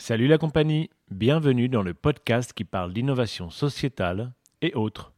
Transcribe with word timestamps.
Salut 0.00 0.28
la 0.28 0.38
compagnie, 0.38 0.90
bienvenue 1.10 1.68
dans 1.68 1.82
le 1.82 1.92
podcast 1.92 2.52
qui 2.52 2.62
parle 2.62 2.92
d'innovation 2.92 3.50
sociétale 3.50 4.32
et 4.62 4.72
autres. 4.74 5.12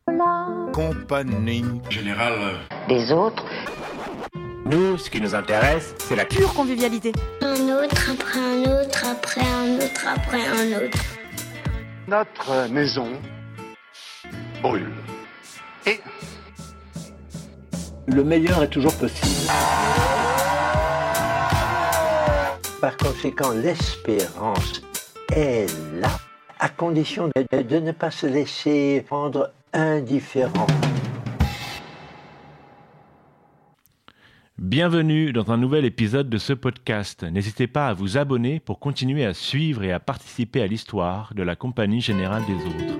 Compagnie. 0.72 1.62
Général. 1.90 2.32
des 2.88 3.12
autres. 3.12 3.44
Nous, 4.64 4.96
ce 4.96 5.10
qui 5.10 5.20
nous 5.20 5.34
intéresse, 5.34 5.94
c'est 5.98 6.16
la 6.16 6.24
pure 6.24 6.54
convivialité. 6.54 7.12
Un 7.42 7.68
autre, 7.68 8.10
après 8.10 8.40
un 8.40 8.62
autre, 8.62 9.06
après 9.06 9.42
un 9.42 9.76
autre, 9.76 10.06
après 10.06 10.46
un 10.46 10.86
autre. 10.86 10.98
Notre 12.08 12.72
maison 12.72 13.12
brûle. 14.62 14.90
Et 15.84 16.00
le 18.06 18.24
meilleur 18.24 18.62
est 18.62 18.70
toujours 18.70 18.96
possible. 18.96 19.52
Par 22.80 22.96
conséquent, 22.96 23.52
l'espérance 23.52 24.80
est 25.36 25.66
là, 26.00 26.18
à 26.58 26.70
condition 26.70 27.28
de, 27.28 27.78
ne 27.78 27.92
pas 27.92 28.10
se 28.10 28.26
laisser 28.26 29.04
rendre 29.10 29.52
indifférent. 29.74 30.66
Bienvenue 34.56 35.34
dans 35.34 35.50
un 35.50 35.58
nouvel 35.58 35.84
épisode 35.84 36.30
de 36.30 36.38
ce 36.38 36.54
podcast. 36.54 37.22
N'hésitez 37.22 37.66
pas 37.66 37.88
à 37.88 37.92
vous 37.92 38.16
abonner 38.16 38.60
pour 38.60 38.78
continuer 38.78 39.26
à 39.26 39.34
suivre 39.34 39.82
et 39.82 39.92
à 39.92 40.00
participer 40.00 40.62
à 40.62 40.66
l'histoire 40.66 41.34
de 41.34 41.42
la 41.42 41.56
Compagnie 41.56 42.00
Générale 42.00 42.44
des 42.46 42.54
Autres. 42.54 42.98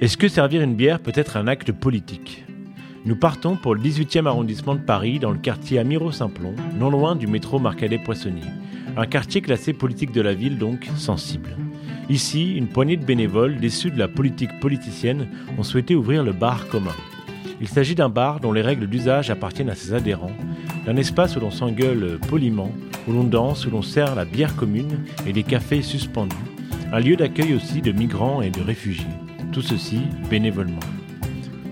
Est-ce 0.00 0.16
que 0.16 0.28
servir 0.28 0.62
une 0.62 0.74
bière 0.74 1.00
peut 1.00 1.12
être 1.14 1.36
un 1.36 1.46
acte 1.46 1.72
politique? 1.72 2.46
Nous 3.06 3.14
partons 3.14 3.54
pour 3.54 3.76
le 3.76 3.80
18e 3.80 4.26
arrondissement 4.26 4.74
de 4.74 4.80
Paris, 4.80 5.20
dans 5.20 5.30
le 5.30 5.38
quartier 5.38 5.78
Amiro-Simplon, 5.78 6.56
non 6.76 6.90
loin 6.90 7.14
du 7.14 7.28
métro 7.28 7.60
Marcadet-Poissonnier. 7.60 8.42
Un 8.96 9.06
quartier 9.06 9.40
classé 9.40 9.72
politique 9.72 10.10
de 10.10 10.20
la 10.20 10.34
ville, 10.34 10.58
donc 10.58 10.88
sensible. 10.96 11.56
Ici, 12.10 12.56
une 12.56 12.66
poignée 12.66 12.96
de 12.96 13.04
bénévoles 13.04 13.58
déçus 13.58 13.92
de 13.92 13.98
la 14.00 14.08
politique 14.08 14.58
politicienne 14.58 15.28
ont 15.56 15.62
souhaité 15.62 15.94
ouvrir 15.94 16.24
le 16.24 16.32
bar 16.32 16.66
commun. 16.66 16.96
Il 17.60 17.68
s'agit 17.68 17.94
d'un 17.94 18.08
bar 18.08 18.40
dont 18.40 18.50
les 18.50 18.60
règles 18.60 18.88
d'usage 18.88 19.30
appartiennent 19.30 19.70
à 19.70 19.76
ses 19.76 19.94
adhérents, 19.94 20.36
d'un 20.84 20.96
espace 20.96 21.36
où 21.36 21.40
l'on 21.40 21.52
s'engueule 21.52 22.18
poliment, 22.28 22.72
où 23.06 23.12
l'on 23.12 23.22
danse, 23.22 23.66
où 23.66 23.70
l'on 23.70 23.82
sert 23.82 24.16
la 24.16 24.24
bière 24.24 24.56
commune 24.56 24.98
et 25.28 25.32
des 25.32 25.44
cafés 25.44 25.82
suspendus, 25.82 26.34
un 26.92 26.98
lieu 26.98 27.14
d'accueil 27.14 27.54
aussi 27.54 27.82
de 27.82 27.92
migrants 27.92 28.42
et 28.42 28.50
de 28.50 28.62
réfugiés, 28.62 29.06
tout 29.52 29.62
ceci 29.62 30.00
bénévolement. 30.28 30.80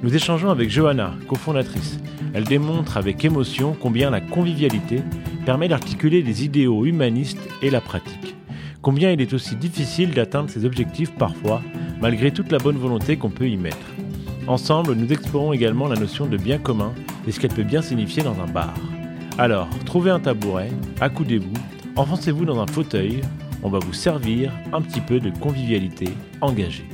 Nous 0.05 0.15
échangeons 0.15 0.51
avec 0.51 0.69
Johanna, 0.69 1.15
cofondatrice. 1.29 1.99
Elle 2.35 2.45
démontre 2.45 2.99
avec 2.99 3.25
émotion 3.25 3.75
combien 3.81 4.11
la 4.11 4.21
convivialité 4.21 5.01
permet 5.47 5.67
d'articuler 5.67 6.21
les 6.21 6.45
idéaux 6.45 6.85
humanistes 6.85 7.41
et 7.63 7.71
la 7.71 7.81
pratique. 7.81 8.37
Combien 8.83 9.13
il 9.13 9.23
est 9.23 9.33
aussi 9.33 9.57
difficile 9.57 10.11
d'atteindre 10.11 10.51
ses 10.51 10.67
objectifs 10.67 11.15
parfois, 11.15 11.63
malgré 12.03 12.33
toute 12.33 12.53
la 12.53 12.59
bonne 12.59 12.77
volonté 12.77 13.17
qu'on 13.17 13.31
peut 13.31 13.49
y 13.49 13.57
mettre. 13.57 13.95
Ensemble, 14.47 14.93
nous 14.93 15.11
explorons 15.11 15.55
également 15.55 15.89
la 15.89 15.99
notion 15.99 16.27
de 16.27 16.37
bien 16.37 16.59
commun 16.59 16.93
et 17.27 17.33
ce 17.33 17.41
qu'elle 17.41 17.55
peut 17.55 17.63
bien 17.63 17.81
signifier 17.81 18.23
dans 18.23 18.39
un 18.43 18.47
bar. 18.47 18.75
Alors, 19.39 19.71
trouvez 19.87 20.11
un 20.11 20.21
tabouret, 20.21 20.69
accoudez-vous, 21.01 21.55
enfoncez-vous 21.97 22.45
dans 22.45 22.61
un 22.61 22.67
fauteuil, 22.67 23.23
on 23.63 23.71
va 23.71 23.79
vous 23.79 23.95
servir 23.95 24.53
un 24.75 24.83
petit 24.83 25.01
peu 25.01 25.19
de 25.19 25.31
convivialité 25.31 26.11
engagée. 26.43 26.94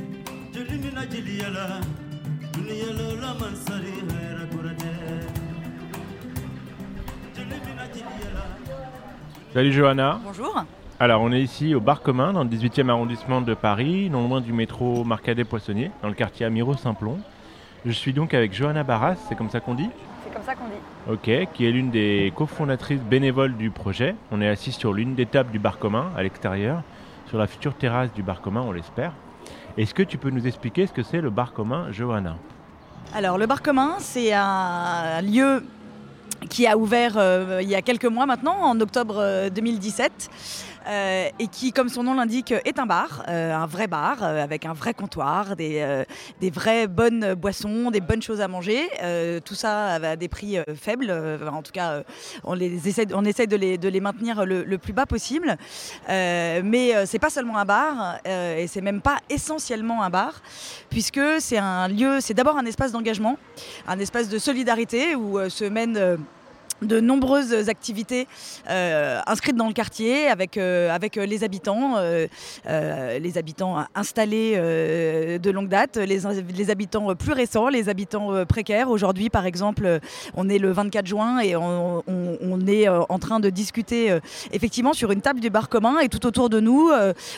Salut 9.53 9.73
Johanna. 9.73 10.17
Bonjour. 10.23 10.63
Alors 10.97 11.21
on 11.21 11.29
est 11.33 11.41
ici 11.41 11.75
au 11.75 11.81
bar 11.81 12.01
commun 12.01 12.31
dans 12.31 12.45
le 12.45 12.49
18e 12.49 12.87
arrondissement 12.87 13.41
de 13.41 13.53
Paris, 13.53 14.09
non 14.09 14.25
loin 14.25 14.39
du 14.39 14.53
métro 14.53 15.03
Marcadet-Poissonnier, 15.03 15.91
dans 16.01 16.07
le 16.07 16.13
quartier 16.13 16.45
Amiro-Simplon. 16.45 17.19
Je 17.85 17.91
suis 17.91 18.13
donc 18.13 18.33
avec 18.33 18.53
Johanna 18.53 18.83
Barras, 18.83 19.15
c'est 19.27 19.35
comme 19.35 19.49
ça 19.49 19.59
qu'on 19.59 19.73
dit? 19.73 19.89
C'est 20.23 20.33
comme 20.33 20.43
ça 20.43 20.55
qu'on 20.55 20.67
dit. 20.67 21.11
Ok, 21.11 21.49
qui 21.53 21.65
est 21.65 21.71
l'une 21.71 21.91
des 21.91 22.31
cofondatrices 22.33 23.01
bénévoles 23.01 23.57
du 23.57 23.71
projet. 23.71 24.15
On 24.31 24.39
est 24.41 24.47
assis 24.47 24.71
sur 24.71 24.93
l'une 24.93 25.15
des 25.15 25.25
tables 25.25 25.51
du 25.51 25.59
bar 25.59 25.79
commun 25.79 26.11
à 26.15 26.23
l'extérieur, 26.23 26.81
sur 27.27 27.37
la 27.37 27.47
future 27.47 27.73
terrasse 27.73 28.13
du 28.13 28.23
bar 28.23 28.39
commun, 28.39 28.63
on 28.65 28.71
l'espère. 28.71 29.11
Est-ce 29.77 29.93
que 29.93 30.03
tu 30.03 30.17
peux 30.17 30.29
nous 30.29 30.47
expliquer 30.47 30.87
ce 30.87 30.93
que 30.93 31.03
c'est 31.03 31.19
le 31.19 31.29
bar 31.29 31.51
commun, 31.51 31.87
Johanna? 31.91 32.37
Alors 33.13 33.37
le 33.37 33.47
bar 33.47 33.61
commun, 33.61 33.95
c'est 33.99 34.31
un 34.31 35.21
lieu 35.21 35.65
qui 36.49 36.67
a 36.67 36.77
ouvert 36.77 37.13
euh, 37.17 37.59
il 37.61 37.69
y 37.69 37.75
a 37.75 37.81
quelques 37.81 38.05
mois 38.05 38.25
maintenant, 38.25 38.55
en 38.55 38.79
octobre 38.79 39.49
2017. 39.49 40.29
Euh, 40.87 41.29
et 41.39 41.47
qui, 41.47 41.71
comme 41.71 41.89
son 41.89 42.03
nom 42.03 42.13
l'indique, 42.13 42.51
est 42.51 42.79
un 42.79 42.85
bar, 42.85 43.23
euh, 43.27 43.53
un 43.53 43.65
vrai 43.65 43.87
bar 43.87 44.23
avec 44.23 44.65
un 44.65 44.73
vrai 44.73 44.93
comptoir, 44.93 45.55
des, 45.55 46.03
des, 46.39 46.49
vraies 46.49 46.87
bonnes 46.87 47.33
boissons, 47.35 47.91
des 47.91 48.01
bonnes 48.01 48.21
choses 48.21 48.41
à 48.41 48.47
manger. 48.47 48.89
tout 49.45 49.55
ça 49.55 49.95
à 49.95 50.15
des 50.15 50.27
prix 50.27 50.57
faibles. 50.75 51.11
en 51.51 51.61
tout 51.61 51.71
cas, 51.71 52.03
on, 52.43 52.53
les 52.53 52.87
essaie, 52.87 53.07
on 53.13 53.25
essaie 53.25 53.47
de 53.47 53.55
les, 53.55 53.77
de 53.77 53.87
les 53.89 53.99
maintenir 53.99 54.45
le, 54.45 54.63
le, 54.63 54.77
plus 54.77 54.93
bas 54.93 55.05
possible. 55.05 55.57
mais 56.07 57.05
c'est 57.05 57.19
pas 57.19 57.29
seulement 57.29 57.57
un 57.57 57.65
bar 57.65 58.17
et 58.25 58.67
c'est 58.67 58.81
même 58.81 59.01
pas 59.01 59.17
essentiellement 59.29 60.03
un 60.03 60.09
bar, 60.09 60.41
puisque 60.89 61.21
c'est 61.39 61.57
un 61.57 61.87
lieu, 61.87 62.19
c'est 62.21 62.33
d'abord 62.33 62.57
un 62.57 62.65
espace 62.65 62.91
d'engagement, 62.91 63.37
un 63.87 63.99
espace 63.99 64.29
de 64.29 64.39
solidarité 64.39 65.15
où 65.15 65.39
se 65.49 65.65
mènent 65.65 66.17
de 66.81 66.99
nombreuses 66.99 67.69
activités 67.69 68.27
euh, 68.69 69.19
inscrites 69.27 69.55
dans 69.55 69.67
le 69.67 69.73
quartier 69.73 70.27
avec, 70.27 70.57
euh, 70.57 70.89
avec 70.89 71.17
euh, 71.17 71.25
les 71.25 71.43
habitants, 71.43 71.95
les 72.65 73.37
habitants 73.37 73.85
installés 73.95 74.55
de 74.55 75.51
longue 75.51 75.67
date, 75.67 75.97
les, 75.97 76.21
les, 76.55 76.69
habitants 76.69 77.15
plus 77.15 77.33
récents, 77.33 77.69
les 77.69 77.89
habitants 77.89 78.45
précaires. 78.45 78.89
Aujourd'hui, 78.89 79.29
par 79.29 79.45
exemple, 79.45 79.99
on 80.35 80.49
est 80.49 80.57
le 80.57 80.71
24 80.71 81.05
juin 81.05 81.39
et 81.39 81.55
on, 81.55 82.03
on 82.07 82.67
est 82.67 82.87
en 82.87 83.19
train 83.19 83.39
de 83.39 83.49
discuter 83.49 84.17
effectivement 84.51 84.93
sur 84.93 85.11
une 85.11 85.21
table 85.21 85.39
du 85.39 85.49
bar 85.49 85.69
commun 85.69 85.99
et 85.99 86.09
tout 86.09 86.25
autour 86.25 86.49
de 86.49 86.59
nous, 86.59 86.89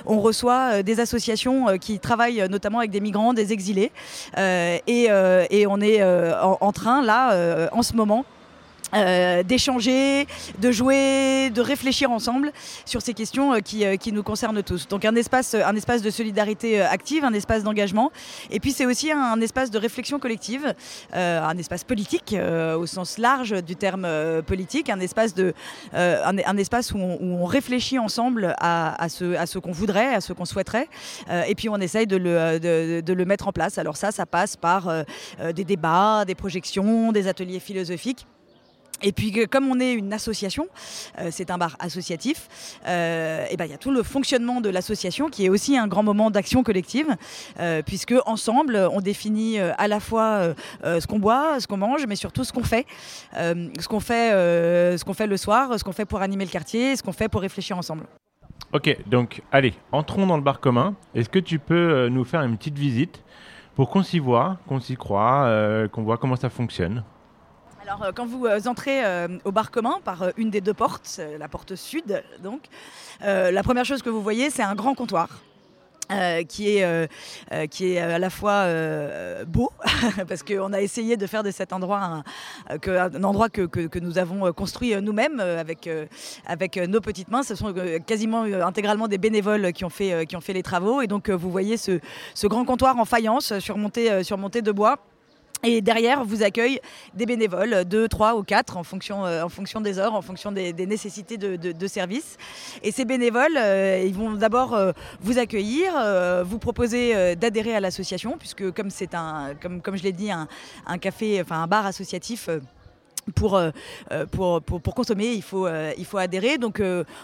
on 0.06 0.20
reçoit 0.20 0.84
des 0.84 1.00
associations 1.00 1.78
qui 1.78 2.00
travaillent 2.00 2.48
notamment 2.50 2.80
avec 2.80 2.92
des 2.92 3.02
migrants, 3.02 3.34
des 3.34 3.54
exilés 3.54 3.92
et, 4.38 5.08
et, 5.50 5.68
on 5.68 5.81
est 5.81 6.04
en 6.04 6.72
train 6.72 7.04
là 7.04 7.70
en 7.72 7.81
ce 7.84 7.94
moment 7.96 8.25
euh, 8.96 9.44
d'échanger, 9.44 10.28
de 10.59 10.72
jouer, 10.72 11.50
de 11.50 11.62
réfléchir 11.62 12.12
ensemble 12.12 12.52
sur 12.86 13.02
ces 13.02 13.14
questions 13.14 13.54
euh, 13.54 13.59
qui, 13.59 13.86
euh, 13.86 13.96
qui, 13.96 14.12
nous 14.12 14.24
concernent 14.24 14.62
tous. 14.62 14.88
Donc 14.88 15.06
un 15.06 15.16
espace, 15.16 15.56
un 15.56 15.76
espace 15.76 16.02
de 16.02 16.09
solidarité 16.09 16.81
active, 16.81 17.24
un 17.24 17.34
espace 17.34 17.64
d'engagement, 17.64 18.12
et 18.52 18.59
puis 18.59 18.72
c'est 18.72 18.86
aussi 18.86 19.12
un, 19.12 19.42
espace 19.42 19.72
de 19.72 19.78
réflexion 19.80 20.20
collective, 20.20 20.74
un 21.14 21.58
espace 21.58 21.84
politique 21.84 22.36
au 22.78 22.86
sens 22.86 23.18
large 23.18 23.64
du 23.64 23.76
terme 23.76 24.08
politique, 24.46 24.90
un 24.90 25.00
espace, 25.00 25.34
de, 25.34 25.54
un, 25.94 26.58
espace 26.58 26.92
où 26.92 26.98
on, 26.98 27.46
réfléchit 27.46 27.98
ensemble 28.00 28.56
à, 28.60 29.08
ce, 29.10 29.58
qu'on 29.58 29.72
voudrait, 29.72 30.14
à 30.14 30.22
ce 30.22 30.34
qu'on 30.34 30.46
souhaiterait, 30.46 30.88
et 31.48 31.56
puis 31.56 31.70
on 31.70 31.78
essaye 31.78 32.08
de 32.08 32.18
le, 32.18 32.60
de, 32.60 33.14
le 33.14 33.25
mettre 33.25 33.48
en 33.48 33.52
place. 33.52 33.78
Alors 33.78 33.98
ça, 33.98 34.12
ça 34.12 34.25
passe 34.25 34.56
par 34.56 34.92
des 35.54 35.64
débats, 35.64 36.25
des 36.25 36.36
projections, 36.36 37.12
des 37.12 37.28
ateliers 37.28 37.60
philosophiques. 37.60 38.28
Et 39.02 39.12
puis 39.12 39.31
comme 39.48 39.70
on 39.70 39.80
est 39.80 39.94
une 39.94 40.14
association, 40.14 40.68
euh, 41.20 41.30
c'est 41.31 41.52
un 41.52 41.58
bar 41.58 41.76
associatif, 41.80 42.80
euh, 42.88 43.46
et 43.50 43.58
ben 43.58 43.66
il 43.66 43.72
y 43.72 43.74
a 43.74 43.78
tout 43.78 43.92
le 43.92 44.04
fonctionnement 44.04 44.62
de 44.62 44.70
l'association 44.70 45.30
qui 45.30 45.46
est 45.46 45.50
aussi 45.50 45.78
un 45.78 45.88
grand 45.88 46.04
moment 46.04 46.31
d'action 46.31 46.64
collective, 46.64 47.08
euh, 47.59 47.81
puisque 47.81 48.16
ensemble 48.26 48.78
on 48.92 49.02
définit 49.02 49.59
à 49.59 49.88
la 49.88 50.00
fois 50.00 50.54
ce 50.84 51.06
qu'on 51.06 51.20
boit, 51.20 51.59
ce 51.59 51.68
qu'on 51.68 51.78
mange, 51.78 52.06
mais 52.08 52.16
surtout 52.16 52.44
ce 52.44 52.54
qu'on 52.54 52.64
fait, 52.64 52.86
ce 53.34 53.88
qu'on 53.88 54.00
fait, 54.00 54.31
ce 54.31 55.04
qu'on 55.04 55.14
fait 55.14 55.28
le 55.28 55.38
soir, 55.38 55.78
ce 55.78 55.84
qu'on 55.84 55.92
fait 55.92 56.06
pour 56.06 56.22
animer 56.22 56.46
le 56.46 56.52
quartier, 56.52 56.96
ce 56.96 57.04
qu'on 57.04 57.12
fait 57.12 57.28
pour 57.28 57.42
réfléchir 57.42 57.78
ensemble. 57.78 58.06
Ok, 58.72 58.98
donc 59.07 59.42
allez, 59.51 59.74
entrons 59.92 60.25
dans 60.25 60.38
le 60.38 60.44
bar 60.44 60.60
commun. 60.60 60.96
Est-ce 61.13 61.30
que 61.30 61.39
tu 61.39 61.60
peux 61.60 62.07
nous 62.07 62.24
faire 62.24 62.42
une 62.42 62.57
petite 62.57 62.78
visite 62.78 63.24
pour 63.75 63.89
qu'on 63.89 64.04
s'y 64.04 64.19
voit, 64.19 64.57
qu'on 64.68 64.80
s'y 64.80 64.96
croit, 64.96 65.88
qu'on 65.92 66.04
voit 66.04 66.18
comment 66.18 66.36
ça 66.36 66.50
fonctionne? 66.50 67.04
Euh, 68.01 68.12
quand 68.13 68.25
vous 68.25 68.45
euh, 68.45 68.60
entrez 68.66 69.06
euh, 69.06 69.28
au 69.44 69.51
bar 69.51 69.72
commun 69.72 70.00
par 70.04 70.25
une 70.38 70.50
des 70.50 70.62
deux 70.62 70.74
portes, 70.74 71.19
la 71.38 71.48
porte 71.48 71.75
sud, 71.75 72.24
donc, 72.42 72.62
la 73.22 73.63
première 73.63 73.86
chose 73.86 74.01
que 74.01 74.10
vous 74.10 74.22
voyez, 74.22 74.50
c'est 74.50 74.63
un 74.63 74.75
grand 74.75 74.95
comptoir. 74.95 75.30
qui, 76.50 76.78
est, 76.78 77.10
qui 77.69 77.94
est 77.94 78.00
à 78.00 78.19
la 78.19 78.30
fois 78.30 78.68
beau, 79.45 79.72
parce 80.28 80.44
qu'on 80.44 80.74
a 80.74 80.81
essayé 80.81 81.18
de 81.18 81.25
faire 81.25 81.44
de 81.44 81.50
cet 81.50 81.72
endroit 81.74 82.24
un, 82.69 82.78
que, 82.78 83.24
endroit 83.24 83.50
que, 83.50 83.62
que, 83.62 84.00
nous 84.00 84.18
avons 84.18 84.51
construit 84.51 84.94
nous-mêmes 85.01 85.39
avec, 85.39 85.89
avec 86.46 86.78
nos 86.78 87.01
petites 87.01 87.30
mains. 87.30 87.42
Ce 87.42 87.56
sont 87.56 87.74
quasiment 88.06 88.44
intégralement 88.44 89.07
des 89.07 89.18
bénévoles 89.18 89.72
qui 89.72 89.86
ont 89.86 89.89
fait, 89.89 90.25
qui 90.28 90.36
ont 90.36 90.42
fait 90.42 90.54
les 90.54 90.63
travaux. 90.63 91.01
Et 91.01 91.07
donc 91.07 91.30
vous 91.30 91.50
voyez 91.50 91.78
ce, 91.78 92.00
ce 92.36 92.48
grand 92.48 92.66
comptoir 92.66 92.98
en 93.00 93.06
faïence 93.06 93.57
surmonté, 93.60 94.24
surmonté 94.24 94.62
de 94.62 94.72
bois 94.72 95.00
Et 95.65 95.80
derrière, 95.80 96.25
vous 96.25 96.44
accueille 96.44 96.81
des 97.13 97.25
bénévoles, 97.25 97.86
deux, 97.86 98.10
trois 98.10 98.36
ou 98.36 98.44
quatre, 98.44 98.75
en 98.75 98.83
fonction, 98.83 99.25
euh, 99.25 99.44
en 99.44 99.50
fonction 99.50 99.80
des 99.80 99.98
heures, 99.98 100.13
en 100.13 100.21
fonction 100.21 100.51
des, 100.51 100.74
nécessités 100.74 101.38
de, 101.38 101.88
service. 101.88 102.38
Et 102.83 102.92
ces 102.92 103.06
bénévoles, 103.06 103.56
euh, 103.57 104.04
ils 104.06 104.13
vont 104.13 104.33
d'abord 104.33 104.74
euh, 104.74 104.92
vous 105.21 105.38
accueillir, 105.38 105.94
euh, 105.95 106.44
vous 106.45 106.60
proposer 106.60 107.15
euh, 107.15 107.36
d'adhérer 107.36 107.75
à 107.75 107.80
l'association, 107.80 108.38
puisque 108.38 108.71
comme 108.71 108.89
c'est 108.89 109.15
un, 109.15 109.54
comme, 109.62 109.81
comme 109.81 109.95
je 109.95 110.04
l'ai 110.04 110.12
dit, 110.12 110.31
un, 110.31 110.50
un 110.86 110.98
café, 110.98 111.42
enfin 111.42 111.63
un 111.63 111.68
bar 111.68 111.86
associatif. 111.86 112.50
Euh, 113.28 113.31
pour, 113.36 113.56
euh, 113.56 113.72
pour, 114.31 114.62
pour, 114.62 114.81
pour 114.81 114.96
consommer, 114.96 115.34
il 115.34 115.42
faut, 115.42 115.68
euh, 115.68 115.92
il 115.98 116.06
faut 116.06 116.18
adhérer. 116.18 116.58
Donc 116.58 116.81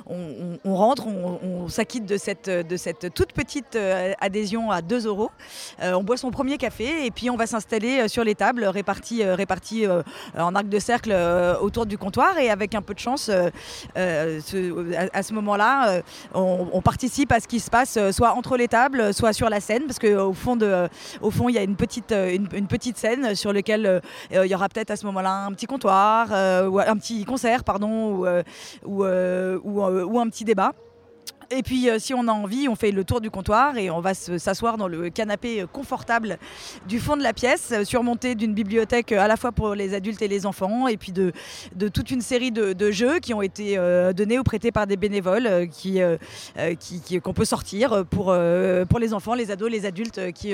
on, 0.07 0.75
rentre, 0.75 1.07
on, 1.07 1.67
s'acquitte 1.67 2.05
de 2.05 2.17
cette, 2.17 2.49
de 2.49 2.77
cette 2.77 3.13
toute 3.13 3.33
petite 3.33 3.77
adhésion 4.19 4.71
à 4.71 4.81
2 4.81 5.07
euros. 5.07 5.31
On 5.81 6.03
boit 6.03 6.17
son 6.17 6.31
premier 6.31 6.57
café 6.57 7.05
et 7.05 7.11
puis 7.11 7.29
on 7.29 7.35
va 7.35 7.47
s'installer 7.47 8.07
sur 8.07 8.23
les 8.23 8.35
tables 8.35 8.65
réparties, 8.65 9.23
réparties 9.23 9.85
en 10.37 10.55
arc 10.55 10.67
de 10.67 10.79
cercle 10.79 11.15
autour 11.61 11.85
du 11.85 11.97
comptoir. 11.97 12.37
Et 12.37 12.49
avec 12.49 12.75
un 12.75 12.81
peu 12.81 12.93
de 12.93 12.99
chance, 12.99 13.29
ce- 13.95 15.09
à, 15.13 15.23
ce 15.23 15.33
moment-là, 15.33 16.01
on, 16.33 16.81
participe 16.81 17.31
à 17.31 17.39
ce 17.39 17.47
qui 17.47 17.59
se 17.59 17.69
passe 17.69 17.97
soit 18.11 18.33
entre 18.33 18.57
les 18.57 18.67
tables, 18.67 19.13
soit 19.13 19.33
sur 19.33 19.49
la 19.49 19.59
scène, 19.59 19.83
parce 19.85 19.99
qu'au 19.99 20.33
fond, 20.33 20.57
fond, 21.29 21.49
il 21.49 21.55
y 21.55 21.57
a 21.57 21.63
une 21.63 21.75
petite, 21.75 22.11
une, 22.11 22.47
une 22.53 22.67
petite 22.67 22.97
scène 22.97 23.35
sur 23.35 23.53
laquelle 23.53 24.01
il 24.31 24.45
y 24.45 24.55
aura 24.55 24.69
peut-être 24.69 24.91
à 24.91 24.95
ce 24.95 25.05
moment-là 25.05 25.45
un 25.45 25.51
petit 25.51 25.65
comptoir, 25.65 25.88
euh, 25.89 26.67
ou 26.67 26.79
un 26.79 26.97
petit 26.97 27.25
concert, 27.25 27.63
pardon, 27.63 28.15
ou, 28.15 28.25
euh, 28.25 28.43
euh, 28.87 29.59
ou, 29.63 30.19
un 30.19 30.29
petit 30.29 30.45
débat. 30.45 30.73
Et 31.51 31.63
puis, 31.63 31.89
si 31.97 32.13
on 32.13 32.27
a 32.27 32.31
envie, 32.31 32.67
on 32.69 32.75
fait 32.75 32.91
le 32.91 33.03
tour 33.03 33.21
du 33.21 33.31
comptoir 33.31 33.75
et 33.75 33.89
on 33.89 34.01
va 34.01 34.13
se- 34.13 34.37
s'asseoir 34.37 34.77
dans 34.77 34.87
le 34.87 35.09
canapé 35.09 35.65
confortable 35.73 36.37
du 36.87 36.99
fond 36.99 37.17
de 37.17 37.23
la 37.23 37.33
pièce, 37.33 37.73
surmonté 37.85 38.35
d'une 38.35 38.53
bibliothèque 38.53 39.13
à 39.13 39.27
la 39.27 39.35
fois 39.35 39.51
pour 39.51 39.73
les 39.73 39.95
adultes 39.95 40.21
et 40.21 40.27
les 40.27 40.45
enfants, 40.45 40.87
et 40.87 40.95
puis 40.95 41.11
de, 41.11 41.33
toute 41.89 42.11
une 42.11 42.21
série 42.21 42.51
de, 42.51 42.91
jeux 42.91 43.17
qui 43.17 43.33
ont 43.33 43.41
été 43.41 43.77
donnés 44.15 44.37
ou 44.37 44.43
prêtés 44.43 44.71
par 44.71 44.85
des 44.85 44.95
bénévoles 44.95 45.67
qui, 45.71 46.01
qu'on 47.23 47.33
peut 47.33 47.45
sortir 47.45 48.05
pour, 48.05 48.35
pour 48.87 48.99
les 48.99 49.13
enfants, 49.15 49.33
les 49.33 49.49
ados, 49.49 49.71
les 49.71 49.87
adultes 49.87 50.31
qui 50.33 50.53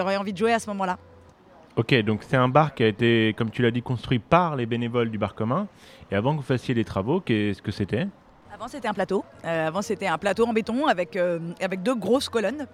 auraient 0.00 0.16
envie 0.16 0.32
de 0.32 0.38
jouer 0.38 0.52
à 0.52 0.60
ce 0.60 0.68
moment-là. 0.68 0.98
Ok, 1.78 1.94
donc 2.02 2.24
c'est 2.28 2.36
un 2.36 2.48
bar 2.48 2.74
qui 2.74 2.82
a 2.82 2.88
été, 2.88 3.36
comme 3.38 3.50
tu 3.50 3.62
l'as 3.62 3.70
dit, 3.70 3.82
construit 3.82 4.18
par 4.18 4.56
les 4.56 4.66
bénévoles 4.66 5.12
du 5.12 5.16
bar 5.16 5.36
commun. 5.36 5.68
Et 6.10 6.16
avant 6.16 6.32
que 6.32 6.38
vous 6.38 6.42
fassiez 6.42 6.74
les 6.74 6.84
travaux, 6.84 7.20
qu'est-ce 7.20 7.62
que 7.62 7.70
c'était? 7.70 8.08
Avant, 8.52 8.66
c'était 8.66 8.88
un 8.88 8.92
plateau. 8.94 9.24
Euh, 9.44 9.68
avant, 9.68 9.80
c'était 9.80 10.08
un 10.08 10.18
plateau 10.18 10.44
en 10.44 10.52
béton 10.52 10.88
avec, 10.88 11.14
euh, 11.14 11.38
avec 11.60 11.84
deux 11.84 11.94
grosses 11.94 12.28
colonnes. 12.28 12.66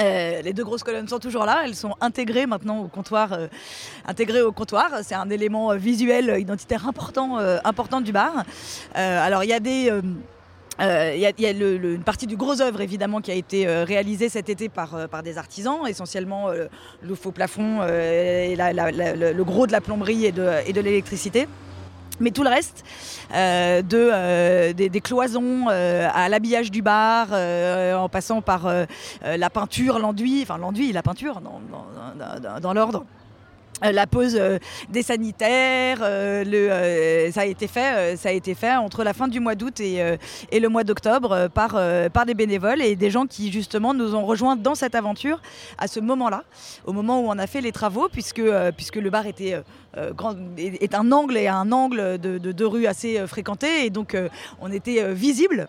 Euh, 0.00 0.40
les 0.42 0.52
deux 0.52 0.62
grosses 0.62 0.84
colonnes 0.84 1.08
sont 1.08 1.18
toujours 1.18 1.46
là, 1.46 1.62
elles 1.64 1.74
sont 1.74 1.96
intégrées 2.00 2.46
maintenant 2.46 2.78
au 2.82 2.86
comptoir. 2.86 3.36
intégrées 4.06 4.42
au 4.42 4.52
comptoir, 4.52 5.00
c'est 5.02 5.16
un 5.16 5.30
élément 5.30 5.74
visuel 5.74 6.36
identitaire 6.38 6.86
important, 6.86 7.38
important 7.64 8.00
du 8.00 8.12
bar. 8.12 8.44
Alors 8.94 9.42
il 9.42 9.50
y 9.50 9.54
a 9.54 9.60
des 9.60 9.90
euh, 10.80 11.12
Il 11.14 11.20
y 11.20 11.46
a, 11.46 11.50
une 11.50 12.02
partie 12.04 12.26
du 12.26 12.36
gros 12.36 12.60
œuvre 12.60 12.80
évidemment 12.80 13.20
qui 13.20 13.30
a 13.30 13.34
été 13.34 13.66
euh, 13.66 13.84
réalisée 13.84 14.28
cet 14.28 14.48
été 14.48 14.68
par, 14.68 14.94
euh, 14.94 15.06
des 15.22 15.38
artisans, 15.38 15.86
essentiellement 15.86 16.48
euh, 16.48 16.66
le 17.02 17.14
faux 17.14 17.32
plafond 17.32 17.82
et 17.86 18.56
le, 18.56 19.42
gros 19.42 19.66
de 19.66 19.72
la 19.72 19.80
plomberie 19.80 20.26
et 20.26 20.32
de, 20.32 20.80
l'électricité. 20.80 21.48
Mais 22.20 22.32
tout 22.32 22.42
le 22.42 22.48
reste, 22.48 22.84
de, 23.32 24.72
des, 24.72 25.00
cloisons 25.00 25.68
à 25.68 26.28
l'habillage 26.28 26.72
du 26.72 26.82
bar, 26.82 27.28
en 27.32 28.08
passant 28.08 28.42
par 28.42 28.68
la 29.24 29.50
peinture, 29.50 30.00
l'enduit, 30.00 30.40
enfin 30.42 30.58
l'enduit, 30.58 30.92
la 30.92 31.02
peinture 31.02 31.40
dans 32.60 32.74
l'ordre. 32.74 33.04
Euh, 33.84 33.92
la 33.92 34.06
pose 34.06 34.36
euh, 34.36 34.58
des 34.88 35.02
sanitaires, 35.02 35.98
euh, 36.02 37.30
ça 37.30 37.42
a 37.42 37.44
été 37.44 38.54
fait, 38.54 38.76
entre 38.76 39.04
la 39.04 39.12
fin 39.12 39.28
du 39.28 39.40
mois 39.40 39.54
d'août 39.54 39.80
et, 39.80 40.18
le 40.52 40.68
mois 40.68 40.84
d'octobre 40.84 41.48
par 41.48 42.26
des 42.26 42.34
bénévoles 42.34 42.82
et 42.82 42.96
des 42.96 43.10
gens 43.10 43.26
qui 43.26 43.52
justement 43.52 43.94
nous 43.94 44.14
ont 44.14 44.24
rejoints 44.24 44.56
dans 44.56 44.74
cette 44.74 44.94
aventure 44.94 45.40
à 45.78 45.86
ce 45.86 46.00
moment-là, 46.00 46.44
au 46.84 46.92
moment 46.92 47.20
où 47.20 47.28
on 47.28 47.38
a 47.38 47.46
fait 47.46 47.60
les 47.60 47.72
travaux, 47.72 48.08
puisque 48.08 48.38
le 48.38 49.10
bar 49.10 49.26
était 49.26 49.62
est, 50.56 50.94
un 50.94 51.12
angle 51.12 51.36
et 51.36 51.48
un 51.48 51.70
angle 51.72 52.18
de, 52.18 52.38
de, 52.38 52.52
de 52.52 52.64
rue 52.64 52.86
assez 52.86 53.26
fréquenté 53.26 53.86
et 53.86 53.90
donc 53.90 54.16
on 54.60 54.70
était 54.72 55.12
visible. 55.14 55.68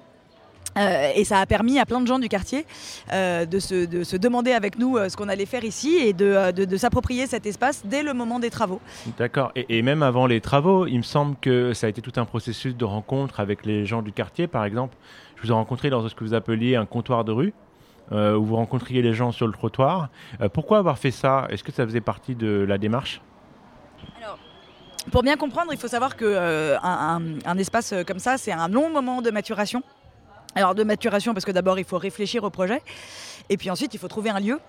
Euh, 0.77 1.11
et 1.15 1.23
ça 1.25 1.39
a 1.39 1.45
permis 1.47 1.79
à 1.79 1.85
plein 1.85 1.99
de 1.99 2.05
gens 2.07 2.19
du 2.19 2.29
quartier 2.29 2.65
euh, 3.11 3.45
de, 3.45 3.59
se, 3.59 3.85
de 3.85 4.03
se 4.03 4.15
demander 4.15 4.51
avec 4.53 4.77
nous 4.77 4.97
euh, 4.97 5.09
ce 5.09 5.17
qu'on 5.17 5.27
allait 5.27 5.47
faire 5.47 5.63
ici 5.63 5.97
et 5.97 6.13
de, 6.13 6.25
euh, 6.25 6.51
de- 6.51 6.65
de 6.65 6.77
s'approprier 6.77 7.25
cet 7.25 7.47
espace 7.47 7.81
dès 7.85 8.03
le 8.03 8.13
moment 8.13 8.37
des 8.39 8.51
travaux. 8.51 8.79
D'accord. 9.17 9.51
Et, 9.55 9.77
et 9.77 9.81
même 9.81 10.03
avant 10.03 10.27
les 10.27 10.41
travaux, 10.41 10.85
il 10.85 10.97
me 10.97 11.03
semble 11.03 11.35
que 11.41 11.73
ça 11.73 11.87
a 11.87 11.89
été 11.89 12.01
tout 12.01 12.13
un 12.17 12.25
processus 12.25 12.75
de 12.75 12.85
rencontre 12.85 13.39
avec 13.39 13.65
les 13.65 13.85
gens 13.87 14.03
du 14.03 14.11
quartier, 14.11 14.47
par 14.47 14.63
exemple. 14.63 14.95
Je 15.37 15.41
vous 15.43 15.49
ai 15.49 15.53
rencontré 15.53 15.89
dans 15.89 16.07
ce 16.07 16.13
que 16.13 16.23
vous 16.23 16.35
appeliez 16.35 16.75
un 16.75 16.85
comptoir 16.85 17.23
de 17.25 17.31
rue, 17.31 17.53
euh, 18.11 18.35
où 18.37 18.45
vous 18.45 18.55
rencontriez 18.55 19.01
les 19.01 19.13
gens 19.13 19.31
sur 19.31 19.47
le 19.47 19.53
trottoir. 19.53 20.09
Euh, 20.39 20.49
pourquoi 20.49 20.77
avoir 20.77 20.99
fait 20.99 21.11
ça? 21.11 21.47
Est-ce 21.49 21.63
que 21.63 21.71
ça 21.71 21.83
faisait 21.85 22.01
partie 22.01 22.35
de 22.35 22.65
la 22.67 22.77
démarche? 22.77 23.21
Pour 25.11 25.23
bien 25.23 25.37
comprendre, 25.37 25.71
il 25.73 25.79
faut 25.79 25.87
savoir 25.87 26.15
qu'un 26.15 26.77
un, 26.83 27.21
un 27.43 27.57
espace 27.57 27.93
euh, 27.93 28.03
comme 28.03 28.19
ça, 28.19 28.37
c'est 28.37 28.51
un 28.51 28.67
long 28.67 28.91
moment 28.91 29.21
de 29.23 29.31
maturation. 29.31 29.81
Alors 30.55 30.75
de 30.75 30.83
maturation 30.83 31.33
parce 31.33 31.45
que 31.45 31.51
d'abord 31.51 31.79
il 31.79 31.85
faut 31.85 31.97
réfléchir 31.97 32.43
au 32.43 32.49
projet 32.49 32.81
et 33.49 33.57
puis 33.57 33.69
ensuite 33.69 33.93
il 33.93 33.99
faut 33.99 34.07
trouver 34.07 34.29
un 34.29 34.39
lieu. 34.39 34.59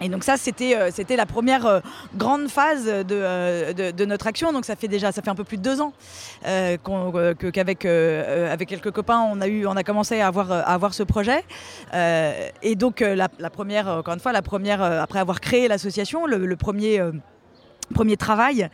Et 0.00 0.08
donc 0.08 0.24
ça 0.24 0.36
c'était 0.36 0.76
euh, 0.76 1.16
la 1.16 1.26
première 1.26 1.66
euh, 1.66 1.80
grande 2.16 2.48
phase 2.48 2.86
de, 2.86 3.04
euh, 3.10 3.72
de, 3.72 3.90
de 3.90 4.04
notre 4.04 4.26
action. 4.26 4.52
Donc 4.52 4.64
ça 4.64 4.76
fait 4.76 4.88
déjà 4.88 5.12
ça 5.12 5.22
fait 5.22 5.30
un 5.30 5.34
peu 5.34 5.44
plus 5.44 5.56
de 5.56 5.62
deux 5.62 5.80
ans 5.80 5.92
euh, 6.46 6.76
qu'avec 7.52 7.84
avec 7.84 8.68
quelques 8.68 8.92
copains 8.92 9.20
on 9.20 9.40
a 9.40 9.48
eu 9.48 9.66
on 9.66 9.76
a 9.76 9.82
commencé 9.82 10.20
à 10.20 10.28
avoir 10.28 10.52
à 10.52 10.60
avoir 10.60 10.94
ce 10.94 11.02
projet. 11.02 11.44
Et 12.62 12.76
donc 12.76 13.00
la, 13.00 13.28
première 13.50 13.88
encore 13.88 14.14
une 14.14 14.20
fois 14.20 14.32
la 14.32 14.42
première 14.42 14.82
après 14.82 15.18
avoir 15.18 15.40
créé 15.40 15.68
l'association 15.68 16.26
le, 16.26 16.56
premier 16.56 17.00
premier 17.92 18.16
travail, 18.16 18.68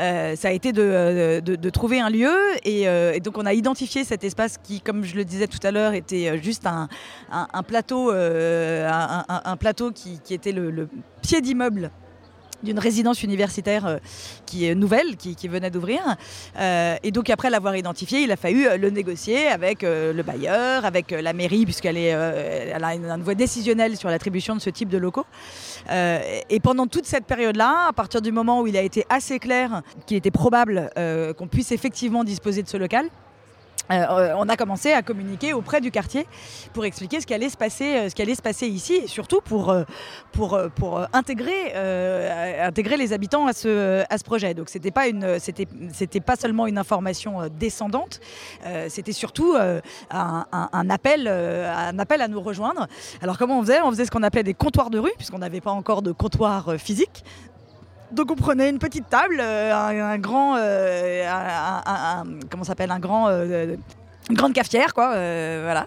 euh, 0.00 0.36
ça 0.36 0.48
a 0.48 0.50
été 0.52 0.72
de, 0.72 0.82
euh, 0.82 1.70
trouver 1.70 2.00
un 2.00 2.10
lieu 2.10 2.34
et, 2.64 2.88
euh, 2.88 3.12
et 3.14 3.20
donc 3.20 3.38
on 3.38 3.46
a 3.46 3.52
identifié 3.52 4.04
cet 4.04 4.24
espace 4.24 4.58
qui, 4.62 4.80
comme 4.80 5.04
je 5.04 5.16
le 5.16 5.24
disais 5.24 5.46
tout 5.46 5.58
à 5.62 5.70
l'heure, 5.70 5.94
était 5.94 6.38
juste 6.42 6.66
un, 6.66 6.88
plateau, 7.62 8.12
qui, 9.92 10.20
était 10.30 10.52
le 10.52 10.88
pied 11.22 11.40
d'immeuble 11.40 11.90
d'une 12.62 12.78
résidence 12.78 13.22
universitaire 13.22 13.86
euh, 13.86 13.98
qui 14.46 14.66
est 14.66 14.74
nouvelle, 14.74 15.16
qui, 15.16 15.48
venait 15.48 15.70
d'ouvrir. 15.70 16.00
Euh, 16.58 16.96
et 17.02 17.10
donc 17.10 17.30
après 17.30 17.50
l'avoir 17.50 17.76
identifié, 17.76 18.20
il 18.20 18.32
a 18.32 18.36
fallu 18.36 18.66
euh, 18.66 18.76
le 18.76 18.90
négocier 18.90 19.46
avec 19.46 19.82
le 19.82 20.22
bailleur, 20.22 20.84
avec 20.84 21.10
la 21.10 21.32
mairie, 21.32 21.64
puisqu'elle 21.64 21.96
est, 21.96 22.08
elle 22.08 22.82
a 22.82 22.94
une, 22.94 23.22
voix 23.22 23.34
décisionnelle 23.34 23.96
sur 23.96 24.08
l'attribution 24.08 24.56
de 24.56 24.60
ce 24.60 24.70
type 24.70 24.88
de 24.88 24.98
locaux. 24.98 25.26
Et 25.88 26.60
pendant 26.60 26.86
toute 26.86 27.06
cette 27.06 27.26
période-là, 27.26 27.86
à 27.88 27.92
partir 27.92 28.20
du 28.20 28.32
moment 28.32 28.60
où 28.60 28.66
il 28.66 28.76
a 28.76 28.82
été 28.82 29.04
assez 29.08 29.38
clair 29.38 29.82
qu'il 30.06 30.16
était 30.16 30.30
probable 30.30 30.90
qu'on 31.38 31.46
puisse 31.46 31.72
effectivement 31.72 32.24
disposer 32.24 32.62
de 32.62 32.68
ce 32.68 32.76
local, 32.76 33.08
euh, 33.90 34.34
on 34.36 34.48
a 34.48 34.56
commencé 34.56 34.92
à 34.92 35.02
communiquer 35.02 35.52
auprès 35.52 35.80
du 35.80 35.90
quartier 35.90 36.26
pour 36.72 36.84
expliquer 36.84 37.20
ce 37.20 37.26
qui 37.26 37.34
allait 37.34 37.48
se 37.48 37.56
passer, 37.56 37.96
euh, 37.96 38.66
ici, 38.66 39.06
surtout 39.06 39.40
pour, 39.40 39.70
euh, 39.70 39.84
intégrer, 41.12 41.72
les 42.96 43.12
habitants 43.12 43.46
à 43.46 43.52
ce, 43.52 44.04
à 44.10 44.18
projet. 44.24 44.54
Donc 44.54 44.68
c'était 44.68 44.90
pas 44.90 45.04
pas 46.26 46.36
seulement 46.36 46.66
une 46.66 46.78
information 46.78 47.48
descendante, 47.48 48.20
c'était 48.88 49.12
surtout 49.12 49.54
un, 50.10 50.90
appel, 50.90 51.28
un 51.28 51.98
appel 51.98 52.20
à 52.20 52.28
nous 52.28 52.40
rejoindre. 52.40 52.88
Alors 53.22 53.38
comment 53.38 53.60
on 53.60 53.62
faisait? 53.62 53.80
On 53.82 53.90
faisait 53.90 54.06
ce 54.06 54.10
qu'on 54.10 54.24
appelait 54.24 54.42
des 54.42 54.54
comptoirs 54.54 54.90
de 54.90 54.98
rue, 54.98 55.12
puisqu'on 55.16 55.38
n'avait 55.38 55.60
pas 55.60 55.70
encore 55.70 56.02
de 56.02 56.10
comptoir 56.10 56.74
physique. 56.78 57.22
Donc 58.12 58.30
on 58.30 58.36
prenait 58.36 58.70
une 58.70 58.78
petite 58.78 59.08
table, 59.08 59.38
euh, 59.40 59.74
un, 59.74 60.18
grand, 60.18 60.56
euh, 60.56 61.26
un, 61.28 62.24
comment 62.50 62.64
s'appelle, 62.64 62.90
un 62.90 63.00
grand, 63.00 63.28
euh, 63.28 63.76
grande 64.30 64.52
cafetière, 64.54 64.92
quoi, 64.92 65.12
euh, 65.14 65.60
voilà. 65.62 65.86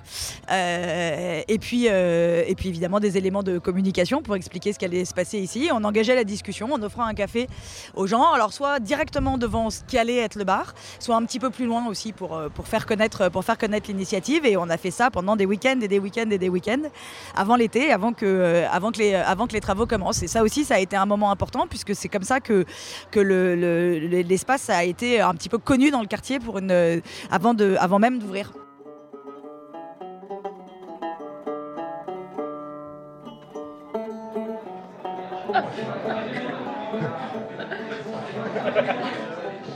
Euh, 0.52 1.42
et 1.48 1.60
puis, 1.60 1.88
euh, 1.90 2.44
et 2.48 2.56
puis 2.56 2.70
évidemment 2.70 3.00
des 3.00 3.18
éléments 3.18 3.44
de 3.44 3.60
communication 3.60 4.22
pour 4.22 4.36
expliquer 4.36 4.72
ce 4.74 4.80
qui 4.80 4.86
allait 4.86 5.04
se 5.06 5.14
passer 5.14 5.40
ici. 5.40 5.70
On 5.74 5.84
engageait 5.84 6.16
la 6.16 6.24
discussion 6.24 6.72
en 6.72 6.82
offrant 6.82 7.04
un 7.04 7.14
café 7.14 7.48
aux 7.96 8.08
gens, 8.08 8.32
alors 8.32 8.54
soit 8.54 8.80
directement 8.80 9.38
devant 9.38 9.70
ce 9.70 9.82
qui 9.84 9.98
allait 9.98 10.18
être 10.18 10.36
le 10.36 10.46
bar, 10.46 10.74
soit 11.00 11.16
un 11.18 11.26
petit 11.26 11.40
peu 11.40 11.50
plus 11.50 11.66
loin 11.66 11.86
aussi 11.88 12.14
pour, 12.14 12.42
pour 12.56 12.68
faire 12.68 12.86
connaître, 12.86 13.30
connaître 13.60 13.90
l'initiative. 13.90 14.46
Et 14.46 14.56
on 14.56 14.70
a 14.70 14.78
fait 14.78 14.92
ça 14.92 15.12
pendant 15.12 15.36
des 15.36 15.46
week-ends 15.46 15.80
et 15.82 15.88
des 15.88 16.00
week-ends 16.00 16.30
et 16.32 16.38
des 16.38 16.50
week-ends 16.50 16.90
avant 17.36 17.56
l'été, 17.58 17.92
avant 17.92 18.14
que, 18.14 18.64
avant, 18.72 18.92
que 18.92 19.00
les, 19.00 19.16
avant 19.16 19.48
que 19.48 19.54
les 19.54 19.62
travaux 19.62 19.86
commencent. 19.86 20.24
Et 20.24 20.28
ça 20.28 20.44
aussi, 20.44 20.64
ça 20.64 20.76
a 20.76 20.80
été 20.80 20.96
un 20.96 21.06
moment 21.06 21.32
important 21.32 21.68
puisque 21.68 21.94
c'est 21.94 22.10
comme 22.10 22.24
ça 22.24 22.40
que, 22.40 22.64
que 23.12 23.20
le- 23.20 23.56
le- 23.56 24.00
le- 24.00 24.22
l'espace 24.22 24.70
a 24.70 24.84
été 24.86 25.20
un 25.20 25.34
petit 25.34 25.50
peu 25.50 25.58
connu 25.58 25.92
dans 25.92 26.02
le 26.02 26.08
quartier 26.08 26.40
pour 26.40 26.60
une, 26.60 27.02
avant, 27.32 27.54
de, 27.54 27.76
avant 27.80 28.00
même 28.00 28.20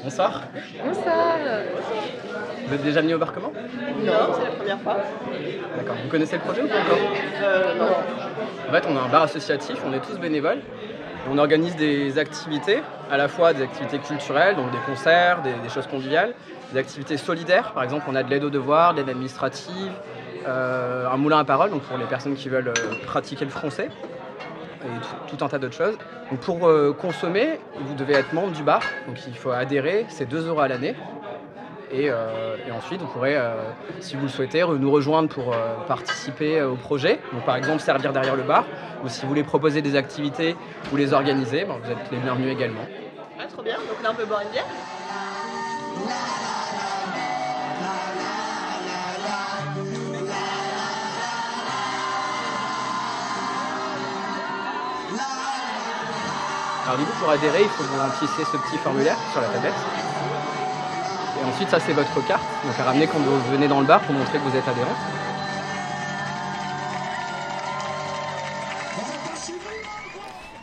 Bonsoir. 0.04 0.44
Bonsoir. 0.86 1.38
Vous 2.68 2.74
êtes 2.76 2.84
déjà 2.84 3.02
venu 3.02 3.16
au 3.16 3.18
Barquement 3.18 3.52
Non, 3.52 4.14
c'est 4.38 4.44
la 4.44 4.52
première 4.52 4.80
fois. 4.82 4.98
D'accord. 5.78 5.96
Vous 6.04 6.10
connaissez 6.10 6.36
le 6.36 6.42
projet 6.42 6.62
ou 6.62 6.68
pas 6.68 6.76
encore? 6.76 6.98
Euh, 7.42 7.76
non. 7.76 8.70
En 8.70 8.72
fait, 8.72 8.84
on 8.88 8.98
a 8.98 9.02
un 9.02 9.10
bar 9.10 9.24
associatif, 9.24 9.78
on 9.88 9.94
est 9.94 10.00
tous 10.00 10.20
bénévoles. 10.20 10.60
On 11.32 11.38
organise 11.38 11.76
des 11.76 12.20
activités, 12.20 12.84
à 13.10 13.18
la 13.18 13.28
fois 13.28 13.54
des 13.54 13.64
activités 13.64 13.98
culturelles, 13.98 14.56
donc 14.56 14.72
des 14.72 14.78
concerts, 14.86 15.42
des, 15.42 15.54
des 15.64 15.70
choses 15.70 15.88
conviviales, 15.88 16.34
des 16.74 16.80
activités 16.80 17.18
solidaires. 17.18 17.72
Par 17.74 17.84
exemple, 17.84 18.06
on 18.10 18.15
a 18.15 18.24
de 18.24 18.30
l'aide 18.30 18.44
aux 18.44 18.50
devoirs, 18.50 18.94
de 18.94 19.00
l'aide 19.00 19.10
administrative, 19.10 19.92
euh, 20.48 21.08
un 21.08 21.18
moulin 21.18 21.39
à 21.39 21.44
parole, 21.46 21.70
donc 21.70 21.84
pour 21.84 21.98
les 21.98 22.06
personnes 22.06 22.36
qui 22.36 22.50
veulent 22.50 22.70
euh, 22.70 23.06
pratiquer 23.06 23.46
le 23.46 23.51
français, 23.51 23.89
et 24.84 25.30
tout, 25.30 25.44
un 25.44 25.48
tas 25.48 25.60
d'autres 25.60 25.75
choses. 25.75 25.98
Donc 26.30 26.39
pour 26.42 26.68
euh, 26.68 26.94
consommer, 26.94 27.60
vous 27.80 27.94
devez 27.94 28.13
être 28.13 28.34
membre 28.34 28.51
du 28.51 28.63
bar, 28.63 28.82
donc 29.08 29.18
il 29.27 29.38
faut 29.38 29.51
adhérer, 29.51 30.06
c'est 30.10 30.25
2 30.25 30.48
euros 30.48 30.62
à 30.62 30.68
l'année. 30.68 30.96
Et, 31.96 32.10
ensuite, 32.75 33.01
vous 33.01 33.08
pourrez, 33.08 33.38
si 34.00 34.15
vous 34.15 34.24
le 34.24 34.27
souhaitez, 34.27 34.65
nous 34.65 34.89
rejoindre 34.89 35.30
pour 35.30 35.56
participer 35.88 36.60
au 36.63 36.74
projet. 36.74 37.20
Donc, 37.32 37.46
par 37.46 37.56
exemple, 37.56 37.82
servir 37.82 38.12
derrière 38.12 38.36
le 38.36 38.42
bar. 38.42 38.65
Ou 39.03 39.10
si 39.10 39.22
vous 39.22 39.27
voulez 39.27 39.44
proposer 39.44 39.84
des 39.84 39.96
activités 39.96 40.56
ou 40.92 40.96
les 40.96 41.13
organiser, 41.13 41.65
ben, 41.65 41.75
vous 41.80 41.92
êtes 41.92 42.12
les 42.12 42.18
bienvenus 42.18 42.51
également. 42.51 42.82
Ah, 43.39 43.44
trop 43.46 43.62
bien. 43.62 43.75
Donc 43.75 44.01
là, 44.01 44.10
on 44.12 44.15
peut 44.15 44.25
boire 44.25 44.42
une 44.42 44.50
bière 44.50 44.65
Alors 56.86 56.98
du 56.98 57.06
coup, 57.06 57.18
pour 57.20 57.30
adhérer, 57.30 57.64
il 57.64 57.70
faut 57.70 57.84
que 57.84 57.88
vous 57.88 58.46
ce 58.46 58.58
petit 58.58 58.78
formulaire 58.78 59.16
sur 59.32 59.42
la 59.42 59.48
tablette. 59.48 59.74
Et 61.42 61.46
ensuite, 61.46 61.70
ça, 61.70 61.80
c'est 61.80 61.94
votre 61.94 62.26
carte. 62.28 62.44
Donc 62.66 62.78
à 62.78 62.84
ramener 62.84 63.08
quand 63.08 63.20
vous 63.20 63.40
venez 63.52 63.68
dans 63.68 63.80
le 63.80 63.86
bar 63.86 64.02
pour 64.02 64.14
montrer 64.14 64.38
que 64.38 64.44
vous 64.44 64.56
êtes 64.56 64.68
adhérent. 64.68 64.94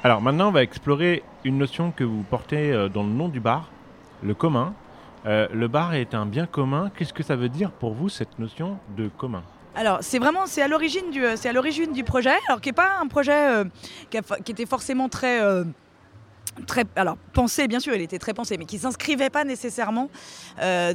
Alors 0.04 0.20
maintenant, 0.20 0.48
on 0.48 0.52
va 0.52 0.62
explorer 0.62 1.22
une 1.44 1.58
notion 1.58 1.90
que 1.90 2.04
vous 2.04 2.22
portez 2.22 2.70
euh, 2.72 2.88
dans 2.88 3.02
le 3.02 3.10
nom 3.10 3.28
du 3.28 3.40
bar, 3.40 3.68
le 4.22 4.34
commun. 4.34 4.72
Euh, 5.26 5.46
le 5.52 5.68
bar 5.68 5.94
est 5.94 6.14
un 6.14 6.26
bien 6.26 6.46
commun. 6.46 6.90
Qu'est-ce 6.96 7.12
que 7.12 7.22
ça 7.22 7.36
veut 7.36 7.48
dire 7.48 7.70
pour 7.72 7.92
vous 7.92 8.08
cette 8.08 8.38
notion 8.38 8.78
de 8.96 9.08
commun? 9.08 9.42
Alors, 9.74 9.98
c'est 10.00 10.18
vraiment, 10.18 10.46
c'est 10.46 10.62
à 10.62 10.68
l'origine 10.68 11.10
du, 11.10 11.24
euh, 11.24 11.36
c'est 11.36 11.48
à 11.48 11.52
l'origine 11.52 11.92
du 11.92 12.04
projet, 12.04 12.34
alors 12.48 12.60
qui 12.60 12.70
n'est 12.70 12.74
pas 12.74 12.92
un 13.00 13.06
projet 13.06 13.32
euh, 13.50 13.64
qui, 14.10 14.18
était 14.52 14.66
forcément 14.66 15.08
très, 15.08 15.40
très, 16.66 16.84
alors 16.96 17.16
pensé, 17.32 17.68
bien 17.68 17.78
sûr, 17.80 17.94
il 17.94 18.00
était 18.00 18.18
très 18.18 18.34
pensé, 18.34 18.56
mais 18.58 18.64
qui 18.64 18.78
s'inscrivait 18.78 19.30
pas 19.30 19.44
nécessairement 19.44 20.08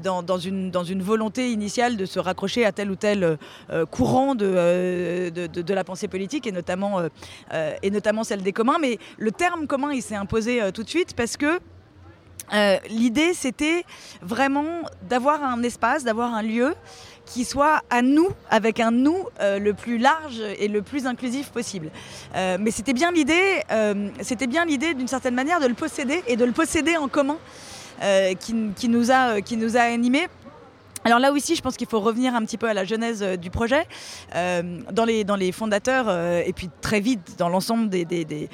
dans, 0.04 0.24
dans 0.24 0.38
une, 0.38 0.72
dans 0.72 0.84
une 0.84 1.02
volonté 1.02 1.52
initiale 1.52 1.96
de 1.96 2.06
se 2.06 2.20
raccrocher 2.20 2.66
à 2.66 2.72
tel 2.72 2.92
ou 2.92 2.96
tel 2.96 3.38
courant 3.92 4.36
de, 4.36 5.30
de, 5.30 5.48
de- 5.48 5.62
de 5.62 5.74
la 5.74 5.84
pensée 5.84 6.08
politique 6.10 6.46
et 6.46 6.52
notamment, 6.52 7.02
et 7.82 7.90
notamment 7.92 8.24
celle 8.26 8.42
des 8.42 8.52
communs. 8.52 8.78
Mais 8.82 8.98
le 9.18 9.32
terme 9.32 9.68
commun, 9.68 9.94
il 9.94 10.02
s'est 10.02 10.16
imposé 10.16 10.60
tout 10.74 10.84
de 10.84 10.90
suite 10.90 11.16
parce 11.16 11.38
que 11.38 11.60
euh, 12.54 12.78
l'idée, 12.90 13.34
c'était 13.34 13.86
vraiment 14.22 14.84
d'avoir 15.10 15.44
un 15.44 15.62
espace, 15.64 16.04
d'avoir 16.04 16.34
un 16.34 16.42
lieu 16.42 16.76
qui 17.26 17.44
soit 17.44 17.82
à 17.90 18.02
nous, 18.02 18.30
avec 18.52 18.80
un 18.80 18.92
nous 18.92 19.18
euh, 19.40 19.58
le 19.58 19.74
plus 19.74 19.98
large 19.98 20.42
et 20.60 20.68
le 20.68 20.82
plus 20.84 21.08
inclusif 21.08 21.50
possible. 21.50 21.90
Euh, 22.36 22.58
mais 22.60 22.70
c'était 22.72 22.94
bien 22.94 23.12
l'idée, 23.12 23.62
c'était 24.22 24.48
bien 24.48 24.66
l'idée 24.66 24.94
d'une 24.94 25.08
certaine 25.08 25.36
manière 25.36 25.60
de 25.60 25.68
le 25.68 25.74
posséder 25.74 26.24
et 26.28 26.36
de 26.36 26.46
le 26.46 26.52
posséder 26.52 26.98
en 26.98 27.08
commun 27.08 27.38
qui 28.40 28.90
nous 28.90 29.12
a 29.12 29.82
animés. 29.82 30.28
Alors 31.08 31.20
là 31.20 31.32
aussi, 31.32 31.56
je 31.56 31.62
pense 31.62 31.78
qu'il 31.78 31.86
faut 31.88 32.00
revenir 32.00 32.34
un 32.34 32.44
petit 32.44 32.58
peu 32.58 32.68
à 32.68 32.74
la 32.74 32.84
genèse 32.84 33.22
euh, 33.22 33.36
du 33.38 33.52
projet. 33.52 33.84
Euh, 34.36 34.80
dans, 34.92 35.06
les, 35.06 35.24
dans 35.24 35.36
les 35.36 35.52
fondateurs, 35.52 36.08
euh, 36.10 36.42
et 36.44 36.52
puis 36.52 36.68
très 36.82 37.00
vite 37.00 37.36
dans 37.38 37.48
l'ensemble 37.48 37.90
des, 37.90 38.06
des, 38.06 38.26
des, 38.26 38.50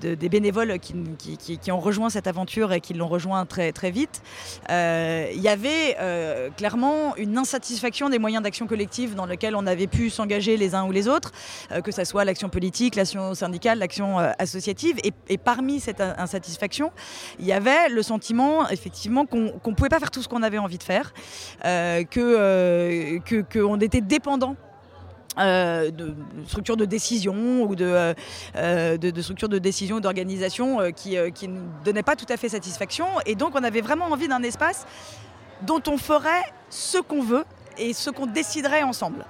de- 0.00 0.14
des 0.14 0.28
bénévoles 0.30 0.78
qui, 0.78 0.94
qui- 1.18 1.58
qui- 1.58 1.70
ont 1.70 1.78
rejoint 1.78 2.08
cette 2.08 2.26
aventure 2.26 2.72
et 2.72 2.80
qui 2.80 2.94
l'ont 2.94 3.06
rejoint 3.06 3.44
très, 3.44 3.72
très 3.72 3.90
vite, 3.90 4.22
il 4.70 5.40
y 5.40 5.48
avait 5.48 5.96
clairement 6.56 7.14
une 7.16 7.36
insatisfaction 7.36 8.08
des 8.08 8.18
moyens 8.18 8.42
d'action 8.42 8.66
collective 8.66 9.14
dans 9.14 9.26
lesquels 9.26 9.54
on 9.54 9.66
avait 9.66 9.86
pu 9.86 10.08
s'engager 10.10 10.56
les 10.56 10.74
uns 10.74 10.84
ou 10.86 10.92
les 10.92 11.06
autres, 11.06 11.32
que 11.84 11.92
ce 11.92 12.04
soit 12.04 12.24
l'action 12.24 12.48
politique, 12.48 12.96
l'action 12.96 13.34
syndicale, 13.34 13.78
l'action 13.78 14.18
associative. 14.38 14.96
Et, 15.28 15.36
parmi 15.38 15.80
cette 15.80 16.00
in- 16.00 16.14
insatisfaction, 16.18 16.90
il 17.38 17.44
y 17.46 17.52
avait 17.52 17.88
le 17.90 18.02
sentiment 18.02 18.68
effectivement 18.70 19.26
qu'on 19.26 19.52
ne 19.64 19.74
pouvait 19.74 19.88
pas 19.90 19.98
faire 20.00 20.10
tout 20.10 20.22
ce 20.22 20.28
qu'on 20.28 20.42
avait 20.42 20.58
envie 20.58 20.78
de 20.78 20.82
faire, 20.82 21.12
euh, 21.98 22.04
que 22.04 22.20
euh, 22.20 23.18
que- 23.24 23.42
qu'on 23.52 23.78
était 23.80 24.00
dépendant 24.00 24.56
euh, 25.38 25.90
de 25.90 26.14
structures 26.46 26.76
de 26.76 26.84
décision 26.84 27.62
ou 27.62 27.74
de, 27.76 27.84
euh, 27.84 28.14
euh, 28.56 28.96
de, 28.98 29.22
structures 29.22 29.48
de 29.48 29.58
décision 29.58 30.00
d'organisation 30.00 30.80
euh, 30.80 30.90
qui 30.90 31.16
ne 31.48 31.60
donnaient 31.84 32.02
pas 32.02 32.16
tout 32.16 32.26
à 32.28 32.36
fait 32.36 32.48
satisfaction. 32.48 33.06
Et 33.26 33.34
donc 33.36 33.52
on 33.54 33.62
avait 33.62 33.80
vraiment 33.80 34.06
envie 34.06 34.28
d'un 34.28 34.42
espace 34.42 34.86
dont 35.62 35.82
on 35.86 35.98
ferait 35.98 36.42
ce 36.68 36.98
qu'on 36.98 37.22
veut 37.22 37.44
et 37.78 37.92
ce 37.92 38.10
qu'on 38.10 38.26
déciderait 38.26 38.82
ensemble. 38.82 39.24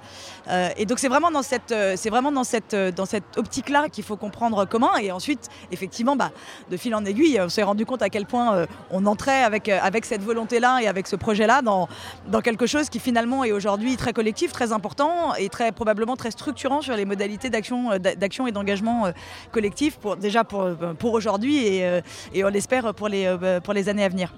Euh, 0.47 0.69
et 0.77 0.85
donc 0.85 0.99
c'est 0.99 1.07
vraiment 1.07 1.31
dans 1.31 1.43
cette, 1.43 1.71
euh, 1.71 1.93
c'est 1.95 2.09
vraiment 2.09 2.31
dans 2.31 2.43
cette, 2.43 2.73
euh, 2.73 2.91
dans 2.91 3.05
cette 3.05 3.37
optique-là 3.37 3.89
qu'il 3.89 4.03
faut 4.03 4.17
comprendre 4.17 4.65
comment. 4.65 4.95
Et 4.97 5.11
ensuite, 5.11 5.49
effectivement, 5.71 6.15
bah, 6.15 6.31
de 6.69 6.77
fil 6.77 6.93
en 6.95 7.05
aiguille, 7.05 7.39
on 7.41 7.49
s'est 7.49 7.63
rendu 7.63 7.85
compte 7.85 8.01
à 8.01 8.09
quel 8.09 8.25
point 8.25 8.65
on 8.89 9.05
entrait 9.05 9.43
avec, 9.43 9.69
avec 9.69 10.05
cette 10.05 10.23
volonté-là 10.23 10.79
et 10.81 10.87
avec 10.87 11.07
ce 11.07 11.15
projet-là 11.15 11.61
dans, 11.61 11.87
dans 12.27 12.41
quelque 12.41 12.65
chose 12.65 12.89
qui 12.89 12.99
finalement 12.99 13.43
est 13.43 13.51
aujourd'hui 13.51 13.97
très 13.97 14.13
collectif, 14.13 14.51
très 14.51 14.71
important 14.71 15.33
et 15.35 15.49
très 15.49 15.71
probablement 15.71 16.15
très 16.15 16.31
structurant 16.31 16.81
sur 16.81 16.95
les 16.95 17.05
modalités 17.05 17.49
d'action, 17.49 17.97
d'a- 17.97 18.15
d'action 18.15 18.47
et 18.47 18.51
d'engagement 18.51 19.11
collectif 19.51 19.97
pour, 19.97 20.17
déjà 20.17 20.43
pour, 20.43 20.69
pour 20.97 21.13
aujourd'hui 21.13 21.57
et, 21.65 22.01
et 22.33 22.43
on 22.43 22.49
l'espère 22.49 22.93
pour 22.93 23.07
les, 23.07 23.35
pour 23.63 23.73
les 23.73 23.89
années 23.89 24.03
à 24.03 24.09
venir. 24.09 24.33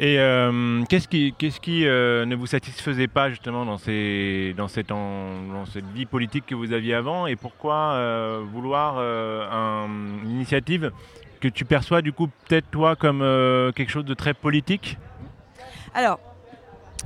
Et 0.00 0.20
euh, 0.20 0.84
qu'est-ce 0.88 1.08
qui, 1.08 1.86
euh, 1.86 2.24
ne 2.24 2.36
vous 2.36 2.46
satisfaisait 2.46 3.08
pas 3.08 3.30
justement 3.30 3.64
dans, 3.64 3.78
cette 3.78 4.92
vie 5.92 6.06
politique 6.06 6.46
que 6.46 6.54
vous 6.54 6.72
aviez 6.72 6.94
avant? 6.94 7.26
Et 7.26 7.34
pourquoi 7.34 7.92
euh, 7.94 8.44
vouloir 8.52 8.98
un- 8.98 9.88
une 10.22 10.30
initiative 10.30 10.92
que 11.40 11.48
tu 11.48 11.64
perçois 11.64 12.00
du 12.02 12.12
coup 12.12 12.28
peut-être 12.46 12.70
toi 12.70 12.94
comme 12.96 13.20
quelque 13.74 13.90
chose 13.90 14.04
de 14.04 14.14
très 14.14 14.34
politique? 14.34 14.98
Alors, 15.94 16.20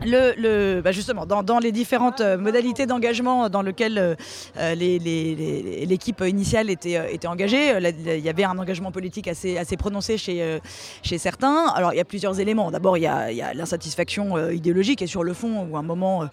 le, 0.04 0.80
bah 0.80 0.92
justement, 0.92 1.26
dans, 1.26 1.58
les 1.58 1.72
différentes 1.72 2.20
euh, 2.20 2.38
modalités 2.38 2.86
d'engagement 2.86 3.48
dans 3.48 3.62
lesquelles 3.62 3.98
euh, 3.98 4.14
euh, 4.58 4.74
l'équipe 4.74 6.22
initiale 6.26 6.70
était, 6.70 7.26
engagée, 7.26 7.78
il 7.78 8.24
y 8.24 8.28
avait 8.28 8.44
un 8.44 8.58
engagement 8.58 8.90
politique 8.90 9.28
assez, 9.28 9.76
prononcé 9.76 10.18
chez, 10.18 11.18
certains. 11.18 11.66
Alors, 11.68 11.92
il 11.92 11.96
y 11.96 12.00
a 12.00 12.04
plusieurs 12.04 12.40
éléments. 12.40 12.70
D'abord, 12.70 12.96
il 12.96 13.02
y 13.02 13.06
a, 13.06 13.54
l'insatisfaction 13.54 14.50
idéologique 14.50 15.02
et 15.02 15.06
sur 15.06 15.24
le 15.24 15.34
fond, 15.34 15.74
à 15.74 15.78
un 15.78 15.82
moment... 15.82 16.28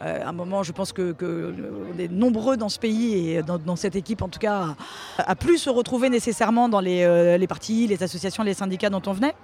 un 0.00 0.32
moment, 0.32 0.62
je 0.62 0.72
pense 0.72 0.92
que, 0.92 1.14
on 1.22 1.98
est 1.98 2.10
nombreux 2.10 2.56
dans 2.56 2.68
ce 2.68 2.78
pays 2.78 3.30
et 3.30 3.42
dans, 3.42 3.76
cette 3.76 3.96
équipe, 3.96 4.22
en 4.22 4.28
tout 4.28 4.40
cas, 4.40 4.74
à, 5.18 5.36
plus 5.36 5.58
se 5.58 5.70
retrouver 5.70 6.10
nécessairement 6.10 6.68
dans 6.68 6.80
les, 6.80 7.38
les 7.38 7.46
partis, 7.46 7.86
les 7.86 8.02
associations, 8.02 8.42
les 8.42 8.54
syndicats 8.54 8.90
dont 8.90 9.02
on 9.06 9.12
venait. 9.12 9.34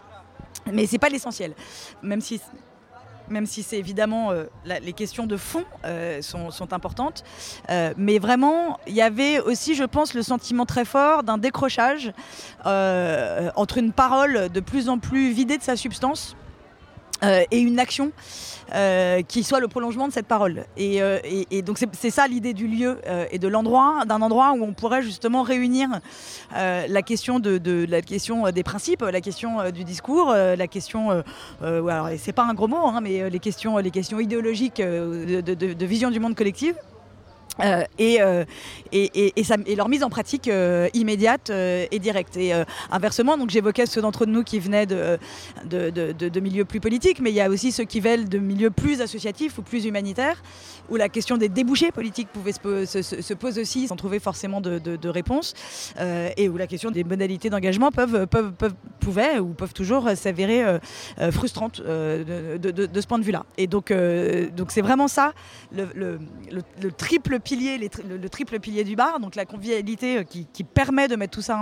Mais 0.73 0.87
c'est 0.87 0.99
pas 0.99 1.09
l'essentiel, 1.09 1.55
même 2.03 2.21
si 2.21 2.41
même 3.31 3.47
si 3.47 3.63
c'est 3.63 3.79
évidemment 3.79 4.33
euh, 4.33 4.45
les 4.65 4.93
questions 4.93 5.27
de 5.27 5.37
fond 5.37 5.65
euh, 5.85 6.21
sont, 6.23 6.73
importantes. 6.73 7.25
Euh, 7.71 7.95
mais 7.97 8.19
vraiment, 8.19 8.79
il 8.87 8.95
y 8.95 9.03
avait 9.03 9.41
aussi, 9.41 9.75
je 9.75 9.85
pense, 9.85 10.15
le 10.15 10.23
sentiment 10.23 10.67
très 10.67 10.85
fort 10.85 11.23
d'un 11.23 11.39
décrochage 11.39 12.13
entre 12.65 13.79
une 13.79 13.93
parole 13.93 14.49
de 14.51 14.61
plus 14.61 14.89
en 14.89 14.99
plus 14.99 15.31
vidée 15.33 15.59
de 15.59 15.63
sa 15.63 15.77
substance. 15.77 16.37
Euh, 17.23 17.45
et 17.51 17.59
une 17.59 17.79
action 17.79 18.13
euh, 18.75 19.23
qui 19.23 19.43
soit 19.43 19.61
le 19.61 19.69
prolongement 19.69 20.09
de 20.09 20.13
cette 20.13 20.27
parole. 20.27 20.65
Et, 20.77 21.03
euh, 21.03 21.19
donc 21.65 21.79
c'est 21.93 22.11
ça 22.11 22.27
l'idée 22.27 22.55
du 22.55 22.67
lieu 22.67 22.99
et 23.31 23.39
de 23.39 23.49
l'endroit, 23.49 24.05
d'un 24.07 24.23
endroit 24.23 24.53
où 24.53 24.63
on 24.63 24.73
pourrait 24.73 25.03
justement 25.03 25.43
réunir 25.43 25.89
la 26.55 27.03
question 27.03 27.39
des 27.39 28.63
principes, 28.65 29.03
la 29.03 29.21
question 29.21 29.71
du 29.71 29.85
discours, 29.85 30.33
la 30.33 30.67
question, 30.67 31.23
c'est 32.19 32.33
pas 32.33 32.45
un 32.45 32.55
gros 32.55 32.69
mot, 32.69 32.87
hein, 32.87 33.01
mais 33.03 33.29
les 33.29 33.39
questions, 33.39 33.79
idéologiques 33.79 34.81
de, 34.81 35.41
de- 35.41 35.87
vision 35.87 36.11
du 36.11 36.21
monde 36.21 36.35
collective. 36.35 36.75
Euh, 37.63 37.85
et, 37.99 38.21
euh, 38.23 38.45
et, 38.93 39.11
et, 39.27 39.43
et, 39.67 39.77
leur 39.77 39.89
mise 39.89 40.03
en 40.03 40.11
pratique 40.11 40.49
euh, 40.49 40.89
immédiate 40.95 41.51
et 41.51 41.99
directe. 41.99 42.37
Et 42.37 42.53
inversement, 42.91 43.37
j'évoquais 43.49 43.87
ceux 43.87 44.01
d'entre 44.01 44.27
nous 44.27 44.43
qui 44.43 44.59
venaient 44.59 44.87
de, 44.87 45.19
de, 45.65 45.91
de- 45.91 46.41
milieux 46.41 46.65
plus 46.65 46.81
politiques, 46.81 47.21
mais 47.21 47.31
il 47.31 47.35
y 47.37 47.41
a 47.41 47.49
aussi 47.51 47.71
ceux 47.73 47.85
qui 47.85 48.01
veulent 48.01 48.29
de 48.29 48.39
milieux 48.39 48.71
plus 48.71 49.01
associatifs 49.01 49.59
ou 49.59 49.63
plus 49.63 49.85
humanitaires, 49.85 50.43
où 50.89 50.97
la 50.97 51.09
question 51.09 51.37
des 51.37 51.49
débouchés 51.49 51.93
politiques 51.93 52.29
pouvait 52.33 52.53
se, 52.53 52.87
se- 52.87 53.03
se- 53.03 53.21
se 53.23 53.35
pose 53.35 53.59
aussi 53.59 53.89
sans 53.89 53.97
trouver 53.97 54.21
forcément 54.21 54.61
de, 54.61 55.09
réponse, 55.09 55.55
et 56.37 56.49
où 56.49 56.57
la 56.57 56.67
question 56.67 56.91
des 56.91 57.05
modalités 57.05 57.51
d'engagement 57.51 57.91
peuvent, 57.91 58.27
peuvent, 58.27 58.53
peuvent, 58.53 58.75
pouvaient 59.01 59.39
ou 59.39 59.49
peuvent 59.49 59.75
toujours 59.75 60.09
s'avérer 60.15 60.65
frustrantes 61.31 61.81
de, 61.83 63.01
ce 63.01 63.07
point 63.07 63.19
de 63.19 63.25
vue-là. 63.25 63.45
Et 63.59 63.67
donc, 63.67 63.93
donc 64.57 64.71
c'est 64.71 64.81
vraiment 64.83 65.09
ça 65.09 65.33
le, 65.73 65.89
le- 65.95 66.21
le- 66.51 66.63
le 66.83 66.93
triple 66.93 67.39
le, 67.57 68.17
le 68.17 68.29
triple 68.29 68.59
pilier 68.61 68.85
du 68.85 68.97
bar, 68.97 69.21
donc 69.21 69.35
la 69.35 69.45
convivialité 69.45 70.19
euh, 70.19 70.23
qui, 70.25 70.65
permet 70.65 71.09
de 71.09 71.17
mettre 71.17 71.33
tout 71.33 71.43
ça 71.43 71.59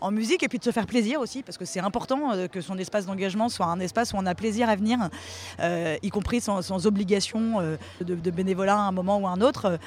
en, 0.00 0.10
musique 0.10 0.42
et 0.42 0.48
puis 0.48 0.58
de 0.58 0.64
se 0.64 0.70
faire 0.70 0.86
plaisir 0.86 1.20
aussi, 1.20 1.42
parce 1.42 1.56
que 1.56 1.64
c'est 1.64 1.80
important 1.80 2.32
euh, 2.32 2.48
que 2.48 2.60
son 2.60 2.78
espace 2.78 3.06
d'engagement 3.06 3.48
soit 3.48 3.66
un 3.66 3.80
espace 3.80 4.12
où 4.12 4.16
on 4.16 4.26
a 4.26 4.34
plaisir 4.34 4.68
à 4.68 4.76
venir, 4.76 4.98
euh, 5.60 5.96
y 6.02 6.10
compris 6.10 6.40
sans, 6.40 6.86
obligation 6.86 7.60
de, 8.00 8.30
bénévolat 8.30 8.76
à 8.76 8.88
un 8.88 8.92
moment 8.92 9.18
ou 9.18 9.26
à 9.26 9.30
un 9.30 9.40
autre. 9.40 9.78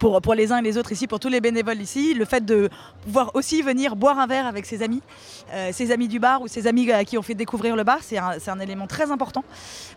Pour, 0.00 0.20
pour 0.20 0.34
les 0.34 0.50
uns 0.52 0.58
et 0.58 0.62
les 0.62 0.76
autres 0.78 0.90
ici, 0.92 1.06
pour 1.06 1.20
tous 1.20 1.28
les 1.28 1.40
bénévoles 1.40 1.80
ici, 1.80 2.12
le 2.14 2.24
fait 2.24 2.44
de 2.44 2.68
pouvoir 3.04 3.30
aussi 3.34 3.62
venir 3.62 3.94
boire 3.94 4.18
un 4.18 4.26
verre 4.26 4.46
avec 4.46 4.66
ses 4.66 4.82
amis, 4.82 5.00
euh, 5.52 5.70
ses 5.72 5.92
amis 5.92 6.08
du 6.08 6.18
bar 6.18 6.42
ou 6.42 6.48
ses 6.48 6.66
amis 6.66 6.90
à 6.90 7.04
qui 7.04 7.16
on 7.16 7.22
fait 7.22 7.34
découvrir 7.34 7.76
le 7.76 7.84
bar, 7.84 7.98
c'est 8.02 8.18
un, 8.18 8.32
un 8.46 8.60
élément 8.60 8.86
très 8.88 9.10
important. 9.12 9.44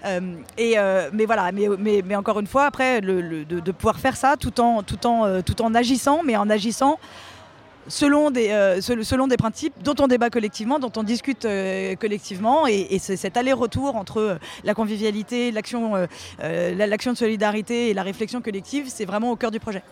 Euh, 0.06 0.36
et, 0.58 0.78
euh, 0.78 1.10
mais 1.12 1.26
voilà, 1.26 1.52
mais, 1.52 1.68
mais, 1.80 2.04
mais 2.06 2.16
encore 2.16 2.40
une 2.40 2.48
fois, 2.48 2.66
après, 2.66 3.02
le, 3.02 3.20
le- 3.22 3.46
de, 3.46 3.60
de 3.60 3.72
pouvoir 3.72 4.00
faire 4.00 4.16
ça 4.16 4.38
tout 4.38 4.60
en, 4.62 4.84
tout, 4.84 5.06
en, 5.08 5.26
euh, 5.26 5.42
tout 5.42 5.60
en 5.62 5.74
agissant, 5.74 6.22
mais 6.24 6.38
en 6.38 6.50
agissant 6.50 7.00
selon 7.90 8.32
des, 8.32 8.50
euh, 8.52 8.80
sel- 8.80 9.04
selon 9.04 9.28
des 9.28 9.36
principes 9.36 9.74
dont 9.84 9.96
on 10.00 10.08
débat 10.08 10.30
collectivement, 10.30 10.80
dont 10.80 10.92
on 10.96 11.04
discute 11.04 11.44
euh, 11.46 11.96
collectivement, 11.96 12.68
et, 12.68 12.88
et 12.92 13.00
c'est 13.00 13.18
cet 13.18 13.36
aller-retour 13.36 13.96
entre 13.98 14.18
euh, 14.22 14.36
la 14.64 14.74
convivialité, 14.74 15.52
l'action 15.52 15.96
la- 16.40 16.88
l'action 16.88 17.12
de 17.12 17.18
solidarité 17.18 17.90
et 17.90 17.94
la 17.94 18.04
réflexion 18.04 18.42
collective, 18.42 18.86
c'est 18.88 19.06
vraiment 19.06 19.32
au 19.32 19.36
cœur 19.36 19.52
du 19.52 19.60
projet. 19.60 19.84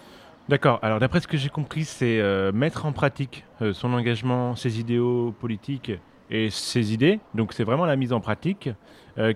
D'accord. 0.48 0.80
Alors, 0.82 1.00
d'après 1.00 1.20
ce 1.20 1.28
que 1.28 1.36
j'ai 1.36 1.50
compris, 1.50 1.84
c'est 1.84 2.22
mettre 2.54 2.86
en 2.86 2.94
pratique 2.94 3.44
son 3.74 3.92
engagement, 3.94 4.56
ses 4.56 4.80
idéaux 4.80 5.34
politiques 5.38 5.92
et 6.32 6.50
ses 6.50 6.94
idées. 6.94 7.20
Donc, 7.34 7.52
c'est 7.52 7.66
vraiment 7.66 7.86
la 7.86 7.98
mise 7.98 8.14
en 8.14 8.22
pratique. 8.22 8.70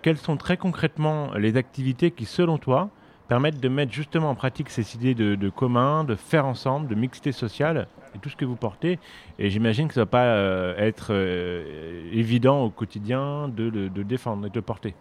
Quelles 0.04 0.18
sont 0.18 0.38
très 0.38 0.56
concrètement 0.56 1.34
les 1.36 1.58
activités 1.58 2.12
qui, 2.12 2.24
selon 2.26 2.58
toi, 2.58 2.90
permettent 3.32 3.62
de 3.62 3.70
mettre 3.70 3.94
justement 3.94 4.32
en 4.32 4.36
pratique 4.36 4.70
ces 4.70 4.94
idées 4.94 5.16
de, 5.16 5.50
commun, 5.50 6.04
de 6.04 6.16
faire 6.16 6.46
ensemble, 6.46 6.90
de 6.90 6.96
mixité 6.96 7.32
sociale 7.32 7.88
et 8.14 8.20
tout 8.20 8.28
ce 8.28 8.36
que 8.36 8.44
vous 8.44 8.58
portez 8.58 9.00
Et 9.40 9.50
j'imagine 9.50 9.88
que 9.88 9.94
ça 9.94 10.02
ne 10.02 10.04
va 10.04 10.10
pas 10.10 10.26
euh, 10.26 10.76
être 10.76 11.12
euh, 11.12 12.10
évident 12.12 12.62
au 12.66 12.70
quotidien 12.70 13.48
de 13.48 13.70
le 13.70 14.04
défendre 14.04 14.48
et 14.48 14.50
de 14.50 14.56
le 14.56 14.62
porter. 14.62 14.96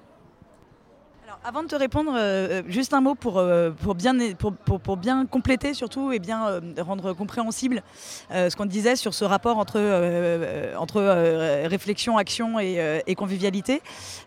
Avant 1.43 1.63
de 1.63 1.69
te 1.69 1.75
répondre, 1.75 2.13
euh, 2.15 2.63
juste 2.69 2.93
un 2.93 3.01
mot 3.01 3.15
pour, 3.15 3.39
euh, 3.39 3.71
pour, 3.71 3.95
bien, 3.95 4.15
pour, 4.35 4.53
pour- 4.53 4.99
bien 4.99 5.25
compléter 5.25 5.73
surtout 5.73 6.13
et 6.13 6.19
bien 6.19 6.47
euh, 6.47 6.61
rendre 6.81 7.15
compréhensible 7.15 7.83
euh, 8.31 8.51
ce 8.51 8.57
qu'on 8.57 8.67
disait 8.67 8.95
sur 8.95 9.15
ce 9.15 9.25
rapport 9.25 9.57
entre, 9.57 9.77
euh, 9.79 10.75
entre 10.77 10.99
euh, 10.99 11.67
réflexion, 11.67 12.19
action 12.19 12.59
et, 12.61 12.75
euh, 12.79 13.01
et 13.07 13.15
convivialité. 13.15 13.81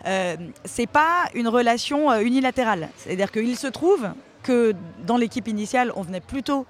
Euh, 0.07 0.35
c'est 0.65 0.87
pas 0.87 1.25
une 1.35 1.47
relation 1.47 2.09
euh, 2.09 2.21
unilatérale. 2.21 2.89
C'est-à-dire 2.97 3.31
qu'il 3.31 3.57
se 3.57 3.67
trouve 3.67 4.09
que 4.41 4.73
dans 5.05 5.17
l'équipe 5.17 5.47
initiale, 5.47 5.91
on 5.95 6.01
venait 6.01 6.19
plutôt 6.19 6.65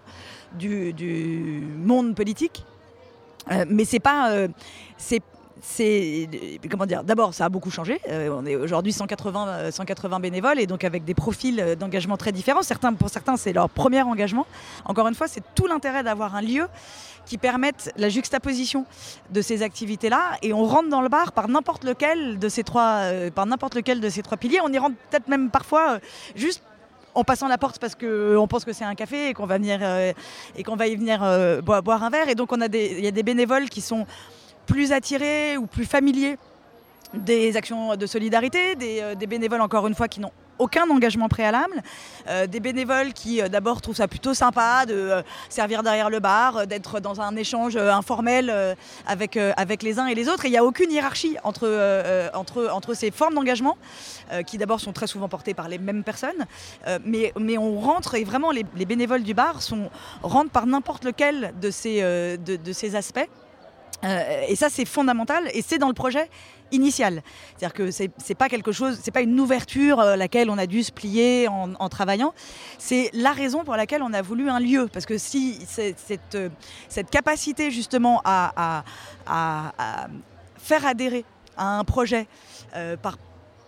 du, 0.60 0.92
du 0.92 1.64
monde 1.78 2.16
politique, 2.16 2.66
euh, 3.50 3.64
mais 3.70 3.86
c'est 3.86 4.02
pas... 4.02 4.32
euh, 4.32 4.50
c'est 4.98 5.22
c'est 5.66 6.30
comment 6.70 6.86
dire 6.86 7.04
D'abord, 7.04 7.34
ça 7.34 7.46
a 7.46 7.50
beaucoup 7.50 7.72
changé. 7.72 8.02
Euh, 8.10 8.30
on 8.38 8.46
est 8.46 8.56
aujourd'hui 8.56 8.92
180, 8.92 9.48
euh, 9.48 9.72
180 9.72 10.20
bénévoles 10.20 10.60
et 10.60 10.68
donc 10.68 10.84
avec 10.84 11.06
des 11.06 11.14
profils 11.14 11.60
euh, 11.60 11.76
d'engagement 11.76 12.18
très 12.18 12.34
différents. 12.34 12.64
Certains, 12.64 12.94
pour 12.94 13.10
certains, 13.10 13.38
c'est 13.38 13.54
leur 13.54 13.70
premier 13.70 14.02
engagement. 14.02 14.46
Encore 14.84 15.08
une 15.08 15.16
fois, 15.16 15.30
c'est 15.30 15.44
tout 15.56 15.66
l'intérêt 15.66 16.04
d'avoir 16.04 16.36
un 16.36 16.42
lieu 16.42 16.68
qui 17.26 17.38
permette 17.38 17.94
la 17.96 18.10
juxtaposition 18.10 18.86
de 19.32 19.42
ces 19.42 19.64
activités-là 19.64 20.38
et 20.42 20.52
on 20.52 20.66
rentre 20.66 20.90
dans 20.90 21.02
le 21.02 21.08
bar 21.08 21.32
par 21.32 21.48
n'importe 21.48 21.86
lequel 21.86 22.40
de 22.40 22.50
ces 22.50 22.64
trois, 22.64 23.04
euh, 23.04 23.32
par 23.32 23.46
n'importe 23.46 23.76
lequel 23.76 24.02
de 24.02 24.10
ces 24.10 24.22
trois 24.22 24.38
piliers. 24.38 24.60
On 24.62 24.72
y 24.72 24.78
rentre 24.78 24.98
peut-être 25.10 25.30
même 25.30 25.50
parfois 25.50 25.94
euh, 25.94 26.00
juste 26.36 26.62
en 27.16 27.24
passant 27.24 27.48
la 27.48 27.58
porte 27.58 27.80
parce 27.80 27.96
qu'on 27.96 28.48
pense 28.48 28.66
que 28.66 28.74
c'est 28.74 28.86
un 28.86 28.96
café 28.96 29.30
et 29.30 29.34
qu'on 29.34 29.46
va 29.46 29.58
venir 29.58 29.80
euh, 29.82 30.14
et 30.56 30.64
qu'on 30.64 30.76
va 30.76 30.88
y 30.88 30.96
venir 30.96 31.24
euh, 31.24 31.62
boire, 31.62 32.04
un 32.04 32.10
verre. 32.10 32.30
Et 32.30 32.36
donc 32.36 32.52
on 32.52 32.62
a 32.62 32.68
des, 32.68 32.96
il 32.98 33.04
y 33.04 33.08
a 33.08 33.12
des 33.12 33.24
bénévoles 33.24 33.70
qui 33.70 33.82
sont 33.82 34.06
plus 34.66 34.92
attirés 34.92 35.58
ou 35.58 35.66
plus 35.66 35.86
familiers 35.86 36.38
des 37.14 37.56
actions 37.58 37.96
de 37.96 38.06
solidarité, 38.06 38.76
des, 38.76 39.00
euh, 39.02 39.16
bénévoles 39.16 39.62
encore 39.62 39.88
une 39.88 39.96
fois 39.96 40.08
qui 40.08 40.20
n'ont 40.20 40.32
aucun 40.60 40.88
engagement 40.90 41.30
préalable, 41.30 41.82
euh, 42.28 42.46
des 42.46 42.60
bénévoles 42.60 43.14
qui 43.14 43.42
euh, 43.42 43.50
d'abord 43.50 43.82
trouvent 43.82 43.96
ça 43.96 44.08
plutôt 44.08 44.34
sympa 44.34 44.86
de 44.86 45.24
servir 45.50 45.82
derrière 45.82 46.10
le 46.10 46.20
bar, 46.20 46.68
d'être 46.68 47.00
dans 47.00 47.22
un 47.22 47.36
échange 47.36 47.76
informel 47.76 48.76
avec, 49.08 49.36
les 49.36 50.00
uns 50.00 50.08
et 50.08 50.16
les 50.16 50.30
autres. 50.30 50.46
Il 50.46 50.52
n'y 50.52 50.58
a 50.58 50.64
aucune 50.64 50.92
hiérarchie 50.92 51.38
entre, 51.44 52.94
ces 52.94 53.12
formes 53.12 53.34
d'engagement, 53.34 53.78
qui 54.46 54.58
d'abord 54.58 54.80
sont 54.80 54.94
très 54.94 55.08
souvent 55.08 55.28
portées 55.28 55.54
par 55.54 55.68
les 55.68 55.80
mêmes 55.80 56.04
personnes. 56.04 56.46
Mais, 57.04 57.58
on 57.58 57.80
rentre, 57.80 58.16
et 58.16 58.24
vraiment 58.24 58.52
les, 58.52 58.66
les 58.76 58.86
bénévoles 58.86 59.24
du 59.24 59.34
bar 59.34 59.62
sont, 59.62 59.90
rentrent 60.22 60.52
par 60.52 60.68
n'importe 60.68 61.04
lequel 61.04 61.54
de 61.60 61.72
ces 61.72 62.96
aspects. 62.96 63.30
Euh, 64.04 64.46
et 64.48 64.56
ça, 64.56 64.70
c'est 64.70 64.86
fondamental, 64.86 65.50
et 65.54 65.62
c'est 65.62 65.78
dans 65.78 65.88
le 65.88 65.94
projet 65.94 66.30
initial. 66.72 67.22
C'est-à-dire 67.56 67.74
que 67.74 67.92
c'est 67.92 68.36
pas 68.36 68.50
quelque 68.50 68.72
chose, 68.72 69.00
c'est 69.02 69.12
pas 69.12 69.22
une 69.22 69.40
ouverture 69.40 70.00
à 70.00 70.18
laquelle 70.18 70.50
on 70.50 70.58
a 70.58 70.66
dû 70.66 70.84
se 70.84 70.92
plier 70.92 71.48
en, 71.48 71.90
travaillant. 71.90 72.34
C'est 72.80 73.10
la 73.14 73.32
raison 73.32 73.64
pour 73.64 73.76
laquelle 73.76 74.02
on 74.02 74.14
a 74.14 74.22
voulu 74.22 74.50
un 74.50 74.60
lieu, 74.60 74.90
parce 74.92 75.06
que 75.06 75.18
si 75.18 75.60
cette, 75.68 76.36
euh, 76.36 76.50
cette 76.90 77.10
capacité 77.10 77.70
justement 77.72 78.22
à, 78.26 78.84
à- 79.28 80.08
faire 80.58 80.86
adhérer 80.86 81.26
à 81.58 81.78
un 81.78 81.84
projet 81.84 82.26
euh, 82.76 82.98
par 82.98 83.18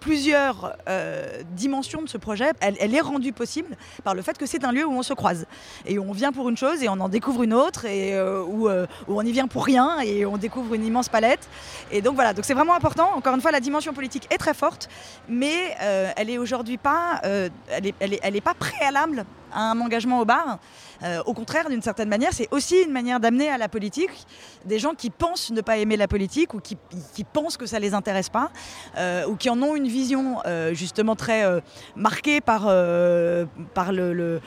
plusieurs 0.05 0.75
euh, 0.87 1.41
dimensions 1.53 2.03
de 2.03 2.07
ce 2.07 2.19
projet, 2.19 2.51
elle, 2.61 2.93
est 2.93 3.01
rendue 3.01 3.33
possible 3.33 3.75
par 4.03 4.13
le 4.13 4.21
fait 4.21 4.37
que 4.37 4.45
c'est 4.45 4.63
un 4.63 4.71
lieu 4.71 4.85
où 4.85 4.91
on 4.91 5.01
se 5.01 5.15
croise 5.15 5.47
et 5.87 5.97
où 5.97 6.03
on 6.07 6.11
vient 6.11 6.31
pour 6.31 6.47
une 6.47 6.55
chose 6.55 6.83
et 6.83 6.89
on 6.89 6.99
en 6.99 7.09
découvre 7.09 7.41
une 7.41 7.55
autre 7.55 7.85
et 7.85 8.13
euh, 8.13 8.43
où, 8.43 8.69
euh, 8.69 8.85
où 9.07 9.19
on 9.19 9.23
y 9.23 9.31
vient 9.31 9.47
pour 9.47 9.65
rien 9.65 9.99
et 10.01 10.23
on 10.27 10.37
découvre 10.37 10.75
une 10.75 10.85
immense 10.85 11.09
palette. 11.09 11.49
Et 11.91 12.03
donc 12.03 12.13
voilà, 12.13 12.35
donc 12.35 12.45
c'est 12.45 12.53
vraiment 12.53 12.75
important. 12.75 13.15
Encore 13.15 13.33
une 13.33 13.41
fois, 13.41 13.49
la 13.49 13.59
dimension 13.59 13.93
politique 13.93 14.27
est 14.29 14.37
très 14.37 14.53
forte, 14.53 14.89
mais 15.27 15.75
elle 16.15 16.29
est 16.29 16.37
aujourd'hui 16.37 16.77
pas, 16.77 17.19
elle 17.23 17.87
est, 17.87 17.95
elle 17.99 18.13
est, 18.13 18.19
elle 18.21 18.35
est 18.35 18.41
pas 18.41 18.53
préalable 18.53 19.25
un 19.53 19.79
engagement 19.79 20.19
au 20.19 20.25
bar. 20.25 20.60
Euh, 21.03 21.21
au 21.25 21.34
contraire, 21.34 21.69
d'une 21.69 21.81
certaine 21.81 22.10
manière, 22.10 22.34
c'est 22.34 22.47
aussi 22.51 22.81
une 22.81 22.91
manière 22.91 23.19
d'amener 23.19 23.49
à 23.49 23.58
la 23.58 23.69
politique 23.69 24.25
des 24.65 24.79
gens 24.79 24.93
qui 24.93 25.10
pensent 25.10 25.51
ne 25.51 25.62
pas 25.62 25.77
aimer 25.77 25.97
la 25.97 26.08
politique 26.08 26.53
ou 26.53 26.60
qui, 26.60 26.77
pensent 27.34 27.58
que 27.58 27.65
ça 27.65 27.79
les 27.79 27.93
intéresse 27.93 28.29
pas 28.29 28.51
euh, 28.97 29.25
ou 29.27 29.36
qui 29.36 29.49
en 29.49 29.62
ont 29.62 29.75
une 29.75 29.88
vision 29.88 30.38
euh, 30.45 30.73
justement 30.73 31.15
très 31.15 31.43
marquée 31.95 32.41
par, 32.41 32.63
par 33.73 33.91
le 33.91 34.41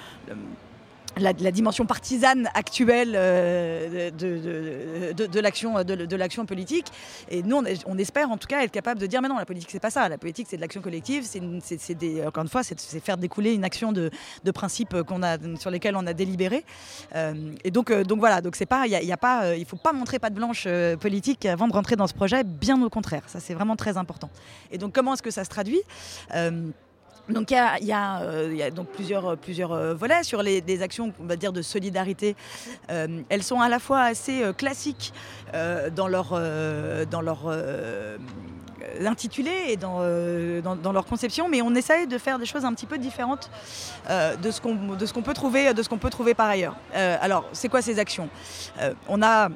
la, 1.18 1.32
dimension 1.32 1.86
partisane 1.86 2.48
actuelle 2.54 3.12
euh, 3.14 4.10
de, 4.10 5.26
de- 5.26 5.40
l'action 5.40 5.82
de, 5.82 6.16
l'action 6.16 6.46
politique. 6.46 6.86
Et 7.30 7.42
nous, 7.42 7.62
on, 7.86 7.98
espère 7.98 8.30
en 8.30 8.36
tout 8.36 8.46
cas 8.46 8.62
être 8.62 8.70
capable 8.70 9.00
de 9.00 9.06
dire, 9.06 9.22
mais 9.22 9.28
non, 9.28 9.38
la 9.38 9.44
politique, 9.46 9.70
c'est 9.70 9.80
pas 9.80 9.90
ça. 9.90 10.08
La 10.08 10.18
politique, 10.18 10.46
c'est 10.48 10.56
de 10.56 10.60
l'action 10.60 10.80
collective. 10.80 11.24
C'est, 11.24 11.94
des- 11.94 12.24
encore 12.24 12.42
une 12.42 12.48
fois, 12.48 12.62
c'est, 12.62 12.78
faire 13.00 13.16
découler 13.16 13.54
une 13.54 13.64
action 13.64 13.92
de, 13.92 14.10
principes 14.52 15.02
qu'on 15.02 15.22
a, 15.22 15.36
sur 15.58 15.70
lesquels 15.70 15.94
on 15.96 16.06
a 16.06 16.12
délibéré. 16.12 16.64
Euh, 17.14 17.52
et 17.64 17.70
donc, 17.70 17.90
euh, 17.90 18.02
donc 18.02 18.18
voilà, 18.18 18.40
donc 18.40 18.56
c'est 18.56 18.66
pas, 18.66 18.86
il 18.86 18.92
y 18.92 19.06
y 19.06 19.12
a 19.12 19.16
pas, 19.16 19.54
il 19.54 19.64
faut 19.64 19.76
pas 19.76 19.92
montrer 19.92 20.18
pas 20.18 20.30
de 20.30 20.34
blanche 20.34 20.66
politique 21.00 21.46
avant 21.46 21.68
de 21.68 21.72
rentrer 21.72 21.96
dans 21.96 22.06
ce 22.06 22.14
projet. 22.14 22.44
Bien 22.44 22.82
au 22.82 22.90
contraire, 22.90 23.22
ça 23.26 23.40
c'est 23.40 23.54
vraiment 23.54 23.76
très 23.76 23.96
important. 23.96 24.30
Et 24.70 24.78
donc, 24.78 24.94
comment 24.94 25.14
est-ce 25.14 25.22
que 25.22 25.30
ça 25.30 25.44
se 25.44 25.50
traduit? 25.50 25.80
Donc 27.28 27.52
euh, 27.52 27.66
il 27.80 27.86
y 27.86 27.92
a 27.92 28.70
donc 28.70 28.88
plusieurs, 28.88 29.36
plusieurs 29.36 29.72
euh, 29.72 29.94
volets 29.94 30.22
sur 30.22 30.42
les, 30.42 30.60
des 30.60 30.82
actions 30.82 31.12
on 31.20 31.26
va 31.26 31.36
dire 31.36 31.52
de 31.52 31.62
solidarité. 31.62 32.36
Euh, 32.90 33.22
elles 33.28 33.42
sont 33.42 33.60
à 33.60 33.68
la 33.68 33.78
fois 33.78 34.00
assez 34.00 34.42
euh, 34.42 34.52
classiques 34.52 35.12
euh, 35.54 35.90
dans 35.90 36.08
leur, 36.08 36.30
euh, 36.32 37.04
dans 37.04 37.20
leur 37.20 37.42
euh, 37.46 38.16
intitulé 39.04 39.50
et 39.68 39.76
dans, 39.76 39.98
euh, 40.00 40.60
dans, 40.60 40.92
leur 40.92 41.04
conception, 41.04 41.48
mais 41.48 41.62
on 41.62 41.74
essaye 41.74 42.06
de 42.06 42.18
faire 42.18 42.38
des 42.38 42.46
choses 42.46 42.64
un 42.64 42.72
petit 42.72 42.86
peu 42.86 42.98
différentes 42.98 43.50
euh, 44.08 44.36
de 44.36 44.50
ce 44.50 44.60
qu'on 44.60 44.76
qu'on 45.14 45.22
peut 45.22 45.34
trouver 45.34 45.74
de 45.74 45.82
ce 45.82 45.88
qu'on 45.88 45.98
peut 45.98 46.10
trouver 46.10 46.34
par 46.34 46.48
ailleurs. 46.48 46.76
Euh, 46.94 47.16
alors 47.20 47.44
c'est 47.52 47.68
quoi 47.68 47.82
ces 47.82 47.98
actions? 47.98 48.28
Euh, 48.80 48.94
On 49.08 49.22
a 49.22 49.48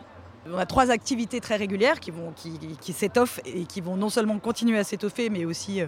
on 0.50 0.58
a 0.58 0.66
trois 0.66 0.90
activités 0.90 1.40
très 1.40 1.54
régulières 1.54 2.00
qui, 2.00 2.10
vont, 2.10 2.32
qui, 2.34 2.58
qui 2.80 2.92
s'étoffent 2.92 3.38
et 3.44 3.64
qui 3.64 3.80
vont 3.80 3.96
non 3.96 4.10
seulement 4.10 4.40
continuer 4.40 4.76
à 4.76 4.82
s'étoffer, 4.82 5.30
mais 5.30 5.44
aussi 5.44 5.80
euh, 5.80 5.86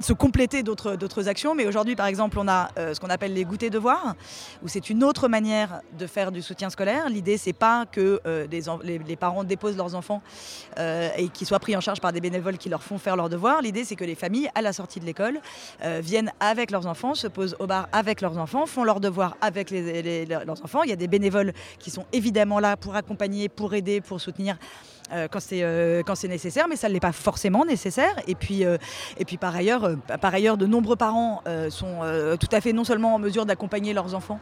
se 0.00 0.12
compléter 0.12 0.62
d'autres 0.62 1.28
actions. 1.28 1.54
Mais 1.54 1.66
aujourd'hui, 1.66 1.96
par 1.96 2.06
exemple, 2.06 2.38
on 2.38 2.48
a 2.48 2.70
euh, 2.78 2.94
ce 2.94 3.00
qu'on 3.00 3.08
appelle 3.08 3.32
les 3.32 3.44
goûters 3.44 3.70
devoirs, 3.70 4.14
où 4.62 4.68
c'est 4.68 4.90
une 4.90 5.02
autre 5.04 5.28
manière 5.28 5.80
de 5.98 6.06
faire 6.06 6.32
du 6.32 6.42
soutien 6.42 6.70
scolaire. 6.70 7.08
L'idée, 7.08 7.38
c'est 7.38 7.52
pas 7.52 7.86
que 7.86 8.20
euh, 8.26 8.46
les, 8.50 9.16
parents 9.16 9.44
déposent 9.44 9.76
leurs 9.76 9.94
enfants 9.94 10.22
euh, 10.78 11.08
et 11.16 11.28
qu'ils 11.28 11.46
soient 11.46 11.58
pris 11.58 11.76
en 11.76 11.80
charge 11.80 12.00
par 12.00 12.12
des 12.12 12.20
bénévoles 12.20 12.58
qui 12.58 12.68
leur 12.68 12.82
font 12.82 12.98
faire 12.98 13.16
leurs 13.16 13.28
devoirs. 13.28 13.62
L'idée, 13.62 13.84
c'est 13.84 13.96
que 13.96 14.04
les 14.04 14.14
familles, 14.14 14.50
à 14.54 14.62
la 14.62 14.72
sortie 14.72 15.00
de 15.00 15.04
l'école, 15.04 15.40
viennent 16.00 16.32
avec 16.40 16.70
leurs 16.70 16.86
enfants, 16.86 17.14
se 17.14 17.26
posent 17.26 17.56
au 17.58 17.66
bar 17.66 17.88
avec 17.92 18.20
leurs 18.20 18.38
enfants, 18.38 18.66
font 18.66 18.84
leurs 18.84 19.00
devoirs 19.00 19.36
avec 19.40 19.70
leurs 19.70 20.62
enfants. 20.62 20.82
Il 20.82 20.90
y 20.90 20.92
a 20.92 20.96
des 20.96 21.08
bénévoles 21.08 21.52
qui 21.78 21.90
sont 21.90 22.04
évidemment 22.12 22.60
là 22.60 22.76
pour 22.76 22.96
accompagner, 22.96 23.48
pour 23.48 23.74
aider, 23.74 24.00
pour 24.00 24.20
soutenir. 24.20 24.56
Euh, 25.12 25.28
quand 25.30 25.40
c'est 25.40 25.62
euh, 25.62 26.02
quand 26.04 26.14
c'est 26.14 26.28
nécessaire, 26.28 26.66
mais 26.68 26.76
ça 26.76 26.88
ne 26.88 26.94
l'est 26.94 27.00
pas 27.00 27.12
forcément 27.12 27.64
nécessaire. 27.64 28.14
Et 28.26 28.34
puis, 28.34 28.64
euh, 28.64 28.76
et 29.18 29.24
puis 29.24 29.36
par 29.36 29.54
ailleurs, 29.54 29.84
euh, 29.84 29.96
par 30.20 30.34
ailleurs, 30.34 30.56
de 30.56 30.66
nombreux 30.66 30.96
parents 30.96 31.42
sont 31.70 32.00
tout 32.40 32.48
à 32.52 32.60
fait 32.60 32.72
non 32.72 32.84
seulement 32.84 33.14
en 33.14 33.18
mesure 33.18 33.46
d'accompagner 33.46 33.92
leurs 33.92 34.14
enfants 34.14 34.40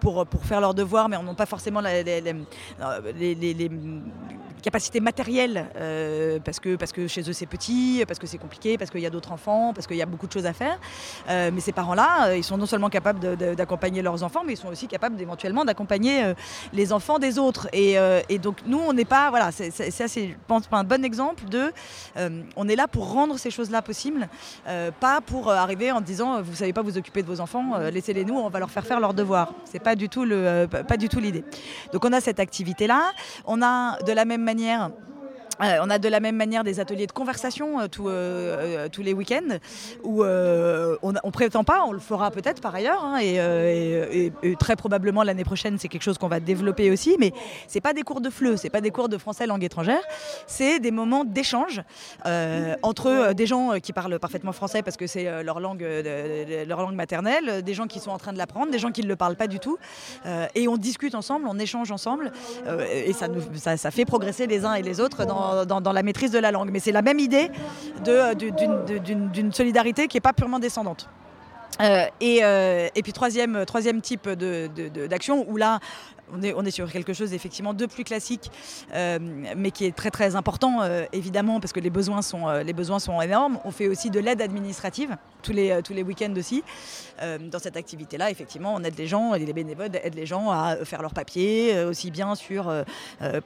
pour, 0.00 0.26
pour 0.26 0.44
faire 0.44 0.60
leurs 0.60 0.74
devoirs, 0.74 1.08
mais 1.08 1.16
n'ont 1.22 1.34
pas 1.34 1.46
forcément 1.46 1.80
les, 1.80 2.34
capacités 4.62 5.00
matérielles 5.00 5.66
parce, 6.44 6.60
que, 6.60 6.76
parce 6.76 6.92
que 6.92 7.06
chez 7.06 7.28
eux 7.28 7.32
c'est 7.32 7.46
petit, 7.46 8.04
parce 8.06 8.18
que 8.18 8.26
c'est 8.26 8.38
compliqué, 8.38 8.78
parce 8.78 8.90
qu'il 8.90 9.00
y 9.00 9.06
a 9.06 9.10
d'autres 9.10 9.32
enfants, 9.32 9.72
parce 9.74 9.86
qu'il 9.86 9.96
y 9.96 10.02
a 10.02 10.06
beaucoup 10.06 10.26
de 10.26 10.32
choses 10.32 10.46
à 10.46 10.52
faire. 10.52 10.78
Mais 11.28 11.60
ces 11.60 11.72
parents-là, 11.72 12.34
ils 12.34 12.44
sont 12.44 12.56
non 12.56 12.66
seulement 12.66 12.90
capables 12.90 13.36
d'accompagner 13.56 14.02
leurs 14.02 14.22
enfants, 14.22 14.42
mais 14.44 14.54
ils 14.54 14.58
sont 14.58 14.68
aussi 14.68 14.88
capables 14.88 15.16
d'éventuellement 15.16 15.64
d'accompagner 15.64 16.34
les 16.72 16.92
enfants 16.92 17.18
des 17.18 17.38
autres. 17.38 17.68
Et, 17.72 17.98
donc 18.38 18.58
nous, 18.66 18.78
on 18.78 18.92
n'est 18.92 19.04
pas, 19.04 19.30
voilà, 19.30 19.50
ça 19.96 20.08
c'est, 20.08 20.36
un 20.72 20.84
bon 20.84 21.04
exemple 21.04 21.48
de, 21.48 21.72
euh, 22.16 22.42
on 22.56 22.68
est 22.68 22.76
là 22.76 22.86
pour 22.86 23.12
rendre 23.12 23.38
ces 23.38 23.50
choses-là 23.50 23.82
possibles, 23.82 24.28
euh, 24.68 24.90
pas 24.90 25.20
pour 25.20 25.48
euh, 25.48 25.54
arriver 25.54 25.90
en 25.90 26.00
disant, 26.00 26.42
vous 26.42 26.54
savez 26.54 26.72
pas 26.72 26.82
vous 26.82 26.98
occuper 26.98 27.22
de 27.22 27.26
vos 27.26 27.40
enfants, 27.40 27.78
laissez-les 27.92 28.24
nous, 28.24 28.34
on 28.34 28.48
va 28.48 28.58
leur 28.58 28.70
faire 28.70 28.86
faire 28.86 29.00
leurs 29.00 29.14
devoirs. 29.14 29.54
C'est 29.64 29.82
pas 29.82 29.96
du 29.96 30.08
tout 30.08 30.24
le, 30.24 30.66
pas 30.70 30.84
pas 30.84 30.96
du 30.96 31.08
tout 31.08 31.18
l'idée. 31.18 31.44
Donc 31.92 32.04
on 32.04 32.12
a 32.12 32.20
cette 32.20 32.40
activité-là, 32.40 33.12
on 33.46 33.60
a 33.62 33.98
de 34.02 34.12
la 34.12 34.24
même 34.24 34.42
manière. 34.42 34.90
Euh, 35.62 35.78
on 35.82 35.90
a 35.90 35.98
de 35.98 36.08
la 36.08 36.20
même 36.20 36.36
manière 36.36 36.64
des 36.64 36.80
ateliers 36.80 37.06
de 37.06 37.12
conversation 37.12 37.80
euh, 37.80 37.86
euh, 38.00 38.88
tous 38.90 39.02
les 39.02 39.14
week-ends 39.14 39.58
où 40.02 40.22
on 40.22 41.12
ne 41.12 41.30
prétend 41.30 41.64
pas, 41.64 41.84
on 41.86 41.92
le 41.92 41.98
fera 41.98 42.30
peut-être 42.30 42.60
par 42.60 42.74
ailleurs 42.74 43.04
hein, 43.04 43.18
et, 43.20 44.32
très 44.58 44.76
probablement 44.76 45.22
l'année 45.22 45.44
prochaine 45.44 45.78
c'est 45.78 45.88
quelque 45.88 46.02
chose 46.02 46.18
qu'on 46.18 46.28
va 46.28 46.40
développer 46.40 46.90
aussi 46.90 47.16
mais 47.18 47.32
c'est 47.68 47.80
pas 47.80 47.92
des 47.92 48.02
cours 48.02 48.20
de 48.20 48.30
FLE, 48.30 48.58
c'est 48.58 48.70
pas 48.70 48.80
des 48.80 48.90
cours 48.90 49.08
de 49.08 49.18
français 49.18 49.46
langue 49.46 49.64
étrangère, 49.64 50.00
c'est 50.46 50.78
des 50.78 50.90
moments 50.90 51.24
d'échange 51.24 51.82
entre 52.82 53.32
des 53.32 53.46
gens 53.46 53.78
qui 53.80 53.92
parlent 53.92 54.18
parfaitement 54.18 54.52
français 54.52 54.82
parce 54.82 54.96
que 54.96 55.06
c'est 55.06 55.42
leur 55.42 55.60
langue, 55.60 55.86
leur 56.66 56.80
langue 56.80 56.94
maternelle, 56.94 57.62
des 57.62 57.74
gens 57.74 57.86
qui 57.86 58.00
sont 58.00 58.10
en 58.10 58.18
train 58.18 58.32
de 58.32 58.38
l'apprendre, 58.38 58.70
des 58.70 58.78
gens 58.78 58.92
qui 58.92 59.02
ne 59.02 59.08
le 59.08 59.16
parlent 59.16 59.36
pas 59.36 59.46
du 59.46 59.58
tout 59.58 59.78
et 60.54 60.68
on 60.68 60.76
discute 60.76 61.14
ensemble, 61.14 61.46
on 61.48 61.58
échange 61.58 61.90
ensemble 61.90 62.32
et 62.92 63.12
ça, 63.12 63.76
ça 63.76 63.90
fait 63.90 64.04
progresser 64.04 64.46
les 64.46 64.64
uns 64.64 64.74
et 64.74 64.82
les 64.82 65.00
autres 65.00 65.24
dans, 65.24 65.45
dans- 65.64 65.92
la 65.92 66.02
maîtrise 66.02 66.30
de 66.30 66.38
la 66.38 66.50
langue. 66.50 66.70
Mais 66.72 66.80
c'est 66.80 66.92
la 66.92 67.02
même 67.02 67.18
idée 67.18 67.50
de- 68.04 68.34
d'une 69.32 69.52
solidarité 69.52 70.08
qui 70.08 70.16
n'est 70.16 70.20
pas 70.22 70.32
purement 70.32 70.58
descendante. 70.58 71.08
Euh, 71.80 72.04
et, 72.20 72.40
euh, 72.42 72.88
et 72.94 73.02
puis 73.02 73.12
troisième, 73.12 73.64
troisième 73.66 74.00
type 74.00 74.28
de- 74.28 74.68
de- 74.74 74.88
de- 74.88 75.06
d'action 75.06 75.44
où 75.48 75.56
là 75.56 75.78
on 76.32 76.64
est, 76.64 76.70
sur 76.70 76.90
quelque 76.90 77.12
chose 77.12 77.32
effectivement 77.32 77.74
de 77.74 77.86
plus 77.86 78.04
classique 78.04 78.50
euh, 78.94 79.18
mais 79.56 79.70
qui 79.70 79.84
est 79.84 79.94
très 79.94 80.10
très 80.10 80.36
important 80.36 80.82
euh, 80.82 81.04
évidemment 81.12 81.60
parce 81.60 81.72
que 81.72 81.80
les 81.80 81.90
besoins 81.90 82.22
sont, 82.22 82.48
euh, 82.48 82.62
les 82.62 82.72
besoins 82.72 82.98
sont 82.98 83.20
énormes. 83.20 83.58
On 83.64 83.70
fait 83.70 83.88
aussi 83.88 84.10
de 84.10 84.20
l'aide 84.20 84.42
administrative 84.42 85.16
tous 85.42 85.52
les, 85.52 86.02
week-ends 86.02 86.34
aussi. 86.36 86.64
Dans 87.20 87.60
cette 87.60 87.76
activité-là, 87.76 88.32
effectivement, 88.32 88.74
on 88.74 88.82
aide 88.82 88.98
les 88.98 89.06
gens, 89.06 89.34
et 89.34 89.38
les 89.38 89.52
bénévoles 89.52 89.90
aident 90.02 90.16
les 90.16 90.26
gens 90.26 90.50
à 90.50 90.76
faire 90.84 91.02
leurs 91.02 91.14
papiers, 91.14 91.84
aussi 91.84 92.10
bien 92.10 92.34
sur, 92.34 92.72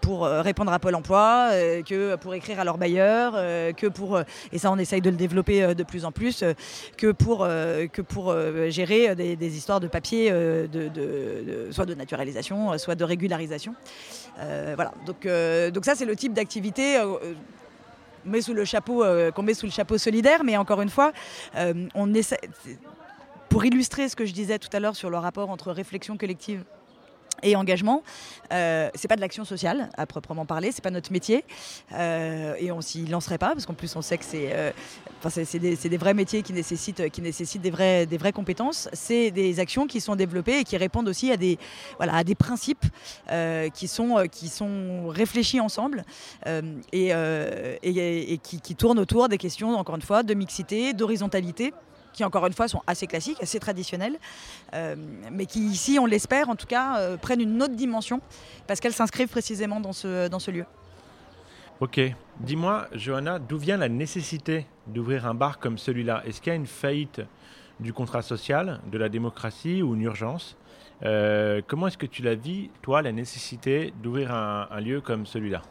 pour 0.01 0.23
répondre 0.23 0.73
à 0.73 0.79
Pôle 0.79 0.95
emploi 0.95 1.51
que 1.87 2.17
pour 2.17 2.33
écrire 2.33 2.59
à 2.59 2.65
leur 2.65 2.79
bailleur, 2.79 3.35
que 3.75 3.87
pour, 3.87 4.19
et 4.51 4.59
ça 4.59 4.73
on 4.73 4.79
essaye 4.79 5.03
de 5.03 5.11
le 5.11 5.17
développer 5.17 5.75
de 5.75 5.83
plus 5.83 6.07
en 6.07 6.13
plus, 6.13 6.43
que 6.97 7.13
pour, 7.13 7.47
gérer 8.71 9.15
des, 9.15 9.57
histoires 9.57 9.81
de 9.81 9.89
papiers, 9.89 10.33
soit 11.71 11.87
de 11.87 11.95
naturalisation, 11.95 12.70
euh, 12.73 12.79
soit 12.79 12.95
de 12.95 13.05
régularisation. 13.05 13.75
Euh, 14.39 14.73
voilà, 14.75 14.93
donc, 15.07 15.27
euh, 15.27 15.71
donc 15.71 15.85
ça 15.85 15.95
c'est 15.95 16.05
le 16.05 16.17
type 16.17 16.33
d'activité. 16.33 16.99
sous 18.41 18.55
le 18.55 18.65
chapeau, 18.65 19.05
qu'on 19.35 19.43
met 19.43 19.55
sous 19.55 19.67
le 19.67 19.73
chapeau 19.73 19.99
solidaire, 19.99 20.45
mais 20.45 20.57
encore 20.57 20.83
une 20.83 20.91
fois, 20.91 21.13
pour 23.49 23.65
illustrer 23.65 24.09
ce 24.09 24.17
que 24.17 24.27
je 24.27 24.33
disais 24.33 24.59
tout 24.59 24.69
à 24.73 24.81
l'heure 24.81 24.97
sur 24.97 25.11
le 25.11 25.19
rapport 25.19 25.51
entre 25.51 25.73
réflexion 25.73 26.17
collective 26.17 26.65
et 27.43 27.57
engagement, 27.57 28.03
euh, 28.53 28.89
c'est 28.95 29.09
pas 29.09 29.17
de 29.17 29.21
l'action 29.21 29.45
sociale 29.45 29.89
à 29.97 30.07
proprement 30.07 30.47
parler, 30.47 30.73
c'est 30.73 30.83
pas 30.83 30.91
notre 30.91 31.13
métier. 31.13 31.45
Euh, 31.93 32.55
et 32.59 32.73
on 32.73 32.81
s'y 32.81 33.07
lancerait 33.07 33.39
pas 33.39 33.49
parce 33.53 33.67
qu'en 33.67 33.75
plus 33.75 33.95
on 33.97 34.03
sait 34.03 34.19
que 34.19 34.25
c'est, 34.25 34.51
euh, 34.53 34.71
des, 35.55 35.77
des 35.77 35.97
vrais 35.97 36.15
métiers 36.15 36.43
qui 36.43 36.53
nécessitent, 36.53 37.09
qui 37.11 37.23
nécessitent 37.23 37.63
des, 37.63 37.71
vrais, 37.71 38.07
des 38.07 38.19
vraies 38.19 38.33
compétences. 38.33 38.89
C'est 38.93 39.31
des 39.31 39.61
actions 39.61 39.87
qui 39.87 40.01
sont 40.01 40.17
développées 40.17 40.61
et 40.61 40.65
qui 40.65 40.77
répondent 40.77 41.09
aussi 41.09 41.31
à 41.31 41.37
des, 41.37 41.59
voilà, 41.97 42.15
à 42.17 42.25
des 42.25 42.35
principes 42.35 42.85
euh, 43.31 43.69
qui, 43.69 43.89
sont, 43.89 44.25
qui 44.31 44.49
sont 44.49 45.09
réfléchis 45.09 45.61
ensemble 45.61 46.05
et, 46.93 47.09
et- 47.83 48.33
et 48.33 48.39
qui, 48.39 48.61
qui 48.61 48.75
tournent 48.75 48.99
autour 48.99 49.29
des 49.29 49.39
questions 49.39 49.75
encore 49.77 49.97
une 49.97 50.03
fois 50.03 50.23
de 50.23 50.35
mixité, 50.35 50.93
d'horizontalité 50.93 51.73
qui 52.13 52.25
encore 52.25 52.47
une 52.47 52.53
fois 52.53 52.69
sont 52.69 52.83
assez 52.87 53.07
classiques, 53.07 53.43
assez 53.43 53.61
traditionnelles, 53.61 54.19
euh, 54.75 54.97
mais 55.31 55.47
qui 55.47 55.61
ici, 55.61 55.99
on 55.99 56.07
l'espère 56.07 56.49
en 56.49 56.57
tout 56.57 56.67
cas, 56.67 56.99
euh, 56.99 57.17
prennent 57.17 57.41
une 57.41 57.63
autre 57.63 57.75
dimension 57.75 58.21
parce 58.67 58.81
qu'elles 58.81 58.93
s'inscrivent 58.93 59.29
précisément 59.29 59.81
dans 59.81 59.93
ce, 59.93 60.29
dans 60.29 60.39
ce 60.39 60.51
lieu. 60.51 60.65
Ok. 61.81 62.01
Dis-moi, 62.41 62.89
Johanna, 62.93 63.39
d'où 63.39 63.59
vient 63.59 63.77
la 63.77 63.89
nécessité 63.89 64.67
d'ouvrir 64.87 65.27
un 65.27 65.35
bar 65.35 65.59
comme 65.59 65.79
celui-là? 65.79 66.23
Est-ce 66.27 66.41
qu'il 66.41 66.51
y 66.51 66.53
a 66.53 66.57
une 66.57 66.67
faillite 66.67 67.23
du 67.79 67.93
contrat 67.93 68.23
social, 68.23 68.81
de 68.91 68.99
la 68.99 69.09
démocratie 69.09 69.83
ou 69.83 69.95
une 69.95 70.03
urgence? 70.03 70.57
Euh, 71.03 71.63
Comment 71.67 71.87
est-ce 71.87 71.97
que 71.97 72.07
tu 72.07 72.23
la 72.23 72.35
vis, 72.35 72.71
toi, 72.83 73.01
la 73.01 73.13
nécessité 73.13 73.95
d'ouvrir 74.03 74.33
un, 74.33 74.69
un 74.71 74.81
lieu 74.81 75.01
comme 75.01 75.25
celui-là? 75.25 75.63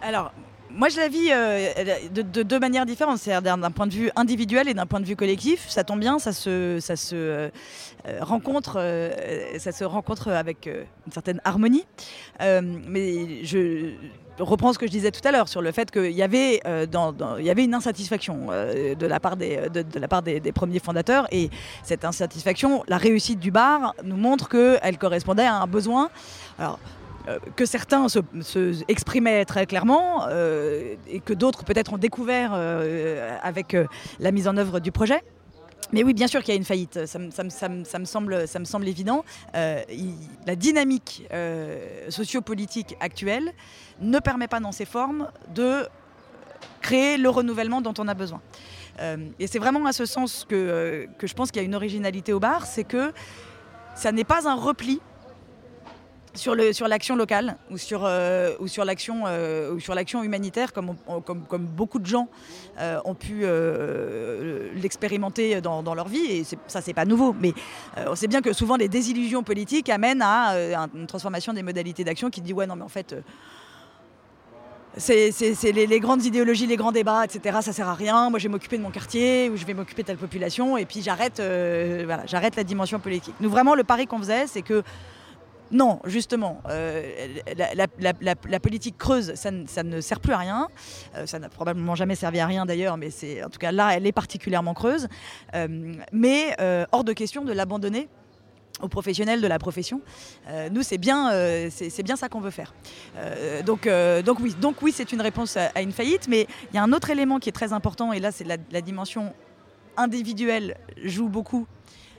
Alors, 0.00 0.32
moi, 0.70 0.88
je 0.88 0.96
la 0.96 1.08
vis 1.08 1.28
euh, 1.30 1.72
de, 2.12 2.22
de 2.22 2.42
deux 2.42 2.58
manières 2.58 2.86
différentes, 2.86 3.18
c'est-à-dire 3.18 3.56
d'un 3.56 3.70
point 3.70 3.86
de 3.86 3.94
vue 3.94 4.10
individuel 4.16 4.68
et 4.68 4.74
d'un 4.74 4.86
point 4.86 5.00
de 5.00 5.06
vue 5.06 5.16
collectif. 5.16 5.66
Ça 5.68 5.84
tombe 5.84 6.00
bien, 6.00 6.18
ça 6.18 6.32
se, 6.32 6.50
euh, 6.50 7.50
euh, 8.06 8.18
rencontre, 8.20 8.74
ça 9.58 9.72
se 9.72 9.84
rencontre 9.84 10.28
avec 10.28 10.66
une 10.66 11.12
certaine 11.12 11.40
harmonie. 11.44 11.86
Mais 12.40 13.44
je 13.44 13.94
reprends 14.38 14.72
ce 14.72 14.78
que 14.78 14.86
je 14.86 14.92
disais 14.92 15.10
tout 15.10 15.26
à 15.26 15.32
l'heure 15.32 15.48
sur 15.48 15.62
le 15.62 15.72
fait 15.72 15.90
qu'il 15.90 16.12
y 16.12 16.22
avait, 16.22 16.60
une 16.64 17.74
insatisfaction 17.74 18.48
de 18.48 19.06
la 19.06 19.20
part, 19.20 19.36
des, 19.36 19.68
de, 19.72 19.82
de 19.82 19.98
la 19.98 20.08
part 20.08 20.22
des, 20.22 20.38
des 20.38 20.52
premiers 20.52 20.80
fondateurs. 20.80 21.26
Et 21.32 21.50
cette 21.82 22.04
insatisfaction, 22.04 22.84
la 22.88 22.98
réussite 22.98 23.40
du 23.40 23.50
bar 23.50 23.94
nous 24.04 24.16
montre 24.16 24.48
qu'elle 24.48 24.98
correspondait 24.98 25.46
à 25.46 25.56
un 25.56 25.66
besoin. 25.66 26.10
Alors, 26.58 26.78
euh, 27.28 27.38
que 27.56 27.66
certains 27.66 28.08
se, 28.08 28.20
exprimaient 28.88 29.44
très 29.44 29.66
clairement 29.66 30.26
euh, 30.28 30.94
et 31.08 31.20
que 31.20 31.34
d'autres 31.34 31.64
peut-être 31.64 31.92
ont 31.92 31.98
découvert 31.98 32.52
euh, 32.54 33.36
avec 33.42 33.76
la 34.18 34.30
mise 34.32 34.48
en 34.48 34.56
œuvre 34.56 34.80
du 34.80 34.92
projet. 34.92 35.22
Mais 35.92 36.02
oui, 36.02 36.12
bien 36.12 36.26
sûr 36.26 36.42
qu'il 36.42 36.52
y 36.52 36.56
a 36.56 36.58
une 36.58 36.64
faillite, 36.64 37.06
ça, 37.06 37.18
me- 37.18 38.04
semble, 38.04 38.86
évident. 38.86 39.24
La 39.54 40.56
dynamique 40.56 41.26
euh, 41.32 42.10
sociopolitique 42.10 42.96
actuelle 43.00 43.52
ne 44.00 44.18
permet 44.18 44.48
pas 44.48 44.60
dans 44.60 44.72
ses 44.72 44.84
formes 44.84 45.30
de 45.54 45.86
créer 46.82 47.16
le 47.16 47.30
renouvellement 47.30 47.80
dont 47.80 47.94
on 47.98 48.08
a 48.08 48.14
besoin. 48.14 48.40
Et 49.38 49.46
c'est 49.46 49.60
vraiment 49.60 49.86
à 49.86 49.92
ce 49.92 50.04
sens 50.04 50.44
que 50.48 51.08
je 51.22 51.34
pense 51.34 51.50
qu'il 51.50 51.62
y 51.62 51.64
a 51.64 51.66
une 51.66 51.76
originalité 51.76 52.32
au 52.32 52.40
bar, 52.40 52.66
c'est 52.66 52.84
que 52.84 53.12
ça 53.94 54.12
n'est 54.12 54.24
pas 54.24 54.48
un 54.48 54.56
repli 54.56 55.00
sur 56.38 56.54
le 56.54 56.72
sur 56.72 56.88
l'action 56.88 57.16
locale 57.16 57.56
ou 57.70 57.76
sur 57.76 58.04
euh, 58.04 58.52
euh, 58.58 59.78
sur 59.78 59.94
l'action 59.94 60.22
humanitaire 60.22 60.72
comme 60.72 60.94
comme, 61.24 61.66
beaucoup 61.66 61.98
de 61.98 62.06
gens 62.06 62.28
euh, 62.80 62.98
ont 63.04 63.14
pu 63.14 63.44
l'expérimenter 64.80 65.60
dans, 65.60 65.82
dans 65.82 65.94
leur 65.94 66.08
vie 66.08 66.24
et 66.24 66.44
ça 66.66 66.80
c'est 66.80 66.94
pas 66.94 67.04
nouveau 67.04 67.34
mais 67.40 67.52
on 68.06 68.14
sait 68.14 68.28
bien 68.28 68.40
que 68.40 68.52
souvent 68.52 68.76
les 68.76 68.88
désillusions 68.88 69.42
politiques 69.42 69.88
amènent 69.90 70.22
à 70.22 70.52
un- 70.82 70.88
une 70.94 71.06
transformation 71.06 71.52
des 71.52 71.62
modalités 71.62 72.04
d'action 72.04 72.30
qui 72.30 72.40
dit 72.40 72.52
ouais 72.52 72.66
non 72.66 72.76
mais 72.76 72.84
en 72.84 72.88
fait 72.88 73.14
c'est 74.96 75.30
les, 75.72 75.86
les 75.86 76.00
grandes 76.00 76.24
idéologies, 76.24 76.66
les 76.66 76.76
grands 76.76 76.90
débats, 76.92 77.24
etc. 77.24 77.58
Ça 77.62 77.72
sert 77.72 77.86
à 77.88 77.94
rien. 77.94 78.30
Moi, 78.30 78.38
je 78.40 78.44
vais 78.44 78.48
m'occuper 78.48 78.78
de 78.78 78.82
mon 78.82 78.90
quartier 78.90 79.48
ou 79.48 79.56
je 79.56 79.64
vais 79.64 79.74
m'occuper 79.74 80.02
de 80.02 80.08
telle 80.08 80.16
population 80.16 80.76
et 80.76 80.86
puis 80.86 81.02
j'arrête, 81.02 81.36
voilà, 81.40 82.22
j'arrête 82.26 82.56
la 82.56 82.64
dimension 82.64 82.98
politique. 82.98 83.34
Nous, 83.40 83.48
vraiment, 83.50 83.74
le 83.76 83.84
pari 83.84 84.06
qu'on 84.08 84.18
faisait, 84.18 84.46
c'est 84.48 84.62
que 84.62 84.82
Non, 85.70 86.00
justement, 86.04 86.62
euh, 86.70 87.02
la, 87.76 88.60
politique 88.60 88.96
creuse, 88.96 89.34
ça, 89.34 89.50
ne- 89.50 90.00
sert 90.00 90.20
plus 90.20 90.32
à 90.32 90.38
rien. 90.38 90.68
Euh, 91.14 91.26
ça 91.26 91.38
n'a 91.38 91.48
probablement 91.48 91.94
jamais 91.94 92.14
servi 92.14 92.40
à 92.40 92.46
rien 92.46 92.64
d'ailleurs, 92.64 92.96
mais 92.96 93.10
c'est 93.10 93.44
en 93.44 93.50
tout 93.50 93.58
cas 93.58 93.72
là, 93.72 93.94
elle 93.94 94.06
est 94.06 94.12
particulièrement 94.12 94.74
creuse. 94.74 95.08
Euh, 95.54 95.92
mais 96.12 96.56
hors 96.92 97.04
de 97.04 97.12
question 97.12 97.44
de 97.44 97.52
l'abandonner 97.52 98.08
aux 98.80 98.88
professionnels 98.88 99.40
de 99.40 99.46
la 99.48 99.58
profession. 99.58 100.00
Nous, 100.70 100.82
c'est 100.82 100.98
bien, 100.98 101.30
c'est 101.70 102.02
bien 102.02 102.16
ça 102.16 102.28
qu'on 102.28 102.40
veut 102.40 102.50
faire. 102.50 102.74
Donc, 103.64 103.88
donc 104.24 104.40
oui, 104.40 104.54
donc 104.60 104.82
oui, 104.82 104.92
c'est 104.94 105.12
une 105.12 105.20
réponse 105.20 105.56
à, 105.56 105.70
à 105.74 105.82
une 105.82 105.92
faillite, 105.92 106.28
mais 106.28 106.46
il 106.72 106.76
y 106.76 106.78
a 106.78 106.82
un 106.82 106.92
autre 106.92 107.10
élément 107.10 107.38
qui 107.40 107.48
est 107.48 107.52
très 107.52 107.72
important, 107.72 108.12
et 108.12 108.20
là, 108.20 108.30
c'est 108.30 108.44
la, 108.44 108.56
la 108.70 108.80
dimension 108.80 109.32
individuelle 109.96 110.76
joue 111.02 111.28
beaucoup. 111.28 111.66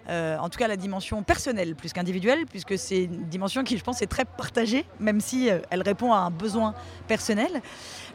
Euh, 0.09 0.37
en 0.39 0.49
tout 0.49 0.57
cas, 0.57 0.67
la 0.67 0.77
dimension 0.77 1.21
personnelle 1.21 1.75
plus 1.75 1.93
qu'individuelle, 1.93 2.45
puisque 2.47 2.77
c'est 2.77 3.03
une 3.03 3.25
dimension 3.25 3.63
qui, 3.63 3.77
je 3.77 3.83
pense, 3.83 4.01
est 4.01 4.07
très 4.07 4.25
partagée, 4.25 4.85
même 4.99 5.21
si 5.21 5.49
euh, 5.49 5.59
elle 5.69 5.83
répond 5.83 6.13
à 6.13 6.17
un 6.17 6.31
besoin 6.31 6.73
personnel. 7.07 7.61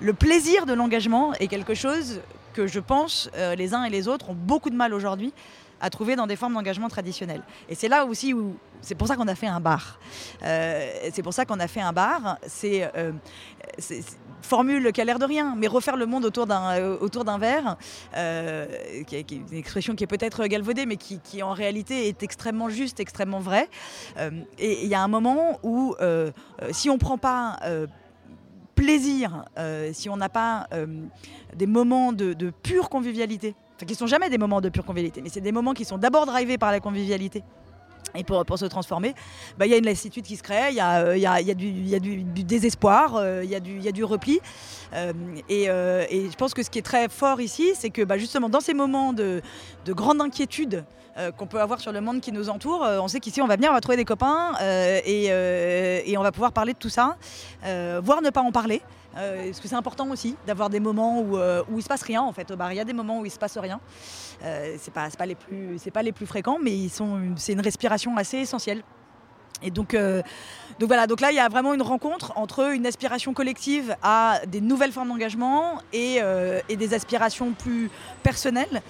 Le 0.00 0.12
plaisir 0.12 0.66
de 0.66 0.72
l'engagement 0.72 1.32
est 1.34 1.46
quelque 1.46 1.74
chose 1.74 2.20
que 2.52 2.66
je 2.66 2.80
pense 2.80 3.30
euh, 3.36 3.54
les 3.54 3.74
uns 3.74 3.84
et 3.84 3.90
les 3.90 4.08
autres 4.08 4.30
ont 4.30 4.34
beaucoup 4.34 4.70
de 4.70 4.76
mal 4.76 4.92
aujourd'hui 4.92 5.32
à 5.84 5.90
trouver 5.90 6.16
dans 6.16 6.26
des 6.26 6.36
formes 6.36 6.54
d'engagement 6.54 6.88
traditionnelles. 6.88 7.42
Et 7.68 7.74
c'est 7.74 7.88
là 7.88 8.06
aussi 8.06 8.32
où 8.32 8.56
c'est 8.80 8.94
pour 8.94 9.06
ça 9.06 9.16
qu'on 9.16 9.28
a 9.28 9.34
fait 9.34 9.46
un 9.46 9.60
bar. 9.60 9.98
Euh, 10.42 10.90
c'est 11.12 11.22
pour 11.22 11.34
ça 11.34 11.44
qu'on 11.44 11.60
a 11.60 11.68
fait 11.68 11.82
un 11.82 11.92
bar. 11.92 12.38
C'est 12.46 12.90
euh, 12.96 13.12
formule 14.40 14.92
qui 14.92 15.00
a 15.02 15.04
l'air 15.04 15.18
de 15.18 15.26
rien, 15.26 15.54
mais 15.58 15.66
refaire 15.66 15.96
le 15.98 16.06
monde 16.06 16.24
autour 16.24 16.46
d'un 16.46 16.70
euh, 16.72 17.38
verre, 17.38 17.76
euh, 18.16 18.66
qui, 19.06 19.16
est- 19.16 19.30
une 19.30 19.52
expression 19.52 19.94
qui 19.94 20.04
est 20.04 20.06
peut-être 20.06 20.46
galvaudée, 20.46 20.86
mais 20.86 20.96
qui, 20.96 21.42
en 21.42 21.52
réalité 21.52 22.08
est 22.08 22.22
extrêmement 22.22 22.70
juste, 22.70 22.98
extrêmement 22.98 23.40
vraie. 23.40 23.68
Et 24.58 24.84
il 24.84 24.88
y 24.88 24.94
a 24.94 25.02
un 25.02 25.08
moment 25.08 25.58
où, 25.62 25.94
si 26.70 26.88
on 26.88 26.96
prend 26.96 27.18
pas 27.18 27.58
plaisir, 28.74 29.44
si 29.92 30.08
on 30.08 30.16
n'a 30.16 30.28
pas 30.30 30.66
des 31.54 31.66
moments 31.66 32.12
de 32.12 32.50
pure 32.62 32.88
convivialité, 32.88 33.54
enfin 33.84 33.92
qui 33.92 33.94
sont 33.94 34.06
jamais 34.06 34.30
des 34.30 34.38
moments 34.38 34.60
de 34.60 34.68
pure 34.68 34.84
convivialité, 34.84 35.20
mais 35.22 35.28
c'est 35.28 35.40
des 35.40 35.52
moments 35.52 35.74
qui 35.74 35.84
sont 35.84 35.98
d'abord 35.98 36.26
drivés 36.26 36.58
par 36.58 36.72
la 36.72 36.80
convivialité. 36.80 37.42
Et 38.16 38.22
pour, 38.22 38.44
pour 38.44 38.58
se 38.58 38.66
transformer, 38.66 39.12
bah, 39.58 39.66
il 39.66 39.72
y 39.72 39.74
a 39.74 39.78
une 39.78 39.86
lassitude 39.86 40.24
qui 40.24 40.36
se 40.36 40.42
crée, 40.42 40.68
il 40.70 40.76
y, 40.76 40.80
a, 40.80 41.00
euh, 41.00 41.16
y, 41.16 41.26
a, 41.26 41.40
y, 41.40 41.52
du- 41.56 41.66
y 41.66 41.94
a 41.96 41.98
du, 41.98 42.22
désespoir, 42.44 43.20
il 43.42 43.50
y, 43.50 43.56
a 43.56 43.60
du- 43.60 43.80
y 43.80 43.88
a 43.88 43.92
du 43.92 44.04
repli. 44.04 44.38
Euh, 44.92 45.12
et, 45.48 45.64
euh, 45.68 46.04
et 46.10 46.30
je 46.30 46.36
pense 46.36 46.54
que 46.54 46.62
ce 46.62 46.70
qui 46.70 46.78
est 46.78 46.82
très 46.82 47.08
fort 47.08 47.40
ici, 47.40 47.72
c'est 47.74 47.90
que 47.90 48.02
bah, 48.02 48.16
justement 48.16 48.48
dans 48.48 48.60
ces 48.60 48.74
moments 48.74 49.12
de, 49.12 49.42
de 49.84 49.92
grande 49.92 50.20
inquiétude 50.20 50.84
euh, 51.16 51.32
qu'on 51.32 51.48
peut 51.48 51.60
avoir 51.60 51.80
sur 51.80 51.90
le 51.90 52.00
monde 52.00 52.20
qui 52.20 52.30
nous 52.30 52.50
entoure, 52.50 52.82
on 52.82 53.08
sait 53.08 53.18
qu'ici 53.18 53.42
on 53.42 53.48
va 53.48 53.56
venir, 53.56 53.70
on 53.70 53.74
va 53.74 53.80
trouver 53.80 53.96
des 53.96 54.04
copains 54.04 54.52
et, 55.04 55.24
et 56.06 56.16
on 56.16 56.22
va 56.22 56.30
pouvoir 56.30 56.52
parler 56.52 56.72
de 56.74 56.78
tout 56.78 56.90
ça, 56.90 57.16
voire 58.00 58.22
ne 58.22 58.30
pas 58.30 58.42
en 58.42 58.52
parler. 58.52 58.80
Euh, 59.16 59.46
parce 59.46 59.60
que 59.60 59.68
c'est 59.68 59.74
important 59.74 60.10
aussi 60.10 60.36
d'avoir 60.46 60.70
des 60.70 60.80
moments 60.80 61.20
où, 61.20 61.36
euh, 61.36 61.62
où 61.70 61.78
il 61.78 61.82
se 61.82 61.88
passe 61.88 62.02
rien 62.02 62.22
en 62.22 62.32
fait 62.32 62.50
au 62.50 62.56
bar? 62.56 62.72
Il 62.72 62.76
y 62.76 62.80
a 62.80 62.84
des 62.84 62.92
moments 62.92 63.20
où 63.20 63.26
il 63.26 63.30
se 63.30 63.38
passe 63.38 63.56
rien. 63.58 63.80
Euh, 64.42 64.76
c'est 64.78 64.92
pas, 64.92 65.08
pas 65.10 65.26
les 65.26 65.34
plus, 65.34 65.78
pas 65.92 66.02
les 66.02 66.12
plus 66.12 66.26
fréquents, 66.26 66.58
mais 66.60 66.88
c'est 67.36 67.52
une 67.52 67.60
respiration 67.60 68.16
assez 68.16 68.38
essentielle. 68.38 68.82
Et 69.62 69.70
donc, 69.70 69.94
euh, 69.94 70.20
donc 70.78 70.88
voilà, 70.88 71.06
donc 71.06 71.20
là 71.20 71.30
il 71.30 71.36
y 71.36 71.40
a 71.40 71.48
vraiment 71.48 71.72
une 71.74 71.82
rencontre 71.82 72.32
entre 72.36 72.74
une 72.74 72.86
aspiration 72.86 73.32
collective 73.32 73.96
à 74.02 74.40
des 74.46 74.60
nouvelles 74.60 74.92
formes 74.92 75.08
d'engagement 75.08 75.78
et, 75.92 76.18
euh, 76.20 76.60
et 76.68 76.76
des 76.76 76.92
aspirations 76.92 77.52
plus 77.52 77.88
personnelles 78.22 78.82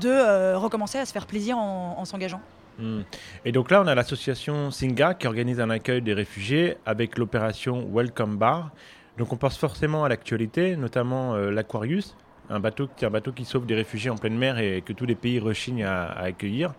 de 0.00 0.10
euh, 0.10 0.58
recommencer 0.58 0.98
à 0.98 1.06
se 1.06 1.12
faire 1.12 1.26
plaisir 1.26 1.56
en, 1.56 1.96
en 1.98 2.04
s'engageant. 2.04 2.40
Hmm. 2.78 3.02
Et 3.44 3.52
donc 3.52 3.70
là, 3.70 3.80
on 3.80 3.86
a 3.86 3.94
l'association 3.94 4.70
Singa 4.70 5.14
qui 5.14 5.26
organise 5.26 5.60
un 5.60 5.70
accueil 5.70 6.02
des 6.02 6.14
réfugiés 6.14 6.76
avec 6.84 7.16
l'opération 7.16 7.88
Welcome 7.92 8.36
Bar. 8.36 8.70
Donc 9.18 9.32
on 9.32 9.36
pense 9.36 9.58
forcément 9.58 10.04
à 10.04 10.08
l'actualité, 10.08 10.76
notamment 10.76 11.34
euh, 11.34 11.50
l'Aquarius, 11.50 12.16
un 12.50 12.60
bateau, 12.60 12.88
qui- 13.34 13.44
sauve 13.44 13.66
des 13.66 13.74
réfugiés 13.74 14.10
en 14.10 14.16
pleine 14.16 14.38
mer 14.38 14.58
et 14.58 14.80
que 14.80 14.92
tous 14.92 15.06
les 15.06 15.16
pays 15.16 15.38
rechignent 15.38 15.84
à, 15.84 16.12
accueillir. 16.12 16.72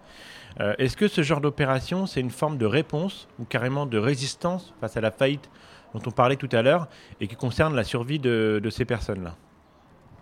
Euh, 0.60 0.74
Est-ce 0.80 0.98
que 0.98 1.08
ce 1.08 1.22
genre 1.22 1.42
d'opération, 1.42 2.06
c'est 2.06 2.22
une 2.22 2.32
forme 2.32 2.58
de 2.58 2.66
réponse 2.66 3.28
ou 3.40 3.46
carrément 3.46 3.86
de 3.86 3.98
résistance 3.98 4.74
face 4.80 4.98
à 4.98 5.02
la 5.02 5.12
faillite 5.12 5.50
dont 5.94 6.02
on 6.06 6.12
parlait 6.12 6.38
tout 6.38 6.50
à 6.52 6.62
l'heure 6.62 6.88
et 7.20 7.28
qui 7.28 7.36
concerne 7.36 7.76
la 7.76 7.84
survie 7.84 8.20
de, 8.20 8.60
de 8.64 8.70
ces 8.70 8.86
personnes-là? 8.86 9.36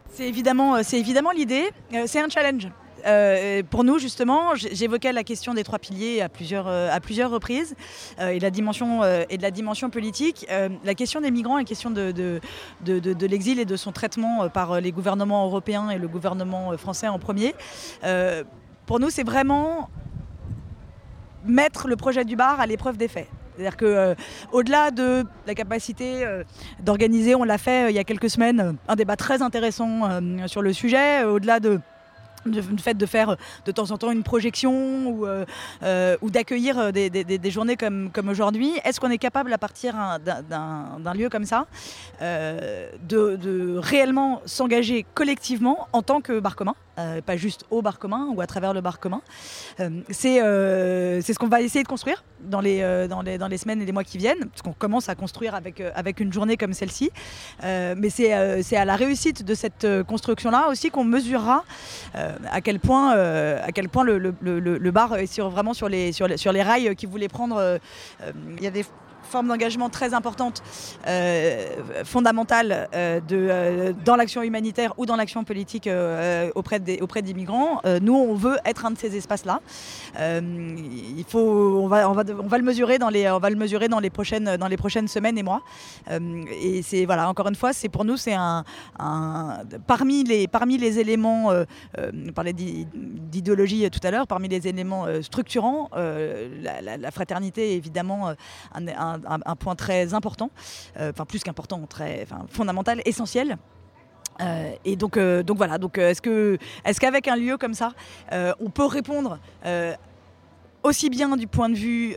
C'est 0.10 0.28
évidemment, 0.28 0.76
euh, 0.76 0.82
c'est 0.84 1.00
évidemment 1.00 1.32
l'idée. 1.32 1.70
Euh, 1.94 2.04
c'est 2.08 2.20
un 2.20 2.30
challenge. 2.30 2.68
Euh, 3.06 3.62
pour 3.70 3.84
nous, 3.84 4.00
justement, 4.00 4.56
j'évoquais 4.56 5.14
la 5.14 5.24
question 5.24 5.54
des 5.54 5.64
trois 5.64 5.80
piliers 5.80 6.22
à 6.22 6.30
plusieurs, 6.30 6.66
reprises 6.66 7.76
et, 8.20 8.40
de 8.40 8.42
la 9.42 9.52
dimension 9.52 9.90
politique. 9.90 10.48
La 10.84 10.96
question 10.96 11.22
des 11.22 11.32
migrants, 11.32 11.58
la 11.58 11.64
question 11.64 11.92
de, 11.92 12.42
l'exil 13.22 13.60
et 13.60 13.66
de 13.66 13.76
son 13.76 13.92
traitement 13.92 14.50
par 14.50 14.82
les 14.82 14.92
gouvernements 14.92 15.46
européens 15.46 15.90
et 15.92 16.00
le 16.00 16.08
gouvernement 16.08 16.76
français 16.78 17.08
en 17.08 17.20
premier. 17.20 17.54
Pour 18.88 19.00
nous, 19.00 19.12
c'est 19.12 19.24
vraiment 19.24 19.90
mettre 21.46 21.88
le 21.88 21.96
projet 21.96 22.26
du 22.26 22.36
bar 22.36 22.60
à 22.60 22.66
l'épreuve 22.66 22.98
des 22.98 23.08
faits. 23.08 23.30
C'est-à-dire 23.58 23.78
que 23.78 23.86
euh, 23.86 24.16
au-delà 24.52 24.92
de 24.92 25.26
la 25.48 25.56
capacité 25.56 26.24
euh, 26.24 26.44
d'organiser, 26.84 27.34
on 27.34 27.44
l'a 27.44 27.58
fait 27.58 27.86
euh, 27.86 27.90
il 27.90 27.96
y 27.96 28.00
a 28.00 28.04
quelques 28.04 28.30
semaines, 28.30 28.78
un 28.88 28.96
débat 28.96 29.16
très 29.16 29.42
intéressant 29.42 30.22
sur 30.46 30.62
le 30.62 30.74
sujet, 30.74 31.24
au-delà 31.24 31.60
de 31.60 31.80
du 32.46 32.62
fait 32.84 32.94
de 32.94 33.06
faire 33.06 33.32
euh, 33.32 33.36
de 33.66 33.72
temps 33.72 33.92
en 33.92 33.98
temps 33.98 34.12
une 34.12 34.24
projection 34.24 35.08
ou, 35.08 35.26
euh, 35.26 35.46
euh, 35.84 36.18
d'accueillir 36.24 36.92
des, 36.92 37.52
journées 37.52 37.78
comme, 37.78 38.12
aujourd'hui, 38.30 38.74
est-ce 38.84 39.00
qu'on 39.00 39.10
est 39.10 39.18
capable 39.18 39.54
à 39.54 39.58
partir 39.58 39.96
un- 39.96 40.20
d'un- 40.20 41.14
lieu 41.14 41.30
comme 41.30 41.46
ça 41.46 41.66
de, 42.22 43.78
réellement 43.78 44.42
s'engager 44.46 45.06
collectivement 45.14 45.88
en 45.94 46.02
tant 46.02 46.22
que 46.22 46.40
bar 46.40 46.56
commun, 46.56 46.76
pas 47.26 47.38
juste 47.38 47.66
au 47.72 47.82
bar 47.82 47.98
commun 47.98 48.28
ou 48.36 48.42
à 48.42 48.48
travers 48.48 48.74
le 48.74 48.82
bar 48.82 49.00
commun 49.00 49.22
C'est 50.10 50.40
ce 50.42 51.40
qu'on 51.40 51.48
va 51.48 51.62
essayer 51.62 51.84
de 51.84 51.88
construire 51.88 52.24
dans 52.42 52.62
les, 52.62 52.80
semaines 53.58 53.82
et 53.82 53.86
les 53.86 53.92
mois 53.92 54.04
qui 54.04 54.18
viennent, 54.18 54.46
parce 54.50 54.62
qu'on 54.62 54.74
commence 54.74 55.10
à 55.10 55.16
construire 55.16 55.56
avec, 55.56 56.20
une 56.20 56.34
journée 56.34 56.58
comme 56.58 56.74
celle-ci. 56.74 57.10
Mais 57.64 58.10
c'est 58.10 58.34
à 58.76 58.86
la 58.86 58.96
réussite 58.96 59.44
de 59.44 59.56
cette 59.56 59.88
construction-là 60.08 60.68
aussi 60.70 60.90
qu'on 60.92 61.06
mesurera 61.06 61.64
à 62.52 62.62
quel 62.62 62.80
point, 62.80 63.16
euh, 63.16 63.60
à 63.64 63.72
quel 63.72 63.90
point 63.90 64.04
le, 64.04 64.18
le- 64.18 64.92
bar 64.92 65.16
est 65.16 65.28
sur, 65.28 65.50
vraiment 65.50 65.74
sur 65.74 65.90
les, 65.90 66.12
sur, 66.12 66.28
les, 66.28 66.38
rails 66.62 66.96
qu'il 66.96 67.10
voulait 67.10 67.28
prendre. 67.28 67.58
euh, 67.58 67.78
euh, 68.22 68.32
formes 69.24 69.48
d'engagement 69.48 69.90
très 69.90 70.14
importantes, 70.14 70.64
euh, 71.08 72.04
fondamentales 72.04 72.88
euh, 72.94 73.20
de, 73.20 73.36
euh, 73.50 73.94
dans 74.06 74.16
l'action 74.16 74.42
humanitaire 74.42 74.94
ou 74.98 75.06
dans 75.06 75.16
l'action 75.16 75.44
politique 75.44 75.88
euh, 75.88 76.50
auprès, 76.56 76.80
des, 76.80 77.00
auprès 77.02 77.22
des 77.22 77.34
migrants. 77.34 77.82
Euh, 77.86 78.00
nous, 78.02 78.14
on 78.16 78.36
veut 78.36 78.58
être 78.66 78.86
un 78.86 78.92
de 78.92 78.98
ces 78.98 79.16
espaces-là. 79.16 79.60
Euh, 80.20 80.42
il 81.18 81.26
faut, 81.28 81.40
on, 81.40 81.88
va, 81.88 82.10
on, 82.10 82.14
va, 82.14 82.24
on 82.40 82.48
va 82.48 82.58
le 82.58 82.64
mesurer 82.64 82.98
dans 83.00 83.10
les, 83.10 83.30
on 83.30 83.40
va 83.40 83.50
le 83.50 83.56
mesurer 83.56 83.88
dans 83.88 84.00
les 84.00 84.10
prochaines, 84.10 84.58
dans 84.58 84.68
les 84.68 84.78
prochaines 84.78 85.08
semaines 85.08 85.38
et 85.38 85.44
mois. 85.44 85.62
Euh, 86.10 86.44
et 86.62 86.82
c'est 86.82 87.06
voilà, 87.06 87.30
encore 87.30 87.48
une 87.48 87.56
fois, 87.56 87.74
c'est 87.74 87.90
pour 87.90 88.06
nous, 88.06 88.18
c'est 88.18 88.34
un, 88.34 88.64
un- 89.00 89.60
parmi 89.88 90.24
les, 90.24 90.48
parmi 90.48 90.78
les 90.78 91.00
éléments, 91.00 91.52
euh, 91.52 91.66
euh, 91.98 92.12
on 92.30 92.32
parlait 92.32 92.54
d'i- 92.54 92.88
d'idéologie 92.94 93.90
tout 93.90 94.00
à 94.04 94.12
l'heure, 94.12 94.28
parmi 94.28 94.48
les 94.48 94.68
éléments 94.68 95.06
euh, 95.06 95.22
structurants, 95.22 95.90
euh, 95.96 96.48
la, 96.62 96.82
la- 96.82 96.98
la 96.98 97.12
fraternité 97.12 97.74
est 97.74 97.76
évidemment 97.78 98.30
euh, 98.30 98.34
un, 98.74 98.88
un- 99.28 99.56
point 99.56 99.76
très 99.76 100.14
important, 100.14 100.50
euh, 100.98 101.12
enfin 101.12 101.26
plus 101.26 101.44
qu'important, 101.44 101.82
très, 101.88 102.26
fondamental, 102.50 103.02
essentiel. 103.06 103.58
Euh, 104.40 104.72
et 104.86 104.96
donc, 104.96 105.18
euh, 105.18 105.42
donc 105.44 105.58
voilà. 105.58 105.78
Donc, 105.78 105.98
est-ce 105.98 106.22
que, 106.22 106.58
est-ce 106.86 107.00
qu'avec 107.00 107.28
un 107.28 107.36
lieu 107.36 107.58
comme 107.58 107.74
ça, 107.74 107.94
on 108.32 108.70
peut 108.70 108.86
répondre 108.86 109.40
aussi 110.84 111.10
bien 111.10 111.36
du 111.36 111.48
point 111.48 111.70
de 111.70 111.76
vue 111.76 112.16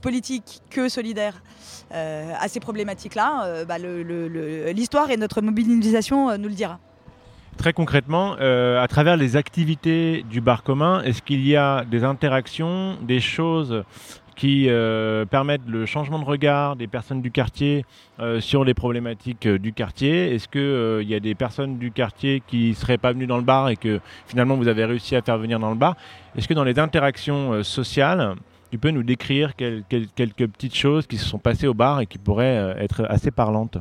politique 0.00 0.62
que 0.70 0.88
solidaire 0.88 1.42
à 1.90 2.48
ces 2.48 2.60
problématiques-là 2.60 3.64
bah, 3.66 3.76
L'histoire 3.78 5.10
et 5.10 5.16
notre 5.16 5.42
mobilisation 5.42 6.36
nous 6.38 6.48
le 6.48 6.54
dira. 6.54 6.78
Très 7.58 7.74
concrètement, 7.74 8.36
à 8.38 8.86
travers 8.88 9.18
les 9.18 9.36
activités 9.36 10.24
du 10.30 10.40
bar 10.40 10.62
commun, 10.62 11.02
est-ce 11.02 11.20
qu'il 11.20 11.46
y 11.46 11.56
a 11.56 11.84
des 11.84 12.04
interactions, 12.04 12.96
des 13.02 13.20
choses 13.20 13.84
qui 14.40 14.70
euh, 14.70 15.26
permettent 15.26 15.68
le 15.68 15.84
changement 15.84 16.18
de 16.18 16.24
regard 16.24 16.74
des 16.74 16.86
personnes 16.86 17.20
du 17.20 17.30
quartier 17.30 17.84
euh, 18.20 18.40
sur 18.40 18.64
les 18.64 18.72
problématiques 18.72 19.44
euh, 19.44 19.58
du 19.58 19.74
quartier 19.74 20.34
Est-ce 20.34 20.48
qu'il 20.48 21.06
y 21.06 21.14
a 21.14 21.20
des 21.20 21.34
personnes 21.34 21.76
du 21.76 21.90
quartier 21.92 22.42
qui 22.46 22.70
ne 22.70 22.74
seraient 22.74 22.96
pas 22.96 23.12
venues 23.12 23.26
dans 23.26 23.36
le 23.36 23.42
bar 23.42 23.68
et 23.68 23.76
que 23.76 24.00
finalement 24.26 24.56
vous 24.56 24.66
avez 24.68 24.86
réussi 24.86 25.14
à 25.14 25.20
faire 25.20 25.36
venir 25.36 25.60
dans 25.60 25.68
le 25.68 25.76
bar? 25.76 25.94
Est-ce 26.38 26.48
que 26.48 26.54
dans 26.54 26.64
les 26.64 26.78
interactions 26.78 27.62
sociales, 27.62 28.34
tu 28.70 28.78
peux 28.78 28.88
nous 28.88 29.02
décrire 29.02 29.54
quel- 29.54 29.82
quel- 29.90 30.08
quelques 30.08 30.46
petites 30.48 30.74
choses 30.74 31.06
qui 31.06 31.18
se 31.18 31.26
sont 31.26 31.38
passées 31.38 31.66
au 31.66 31.74
bar 31.74 32.00
et 32.00 32.06
qui 32.06 32.16
pourraient 32.16 32.76
être 32.78 33.04
assez 33.10 33.30
parlantes? 33.30 33.76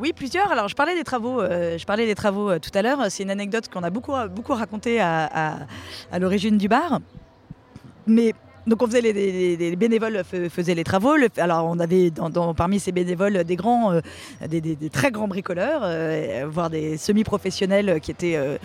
Oui, 0.00 0.12
plusieurs. 0.14 0.52
Alors, 0.52 0.68
je 0.68 0.74
parlais 0.76 0.94
des 0.94 1.02
travaux. 1.02 1.40
je 1.40 1.84
parlais 1.86 2.04
des 2.04 2.14
travaux 2.14 2.58
tout 2.58 2.70
à 2.74 2.82
l'heure. 2.82 2.98
C'est 3.08 3.22
une 3.22 3.30
anecdote 3.30 3.68
qu'on 3.72 3.82
a 3.82 3.88
beaucoup, 3.90 4.12
beaucoup 4.36 4.52
racontée 4.52 5.00
à- 5.00 5.66
à 6.12 6.18
l'origine 6.18 6.58
du 6.58 6.68
bar. 6.68 7.00
Mais 8.06 8.34
donc 8.66 8.82
on 8.82 8.86
faisait 8.86 9.00
les, 9.00 9.12
les- 9.12 9.56
les 9.56 9.76
bénévoles 9.76 10.22
fais- 10.24 10.48
faisaient 10.48 10.74
les 10.74 10.84
travaux. 10.84 11.14
Alors 11.36 11.66
on 11.66 11.78
avait 11.78 12.10
dans- 12.10 12.54
parmi 12.54 12.78
ces 12.80 12.92
bénévoles 12.92 13.44
des 13.44 13.56
grands, 13.56 13.92
euh, 13.92 14.00
des, 14.48 14.76
très 14.90 15.10
grands 15.10 15.28
bricoleurs, 15.28 15.82
euh, 15.84 16.46
voire 16.50 16.70
des 16.70 16.96
semi-professionnels 16.96 18.00
qui 18.00 18.10
étaient 18.10 18.36
euh, 18.36 18.58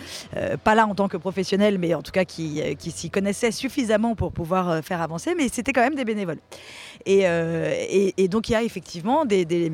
pas 0.62 0.74
là 0.74 0.86
en 0.86 0.94
tant 0.94 1.08
que 1.08 1.16
professionnels, 1.16 1.78
mais 1.78 1.94
en 1.94 2.02
tout 2.02 2.12
cas 2.12 2.24
qui, 2.24 2.62
s'y 2.90 3.10
connaissaient 3.10 3.50
suffisamment 3.52 4.14
pour 4.14 4.32
pouvoir 4.32 4.82
faire 4.84 5.02
avancer. 5.02 5.34
Mais 5.36 5.48
c'était 5.48 5.72
quand 5.72 5.82
même 5.82 5.94
des 5.94 6.04
bénévoles. 6.04 6.38
Et 7.06 8.28
donc 8.28 8.48
il 8.48 8.52
y 8.52 8.56
a 8.56 8.62
effectivement 8.62 9.24
des- 9.24 9.44
des 9.44 9.72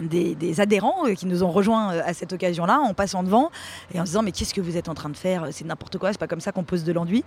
des, 0.00 0.60
adhérents 0.60 1.06
euh, 1.06 1.14
qui 1.14 1.26
nous 1.26 1.42
ont 1.42 1.50
rejoints 1.50 1.94
euh, 1.94 2.02
à 2.04 2.14
cette 2.14 2.32
occasion-là 2.32 2.80
en 2.80 2.94
passant 2.94 3.22
devant 3.22 3.50
et 3.94 4.00
en 4.00 4.04
se 4.04 4.10
disant 4.10 4.22
mais 4.22 4.32
qu'est-ce 4.32 4.54
que 4.54 4.60
vous 4.60 4.76
êtes 4.76 4.88
en 4.88 4.94
train 4.94 5.08
de 5.08 5.16
faire? 5.16 5.48
C'est 5.52 5.64
n'importe 5.64 5.98
quoi 5.98 6.12
c'est 6.12 6.18
pas 6.18 6.26
comme 6.26 6.40
ça 6.40 6.52
qu'on 6.52 6.64
pose 6.64 6.84
de 6.84 6.92
l'enduit 6.92 7.24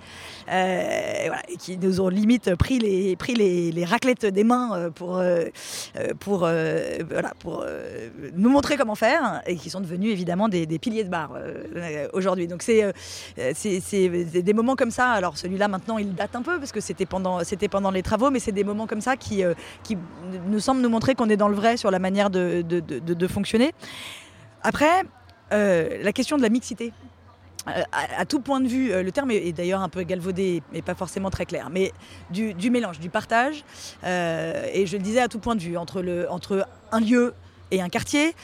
Euh, 0.49 1.29
et, 1.47 1.57
qui 1.57 1.77
nous 1.77 2.01
ont 2.01 2.09
limite 2.09 2.55
pris 2.55 2.79
les 2.79 3.15
pris 3.15 3.33
les, 3.35 3.85
raclettes 3.85 4.25
des 4.25 4.43
mains 4.43 4.89
pour 4.95 5.21
pour 6.19 6.39
voilà 6.39 7.33
pour 7.39 7.65
nous 8.35 8.49
montrer 8.49 8.77
comment 8.77 8.95
faire 8.95 9.41
et 9.45 9.55
qui 9.55 9.69
sont 9.69 9.81
devenus 9.81 10.11
évidemment 10.11 10.47
des, 10.49 10.65
piliers 10.79 11.03
de 11.03 11.09
bar 11.09 11.31
aujourd'hui. 12.13 12.47
Donc 12.47 12.63
c'est 12.63 12.93
des 13.37 14.53
moments 14.53 14.75
comme 14.75 14.91
ça. 14.91 15.11
Alors 15.11 15.37
celui-là 15.37 15.67
maintenant 15.67 15.97
il 15.97 16.13
date 16.15 16.35
un 16.35 16.41
peu 16.41 16.59
parce 16.59 16.71
que 16.71 16.79
c'était 16.81 17.05
pendant 17.05 17.39
pendant 17.69 17.91
les 17.91 18.03
travaux 18.03 18.31
mais 18.31 18.39
c'est 18.39 18.51
des 18.51 18.63
moments 18.63 18.87
comme 18.87 19.01
ça 19.01 19.17
qui 19.17 19.43
qui 19.83 19.97
nous 20.47 20.59
semblent 20.59 20.81
nous 20.81 20.89
montrer 20.89 21.15
qu'on 21.15 21.29
est 21.29 21.37
dans 21.37 21.49
le 21.49 21.55
vrai 21.55 21.77
sur 21.77 21.91
la 21.91 21.99
manière 21.99 22.29
de, 22.29 22.62
de, 22.67 23.27
fonctionner. 23.27 23.73
Après, 24.63 25.03
euh, 25.51 26.01
la 26.01 26.13
question 26.13 26.37
de 26.37 26.41
la 26.41 26.49
mixité. 26.49 26.93
Euh, 27.67 27.81
à, 28.17 28.25
tout 28.25 28.41
point 28.41 28.59
de 28.59 28.67
vue, 28.67 28.91
euh, 28.91 29.03
le 29.03 29.11
terme 29.11 29.31
est, 29.31 29.53
d'ailleurs 29.53 29.81
un 29.81 29.87
peu 29.87 30.03
galvaudé 30.03 30.61
et 30.73 30.81
pas 30.81 30.95
forcément 30.95 31.29
très 31.29 31.45
clair, 31.45 31.69
mais 31.71 31.93
du, 32.29 32.69
mélange, 32.69 32.99
du 32.99 33.09
partage, 33.09 33.63
euh, 34.03 34.67
et 34.73 34.85
je 34.85 34.97
le 34.97 35.03
disais 35.03 35.21
à 35.21 35.29
tout 35.29 35.39
point 35.39 35.55
de 35.55 35.61
vue, 35.61 35.77
entre, 35.77 36.01
le, 36.01 36.29
entre 36.29 36.67
un 36.91 36.99
lieu 36.99 37.33
et 37.71 37.81
un 37.81 37.89
quartier, 37.89 38.35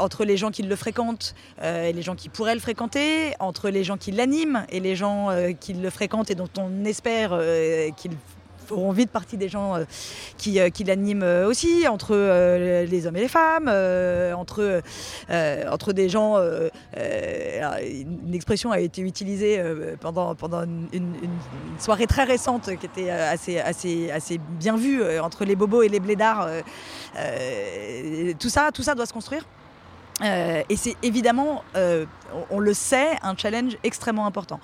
entre 0.00 0.24
les 0.24 0.36
gens 0.36 0.50
qui 0.50 0.64
le 0.64 0.74
fréquentent 0.74 1.36
et 1.62 1.92
les 1.92 2.02
gens 2.02 2.16
qui 2.16 2.28
pourraient 2.28 2.56
le 2.56 2.60
fréquenter, 2.60 3.32
entre 3.38 3.70
les 3.70 3.84
gens 3.84 3.96
qui 3.96 4.10
l'animent 4.10 4.66
et 4.70 4.80
les 4.80 4.96
gens 4.96 5.28
qui 5.60 5.74
le 5.74 5.88
fréquentent 5.88 6.32
et 6.32 6.34
dont 6.34 6.48
on 6.58 6.84
espère 6.84 7.38
qu'ils 7.96 8.16
feront 8.66 8.92
vite 8.92 9.10
partie 9.10 9.36
des 9.36 9.48
gens 9.48 9.76
euh, 9.76 9.84
qui, 10.36 10.60
euh, 10.60 10.70
qui 10.70 10.84
l'animent 10.84 11.22
euh, 11.22 11.46
aussi, 11.46 11.86
entre 11.88 12.14
les 12.16 13.06
hommes 13.06 13.16
et 13.16 13.20
les 13.20 13.28
femmes, 13.28 13.68
entre, 14.36 14.82
entre 15.70 15.92
des 15.92 16.08
gens. 16.08 16.38
une 16.96 18.34
expression 18.34 18.72
a 18.72 18.80
été 18.80 19.02
utilisée 19.02 19.62
pendant, 20.00 20.34
pendant 20.34 20.62
une, 20.64 21.14
soirée 21.78 22.06
très 22.06 22.24
récente 22.24 22.70
qui 22.76 22.86
était 22.86 23.10
assez, 23.10 23.58
assez, 23.58 24.10
assez 24.10 24.38
bien 24.38 24.76
vue 24.76 25.02
entre 25.20 25.44
les 25.44 25.56
bobos 25.56 25.82
et 25.82 25.88
les 25.88 26.00
blédards. 26.00 26.48
tout, 28.38 28.48
ça, 28.48 28.70
tout 28.72 28.82
ça 28.82 28.94
doit 28.94 29.06
se 29.06 29.12
construire. 29.12 29.46
Et 30.22 30.76
c'est 30.76 30.96
évidemment, 31.02 31.62
on, 32.50 32.60
le 32.60 32.74
sait, 32.74 33.16
un 33.22 33.36
challenge 33.36 33.76
extrêmement 33.84 34.26
important. 34.26 34.60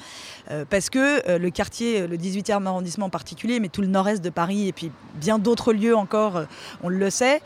Euh, 0.51 0.65
parce 0.69 0.91
que 0.91 1.29
euh, 1.29 1.39
le 1.39 1.51
quartier, 1.51 2.07
le 2.07 2.17
18e 2.17 2.67
arrondissement 2.67 3.07
en 3.07 3.11
particulier, 3.11 3.61
mais 3.61 3.69
tout 3.69 3.81
le 3.81 3.87
nord-est 3.87 4.23
de 4.23 4.31
Paris 4.31 4.69
et 4.69 4.73
puis 4.73 4.91
bien 5.15 5.39
d'autres 5.39 5.73
lieux 5.73 5.97
encore, 5.97 6.37
euh, 6.37 6.45
on 6.83 6.89
le 6.89 7.11
sait, 7.11 7.41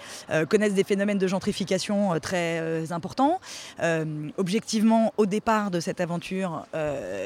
connaissent 0.49 0.75
des 0.75 0.85
phénomènes 0.85 1.19
de 1.19 1.27
gentrification 1.27 2.19
très 2.21 2.93
importants. 2.93 3.41
Objectivement, 4.37 5.13
au 5.17 5.27
départ 5.27 5.71
de 5.71 5.81
cette 5.81 6.01
aventure, 6.01 6.67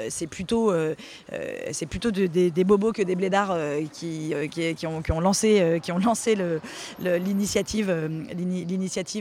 c'est 0.08 0.26
plutôt, 0.26 0.72
des, 0.72 2.64
bobos 2.64 2.92
que 2.92 3.02
des 3.02 3.16
blédards 3.16 3.56
qui, 3.92 4.34
qui, 4.50 4.86
ont, 4.86 5.20
lancé, 5.20 5.76
l'initiative, 7.00 7.86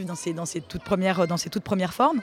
dans 0.06 0.46
ses 0.46 0.60
toutes 0.62 0.84
premières 1.64 1.94
formes. 1.94 2.22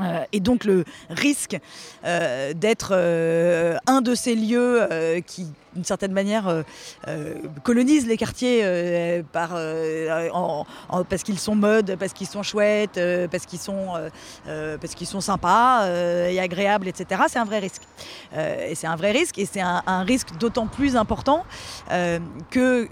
Euh, 0.00 0.24
et 0.32 0.40
donc 0.40 0.64
le 0.64 0.84
risque 1.10 1.58
euh, 2.04 2.52
d'être 2.54 2.92
euh, 2.92 3.76
un 3.86 4.00
de 4.00 4.14
ces 4.14 4.34
lieux 4.34 4.86
qui, 5.26 5.46
d'une 5.74 5.84
certaine 5.84 6.12
manière, 6.12 6.48
euh, 6.48 6.62
euh, 7.06 7.34
colonisent 7.62 8.06
les 8.06 8.16
quartiers 8.16 8.60
euh, 8.64 9.22
euh, 9.36 11.04
parce 11.08 11.22
qu'ils 11.22 11.38
sont 11.38 11.54
modes, 11.54 11.96
parce 11.98 12.12
qu'ils 12.12 12.26
sont 12.26 12.42
chouettes, 12.42 13.00
parce 13.30 13.46
qu'ils 13.46 13.58
sont, 13.58 13.88
parce 14.44 14.94
qu'ils 14.94 15.06
sont 15.06 15.20
sympas 15.20 15.86
et 15.86 16.40
agréables, 16.40 16.88
etc. 16.88 17.22
C'est 17.28 17.38
un 17.38 17.44
vrai 17.44 17.58
risque. 17.58 17.82
Et 18.36 18.74
c'est 18.74 18.86
un 18.86 18.96
vrai 18.96 19.12
risque, 19.12 19.38
et 19.38 19.46
c'est 19.46 19.60
un, 19.60 20.02
risque 20.02 20.36
d'autant 20.38 20.66
plus 20.66 20.96
important 20.96 21.44
que 22.50 22.88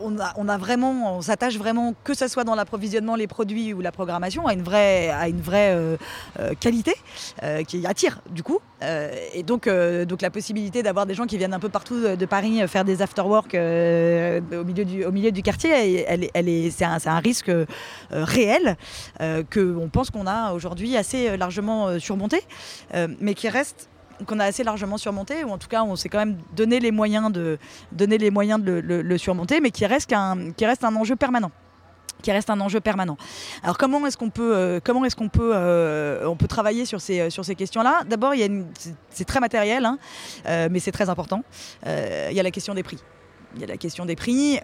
on 0.00 0.18
a, 0.18 0.58
vraiment, 0.58 1.16
on 1.16 1.22
s'attache 1.22 1.56
vraiment, 1.56 1.94
que 2.04 2.14
ce 2.14 2.28
soit 2.28 2.44
dans 2.44 2.54
l'approvisionnement, 2.54 3.16
les 3.16 3.26
produits 3.26 3.72
ou 3.72 3.80
la 3.80 3.92
programmation, 3.92 4.46
à 4.46 4.52
une 4.52 4.62
vraie, 4.62 5.10
à 5.10 5.28
une 5.28 5.40
vraie 5.40 5.76
qualité 6.60 6.94
qui 7.66 7.86
attire 7.86 8.20
du 8.30 8.42
coup. 8.42 8.60
Et 9.34 9.42
donc, 9.42 9.68
donc 9.68 10.22
la 10.22 10.30
possibilité 10.30 10.82
d'avoir 10.82 11.06
des 11.06 11.14
gens 11.14 11.26
qui 11.26 11.38
viennent 11.38 11.54
un 11.54 11.60
peu 11.60 11.68
partout 11.68 12.11
de, 12.16 12.26
Paris 12.26 12.62
euh, 12.62 12.66
faire 12.66 12.84
des 12.84 13.02
after-work 13.02 13.54
euh, 13.54 14.40
au, 14.52 14.64
milieu 14.64 15.30
du, 15.32 15.42
quartier, 15.42 16.06
c'est 16.70 16.84
un, 16.84 17.18
risque 17.18 17.48
euh, 17.48 17.66
réel 18.10 18.76
euh, 19.20 19.42
que 19.48 19.76
on 19.76 19.88
pense 19.88 20.10
qu'on 20.10 20.26
a 20.26 20.52
aujourd'hui 20.52 20.96
assez 20.96 21.36
largement 21.36 21.98
surmonté, 21.98 22.40
mais 23.20 23.34
qui 23.34 23.48
reste 23.48 23.88
qu'on 24.26 24.38
a 24.38 24.44
assez 24.44 24.62
largement 24.62 24.98
surmonté, 24.98 25.44
ou 25.44 25.50
en 25.50 25.58
tout 25.58 25.68
cas 25.68 25.82
on 25.82 25.96
s'est 25.96 26.08
quand 26.08 26.18
même 26.18 26.38
donné 26.54 26.80
les 26.80 26.90
moyens 26.90 27.32
de, 27.32 27.58
le, 27.92 29.18
surmonter, 29.18 29.60
mais 29.60 29.70
qui 29.70 29.86
reste 29.86 30.12
un 30.12 30.96
enjeu 30.96 31.16
permanent 31.16 31.50
qui 32.22 32.32
reste 32.32 32.48
un 32.50 32.60
enjeu 32.60 32.80
permanent. 32.80 33.16
Alors 33.62 33.76
comment 33.76 34.06
est-ce 34.06 34.16
qu'on 34.16 34.30
peut, 34.30 34.56
euh, 34.56 34.80
comment 34.82 35.04
est-ce 35.04 35.16
qu'on 35.16 35.28
peut, 35.28 35.52
euh, 35.54 36.26
on 36.26 36.36
peut 36.36 36.48
travailler 36.48 36.86
sur 36.86 37.00
ces, 37.00 37.28
sur 37.30 37.44
ces 37.44 37.54
questions-là? 37.54 38.02
D'abord, 38.08 38.32
c'est- 39.10 39.24
très 39.24 39.40
matériel, 39.40 39.84
hein, 39.84 39.98
euh, 40.46 40.68
mais 40.70 40.78
c'est 40.80 40.92
très 40.92 41.08
important. 41.08 41.42
Il 41.86 42.32
y 42.34 42.40
a 42.40 42.42
la 42.42 42.50
question 42.50 42.74
des 42.74 42.82
prix. 42.82 42.98
Il 43.54 43.60
y 43.60 43.64
a 43.64 43.66
la 43.66 43.76
question 43.76 44.06
des 44.06 44.16
prix. 44.16 44.58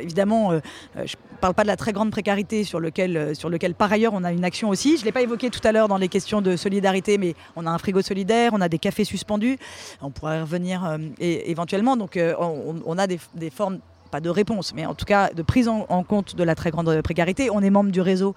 évidemment, 0.00 0.52
je 0.96 1.00
ne 1.00 1.38
parle 1.40 1.54
pas 1.54 1.62
de 1.62 1.68
la 1.68 1.76
très 1.76 1.92
grande 1.92 2.10
précarité 2.10 2.64
sur 2.64 2.80
lequel, 2.80 3.36
sur 3.36 3.48
lequel, 3.50 3.74
par 3.74 3.92
ailleurs, 3.92 4.12
on 4.14 4.24
a 4.24 4.32
une 4.32 4.44
action 4.44 4.68
aussi. 4.70 4.96
Je 4.96 5.02
ne 5.02 5.06
l'ai 5.06 5.12
pas 5.12 5.22
évoqué 5.22 5.50
tout 5.50 5.60
à 5.64 5.72
l'heure 5.72 5.88
dans 5.88 5.98
les 5.98 6.08
questions 6.08 6.40
de 6.40 6.56
solidarité, 6.56 7.18
mais 7.18 7.34
on 7.54 7.66
a 7.66 7.70
un 7.70 7.78
frigo 7.78 8.00
solidaire, 8.02 8.52
on 8.54 8.60
a 8.60 8.68
des 8.68 8.78
cafés 8.78 9.04
suspendus. 9.04 9.58
On 10.00 10.10
pourrait 10.10 10.40
revenir 10.40 10.98
éventuellement. 11.20 11.96
Donc, 11.96 12.18
on, 12.18 12.76
on 12.84 12.98
a 12.98 13.06
des, 13.06 13.18
des 13.34 13.50
formes 13.50 13.78
de 14.20 14.30
réponse, 14.30 14.72
mais 14.74 14.86
en 14.86 14.94
tout 14.94 15.04
cas 15.04 15.30
de 15.32 15.42
prise 15.42 15.68
en, 15.68 15.84
compte 16.04 16.36
de 16.36 16.44
la 16.44 16.54
très 16.54 16.70
grande 16.70 17.00
précarité. 17.02 17.48
On 17.50 17.60
est 17.62 17.70
membre 17.70 17.90
du 17.90 18.00
réseau, 18.00 18.34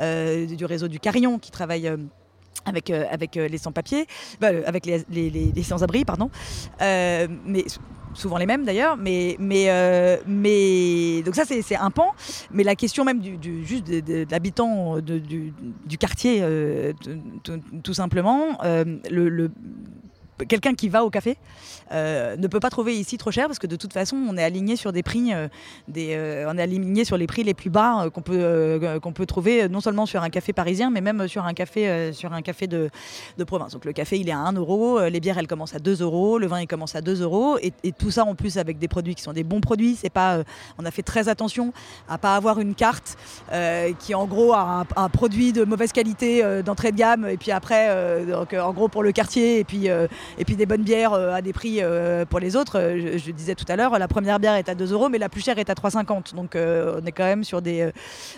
euh, 0.00 0.46
du 0.46 0.64
réseau 0.64 0.88
du 0.88 0.98
Carillon 1.00 1.38
qui 1.38 1.50
travaille. 1.50 1.88
euh, 1.88 1.96
avec, 2.64 2.90
euh, 2.90 3.04
avec 3.10 3.36
euh, 3.36 3.48
les 3.48 3.58
sans-papiers, 3.58 4.06
bah, 4.40 4.48
euh, 4.52 4.62
avec 4.66 4.86
les, 4.86 5.02
les- 5.10 5.30
les- 5.30 5.50
les 5.52 5.62
sans-abri, 5.64 6.04
pardon. 6.04 6.30
Euh, 6.80 7.26
mais 7.44 7.64
souvent 8.14 8.36
les 8.36 8.46
mêmes 8.46 8.64
d'ailleurs. 8.64 8.96
Mais, 8.96 9.36
mais, 9.40 9.64
euh, 9.68 10.18
mais 10.26 11.22
donc 11.22 11.34
ça 11.34 11.44
c'est 11.44 11.74
un 11.76 11.90
pan. 11.90 12.08
Mais 12.52 12.62
la 12.62 12.76
question 12.76 13.04
même 13.04 13.18
du, 13.20 13.64
juste 13.64 13.86
de, 13.88 13.98
de- 14.00 14.26
l'habitant 14.30 14.98
du, 15.00 15.52
quartier, 15.98 16.40
euh, 16.42 16.92
tout, 17.82 17.94
simplement, 17.94 18.58
euh, 18.64 18.84
le, 19.10 19.28
le- 19.28 19.50
quelqu'un 20.48 20.74
qui 20.74 20.88
va 20.88 21.04
au 21.04 21.10
café 21.10 21.36
euh, 21.92 22.36
ne 22.36 22.46
peut 22.46 22.60
pas 22.60 22.70
trouver 22.70 22.98
ici 22.98 23.18
trop 23.18 23.30
cher 23.30 23.46
parce 23.46 23.58
que 23.58 23.66
de 23.66 23.76
toute 23.76 23.92
façon 23.92 24.16
on 24.16 24.36
est 24.36 24.42
aligné 24.42 24.76
sur 24.76 24.92
des 24.92 25.02
prix 25.02 25.32
euh, 25.32 25.48
euh, 25.96 26.46
on 26.48 26.58
est 26.58 26.62
aligné 26.62 27.04
sur 27.04 27.16
les 27.16 27.26
prix 27.26 27.44
les 27.44 27.54
plus 27.54 27.70
bas 27.70 28.08
qu'on 28.12 28.22
peut 28.22 28.80
qu'on 29.02 29.12
peut 29.12 29.26
trouver 29.26 29.68
non 29.68 29.80
seulement 29.80 30.06
sur 30.06 30.22
un 30.22 30.30
café 30.30 30.52
parisien 30.52 30.90
mais 30.90 31.00
même 31.00 31.28
sur 31.28 31.44
un 31.44 31.52
café 31.52 32.12
sur 32.12 32.32
un 32.32 32.42
café 32.42 32.66
de, 32.66 32.90
de 33.38 33.44
province. 33.44 33.72
Donc 33.72 33.84
le 33.84 33.92
café 33.92 34.18
il 34.18 34.28
est 34.28 34.32
à 34.32 34.38
1 34.38 34.52
euro 34.54 35.00
les 35.00 35.20
bières 35.20 35.38
elles 35.38 35.46
commencent 35.46 35.74
à 35.74 35.78
2 35.78 36.02
euros 36.02 36.38
le 36.38 36.46
vin 36.46 36.60
il 36.60 36.66
commence 36.66 36.94
à 36.94 37.00
2 37.00 37.22
euros 37.22 37.58
et, 37.60 37.72
tout 37.92 38.10
ça 38.10 38.24
en 38.24 38.34
plus 38.34 38.56
avec 38.56 38.78
des 38.78 38.88
produits 38.88 39.14
qui 39.14 39.22
sont 39.22 39.32
des 39.32 39.44
bons 39.44 39.60
produits 39.60 39.96
c'est 39.96 40.10
pas 40.10 40.42
on 40.78 40.84
a 40.84 40.90
fait 40.90 41.02
très 41.02 41.28
attention 41.28 41.72
à 42.08 42.16
pas 42.18 42.36
avoir 42.36 42.58
une 42.58 42.74
carte 42.74 43.16
qui 43.98 44.14
en 44.14 44.26
gros 44.26 44.52
a 44.52 44.86
un, 44.96 45.02
un 45.04 45.08
produit 45.08 45.52
de 45.52 45.64
mauvaise 45.64 45.92
qualité 45.92 46.62
d'entrée 46.62 46.92
de 46.92 46.96
gamme 46.96 47.26
et 47.26 47.36
puis 47.36 47.50
après 47.50 48.24
donc, 48.26 48.54
en 48.54 48.72
gros 48.72 48.88
pour 48.88 49.02
le 49.02 49.12
quartier 49.12 49.58
et 49.58 49.64
puis 49.64 49.88
et 50.38 50.44
puis 50.44 50.56
des 50.56 50.66
bonnes 50.66 50.82
bières 50.82 51.12
euh, 51.12 51.32
à 51.32 51.42
des 51.42 51.52
prix 51.52 51.78
euh, 51.80 52.24
pour 52.24 52.40
les 52.40 52.56
autres. 52.56 52.78
Euh, 52.78 53.18
Je, 53.18 53.30
disais 53.30 53.54
tout 53.54 53.64
à 53.68 53.76
l'heure, 53.76 53.98
la 53.98 54.08
première 54.08 54.38
bière 54.38 54.54
est 54.54 54.68
à 54.68 54.74
2 54.74 54.92
euros, 54.92 55.08
mais 55.08 55.18
la 55.18 55.28
plus 55.28 55.40
chère 55.42 55.58
est 55.58 55.70
à 55.70 55.74
3,50. 55.74 56.34
Donc 56.34 56.56
on 56.56 57.04
est 57.06 57.12
quand 57.12 57.24
même 57.24 57.44
sur 57.44 57.62
des, 57.62 57.90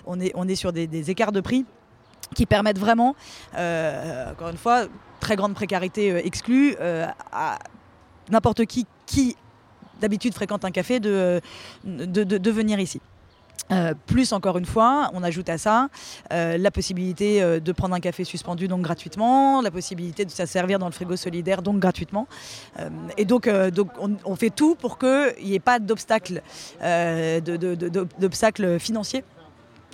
on 0.06 0.20
est, 0.20 0.32
on 0.34 0.48
est 0.48 0.54
sur 0.54 0.72
des, 0.72 1.10
écarts 1.10 1.32
de 1.32 1.40
prix 1.40 1.64
qui 2.34 2.46
permettent 2.46 2.78
vraiment, 2.78 3.14
encore 3.52 4.48
une 4.48 4.56
fois, 4.56 4.84
très 5.20 5.36
grande 5.36 5.54
précarité 5.54 6.26
exclue, 6.26 6.76
à 7.32 7.58
n'importe 8.30 8.64
qui 8.66 8.86
qui 9.06 9.36
d'habitude 10.00 10.34
fréquente 10.34 10.64
un 10.64 10.70
café 10.70 10.98
de- 11.00 11.40
de 11.84 12.50
venir 12.50 12.80
ici. 12.80 13.00
Euh, 13.72 13.94
plus 14.06 14.34
encore 14.34 14.58
une 14.58 14.66
fois, 14.66 15.10
on 15.14 15.22
ajoute 15.22 15.48
à 15.48 15.56
ça 15.56 15.88
euh, 16.32 16.58
la 16.58 16.70
possibilité 16.70 17.42
euh, 17.42 17.60
de 17.60 17.72
prendre 17.72 17.94
un 17.94 18.00
café 18.00 18.22
suspendu 18.22 18.68
donc 18.68 18.82
gratuitement, 18.82 19.62
la 19.62 19.70
possibilité 19.70 20.26
de 20.26 20.30
se 20.30 20.44
servir 20.44 20.78
dans 20.78 20.84
le 20.84 20.92
frigo 20.92 21.16
solidaire 21.16 21.62
donc 21.62 21.78
gratuitement. 21.78 22.26
Et 23.16 23.24
donc, 23.24 23.48
on, 24.26 24.36
fait 24.36 24.50
tout 24.50 24.74
pour 24.74 24.98
qu'il 24.98 25.32
n'y 25.44 25.54
ait 25.54 25.60
pas 25.60 25.78
d'obstacle 25.78 26.42
euh, 26.82 27.40
de, 27.40 27.56
de- 27.56 27.74
de- 27.74 28.06
d'obstacle 28.18 28.78
financier 28.78 29.24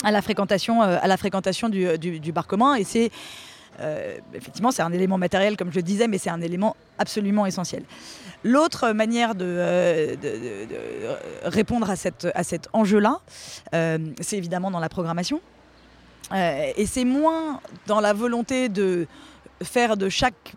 à 0.02 0.10
la 0.10 0.20
fréquentation, 0.20 1.68
du, 1.68 1.96
du- 1.98 2.32
bar 2.32 2.46
commun. 2.48 2.74
Et 2.74 2.84
c'est 2.84 3.10
effectivement 4.34 4.72
c'est 4.72 4.82
un 4.82 4.92
élément 4.92 5.16
matériel 5.16 5.56
comme 5.56 5.70
je 5.70 5.76
le 5.76 5.82
disais, 5.82 6.08
mais 6.08 6.18
c'est 6.18 6.30
un 6.30 6.40
élément 6.40 6.74
absolument 6.98 7.46
essentiel. 7.46 7.84
L'autre 8.42 8.92
manière 8.92 9.34
de, 9.34 9.44
euh, 9.46 10.16
répondre 11.44 11.90
à, 11.90 11.96
cet 11.96 12.68
enjeu-là, 12.72 13.20
euh, 13.74 13.98
c'est 14.20 14.38
évidemment 14.38 14.70
dans 14.70 14.80
la 14.80 14.88
programmation. 14.88 15.40
Euh, 16.32 16.72
et 16.76 16.86
c'est 16.86 17.04
moins 17.04 17.60
dans 17.86 18.00
la 18.00 18.12
volonté 18.12 18.68
de 18.68 19.06
faire 19.62 19.96
de 19.96 20.08
chaque 20.08 20.54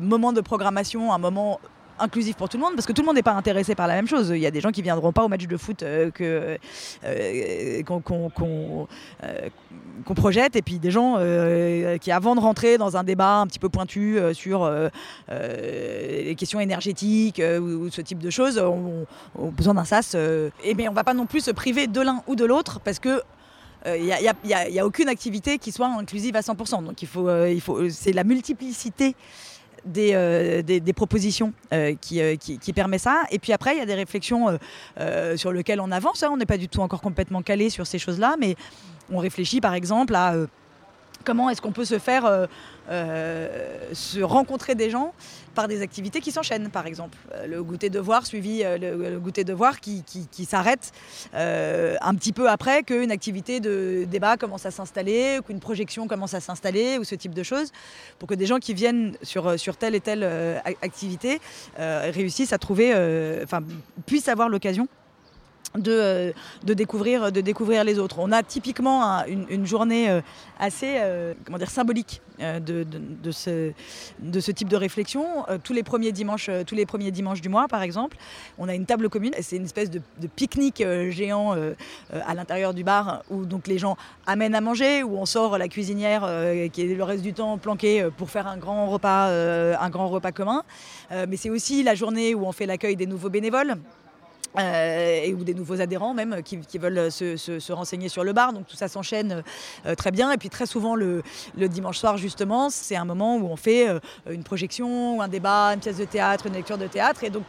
moment 0.00 0.32
de 0.32 0.40
programmation 0.40 1.12
un 1.12 1.18
moment 1.18 1.60
inclusif 2.00 2.36
pour 2.36 2.48
tout 2.48 2.56
le 2.56 2.62
monde, 2.62 2.74
parce 2.74 2.86
que 2.86 2.92
tout 2.92 3.02
le 3.02 3.06
monde 3.06 3.16
n'est 3.16 3.22
pas 3.22 3.32
intéressé 3.32 3.74
par 3.74 3.86
la 3.86 3.94
même 3.94 4.08
chose. 4.08 4.30
Il 4.30 4.38
y 4.38 4.46
a 4.46 4.50
des 4.50 4.60
gens 4.60 4.70
qui 4.70 4.82
viendront 4.82 5.12
pas 5.12 5.24
au 5.24 5.28
match 5.28 5.46
de 5.46 5.56
foot 5.56 5.82
euh, 5.82 6.10
euh, 6.20 6.56
euh, 7.04 7.82
qu'on 7.82 8.86
projette, 10.14 10.56
et 10.56 10.62
puis 10.62 10.78
des 10.78 10.90
gens 10.90 11.16
qui, 12.00 12.12
avant 12.12 12.34
de 12.34 12.40
rentrer 12.40 12.78
dans 12.78 12.96
un 12.96 13.04
débat 13.04 13.40
un 13.40 13.46
petit 13.46 13.58
peu 13.58 13.68
pointu 13.68 14.18
sur 14.32 14.70
les 15.28 16.34
questions 16.36 16.60
énergétiques 16.60 17.42
ou, 17.60 17.90
ce 17.90 18.00
type 18.00 18.18
de 18.18 18.30
choses, 18.30 18.58
ont, 18.58 19.06
besoin 19.52 19.74
d'un 19.74 19.84
sas. 19.84 20.16
et 20.64 20.74
bien, 20.74 20.90
on 20.90 20.94
va 20.94 21.04
pas 21.04 21.14
non 21.14 21.26
plus 21.26 21.40
se 21.40 21.50
priver 21.50 21.86
de 21.86 22.00
l'un 22.00 22.22
ou 22.26 22.36
de 22.36 22.44
l'autre, 22.44 22.80
parce 22.80 22.98
que 22.98 23.22
il 23.86 24.04
n'y 24.04 24.12
a, 24.12 24.82
a- 24.82 24.86
aucune 24.86 25.08
activité 25.08 25.58
qui 25.58 25.72
soit 25.72 25.86
inclusive 25.86 26.36
à 26.36 26.40
100%. 26.40 26.84
Donc 26.84 27.02
il 27.02 27.08
faut, 27.08 27.28
faut, 27.60 27.88
c'est 27.90 28.12
la 28.12 28.24
multiplicité 28.24 29.14
des, 29.88 30.12
euh, 30.14 30.62
des, 30.62 30.92
propositions 30.92 31.52
euh, 31.72 31.94
qui, 32.00 32.20
euh, 32.20 32.36
qui, 32.36 32.58
qui 32.58 32.72
permet 32.72 32.98
ça. 32.98 33.22
Et 33.30 33.38
puis 33.38 33.52
après, 33.52 33.74
il 33.74 33.78
y 33.78 33.82
a 33.82 33.86
des 33.86 33.94
réflexions 33.94 34.58
euh, 35.00 35.36
sur 35.36 35.52
lesquelles 35.52 35.80
on 35.80 35.90
avance. 35.90 36.22
hein. 36.22 36.28
On 36.32 36.36
n'est 36.36 36.46
pas 36.46 36.58
du 36.58 36.68
tout 36.68 36.80
encore 36.80 37.00
complètement 37.00 37.42
calé 37.42 37.70
sur 37.70 37.86
ces 37.86 37.98
choses-là, 37.98 38.36
mais 38.38 38.54
on 39.10 39.18
réfléchit 39.18 39.60
par 39.60 39.74
exemple 39.74 40.14
à 40.14 40.34
comment 41.24 41.50
est-ce 41.50 41.60
qu'on 41.60 41.72
peut 41.72 41.84
se 41.84 41.98
faire 41.98 42.24
euh, 42.24 42.46
euh, 42.90 43.92
se 43.92 44.20
rencontrer 44.20 44.74
des 44.74 44.90
gens 44.90 45.12
par 45.54 45.68
des 45.68 45.82
activités 45.82 46.20
qui 46.20 46.32
s'enchaînent, 46.32 46.70
par 46.70 46.86
exemple. 46.86 47.18
Euh, 47.34 47.46
le 47.46 47.62
goûter 47.62 47.90
de 47.90 47.98
voir 47.98 48.24
suivi 48.24 48.62
le, 48.62 49.18
goûter 49.18 49.44
de 49.44 49.52
voir 49.52 49.80
qui, 49.80 50.04
qui, 50.04 50.44
s'arrête 50.44 50.92
un 51.32 52.14
petit 52.14 52.32
peu 52.32 52.48
après 52.48 52.82
qu'une 52.82 53.10
activité 53.10 53.60
de 53.60 54.06
débat 54.08 54.36
commence 54.36 54.64
à 54.66 54.70
s'installer, 54.70 55.40
qu'une 55.46 55.60
projection 55.60 56.06
commence 56.06 56.34
à 56.34 56.40
s'installer, 56.40 56.98
ou 56.98 57.04
ce 57.04 57.14
type 57.14 57.34
de 57.34 57.42
choses, 57.42 57.72
pour 58.18 58.28
que 58.28 58.34
des 58.34 58.46
gens 58.46 58.58
qui 58.58 58.72
viennent 58.72 59.16
sur, 59.22 59.58
sur 59.58 59.76
telle 59.76 59.94
et 59.94 60.00
telle 60.00 60.24
ac- 60.24 60.76
activité 60.82 61.40
réussissent 61.76 62.52
à 62.52 62.58
trouver, 62.58 62.92
enfin, 63.42 63.60
puissent 64.06 64.28
avoir 64.28 64.48
l'occasion 64.48 64.88
de, 65.76 65.92
euh, 65.92 66.32
de, 66.64 66.74
découvrir, 66.74 67.30
les 67.84 67.98
autres. 67.98 68.16
On 68.18 68.32
a 68.32 68.42
typiquement 68.42 69.04
un- 69.04 69.26
une, 69.26 69.66
journée 69.66 70.10
euh, 70.10 70.20
assez 70.58 70.96
euh, 70.98 71.34
comment 71.44 71.58
dire, 71.58 71.70
symbolique 71.70 72.22
de, 72.38 72.86
ce, 73.32 73.72
type 74.52 74.68
de 74.68 74.76
réflexion. 74.76 75.44
Tous, 75.64 75.72
les 75.72 75.82
premiers 75.82 76.12
dimanches, 76.12 76.50
du 77.40 77.48
mois, 77.48 77.66
par 77.66 77.82
exemple, 77.82 78.16
on 78.58 78.68
a 78.68 78.74
une 78.76 78.86
table 78.86 79.08
commune. 79.08 79.32
C'est 79.40 79.56
une 79.56 79.64
espèce 79.64 79.90
de, 79.90 80.00
pique-nique 80.36 80.84
géant 81.10 81.56
à 82.12 82.34
l'intérieur 82.34 82.74
du 82.74 82.84
bar 82.84 83.24
où 83.28 83.44
donc, 83.44 83.66
les 83.66 83.78
gens 83.78 83.96
amènent 84.24 84.54
à 84.54 84.60
manger, 84.60 85.02
où 85.02 85.16
on 85.16 85.26
sort 85.26 85.58
la 85.58 85.66
cuisinière 85.66 86.20
qui 86.72 86.82
est 86.82 86.94
le 86.94 87.02
reste 87.04 87.24
du 87.24 87.32
temps 87.32 87.58
planquée 87.58 88.06
pour 88.16 88.30
faire 88.30 88.46
un 88.46 88.56
grand 88.56 88.86
repas, 88.86 89.32
commun. 90.32 90.62
Mais 91.10 91.36
c'est 91.36 91.50
aussi 91.50 91.82
la 91.82 91.96
journée 91.96 92.36
où 92.36 92.46
on 92.46 92.52
fait 92.52 92.66
l'accueil 92.66 92.94
des 92.94 93.06
nouveaux 93.06 93.30
bénévoles. 93.30 93.78
Euh, 94.58 95.20
et 95.24 95.34
ou 95.34 95.44
des 95.44 95.54
nouveaux 95.54 95.80
adhérents 95.80 96.14
même 96.14 96.42
qui, 96.42 96.58
veulent 96.78 97.12
se, 97.12 97.36
se- 97.36 97.60
se 97.60 97.72
renseigner 97.72 98.08
sur 98.08 98.24
le 98.24 98.32
bar. 98.32 98.52
Donc 98.52 98.66
tout 98.66 98.76
ça 98.76 98.88
s'enchaîne 98.88 99.42
euh, 99.86 99.94
très 99.94 100.10
bien. 100.10 100.32
Et 100.32 100.36
puis 100.36 100.48
très 100.48 100.66
souvent 100.66 100.94
le, 100.96 101.22
dimanche 101.56 101.98
soir 101.98 102.16
justement, 102.16 102.70
c'est 102.70 102.96
un 102.96 103.04
moment 103.04 103.36
où 103.36 103.46
on 103.46 103.56
fait 103.56 103.88
euh, 103.88 104.00
une 104.30 104.42
projection, 104.42 105.20
un 105.20 105.28
débat, 105.28 105.74
une 105.74 105.80
pièce 105.80 105.98
de 105.98 106.04
théâtre, 106.04 106.46
une 106.46 106.54
lecture 106.54 106.78
de 106.78 106.86
théâtre. 106.86 107.24
Et 107.24 107.30
donc 107.30 107.44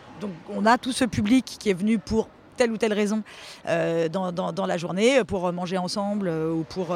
on 0.49 0.66
a 0.66 0.78
tout 0.78 0.91
ce 0.91 1.05
public 1.05 1.45
qui 1.60 1.70
est 1.70 1.74
venu 1.74 1.97
pour 1.99 2.28
telle 2.60 2.72
ou 2.72 2.78
telle 2.78 2.93
raison 2.93 3.24
euh, 3.68 4.10
dans, 4.10 4.32
dans- 4.34 4.66
la 4.68 4.78
journée 4.78 5.24
pour 5.24 5.51
manger 5.53 5.78
ensemble 5.78 6.28
euh, 6.28 6.51
ou 6.51 6.64
pour, 6.64 6.89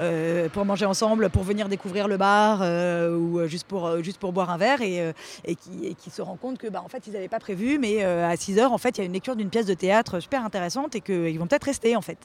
euh, 0.00 0.48
pour 0.48 0.64
manger 0.64 0.86
ensemble, 0.86 1.28
pour 1.30 1.42
venir 1.44 1.68
découvrir 1.68 2.08
le 2.08 2.16
bar 2.16 2.62
ou 2.62 3.46
juste 3.46 3.66
pour, 3.68 4.02
juste 4.02 4.18
pour 4.18 4.32
boire 4.32 4.50
un 4.50 4.56
verre 4.56 4.80
et, 4.82 5.12
et, 5.44 5.54
qui, 5.54 6.10
se 6.10 6.22
rendent 6.22 6.40
compte 6.40 6.58
que 6.58 6.68
bah, 6.68 6.82
en 6.84 6.88
fait 6.88 7.06
ils 7.06 7.12
n'avaient 7.12 7.28
pas 7.28 7.38
prévu 7.38 7.78
mais 7.78 8.02
à 8.02 8.34
6 8.36 8.58
heures 8.58 8.72
en 8.72 8.78
fait 8.78 8.96
il 8.96 9.00
y 9.00 9.02
a 9.02 9.06
une 9.06 9.12
lecture 9.12 9.36
d'une 9.36 9.50
pièce 9.50 9.66
de 9.66 9.74
théâtre 9.74 10.18
super 10.20 10.44
intéressante 10.44 10.96
et 10.96 11.00
qu'ils 11.00 11.38
vont 11.38 11.46
peut-être 11.46 11.64
rester 11.64 11.94
en 11.96 12.00
fait. 12.02 12.18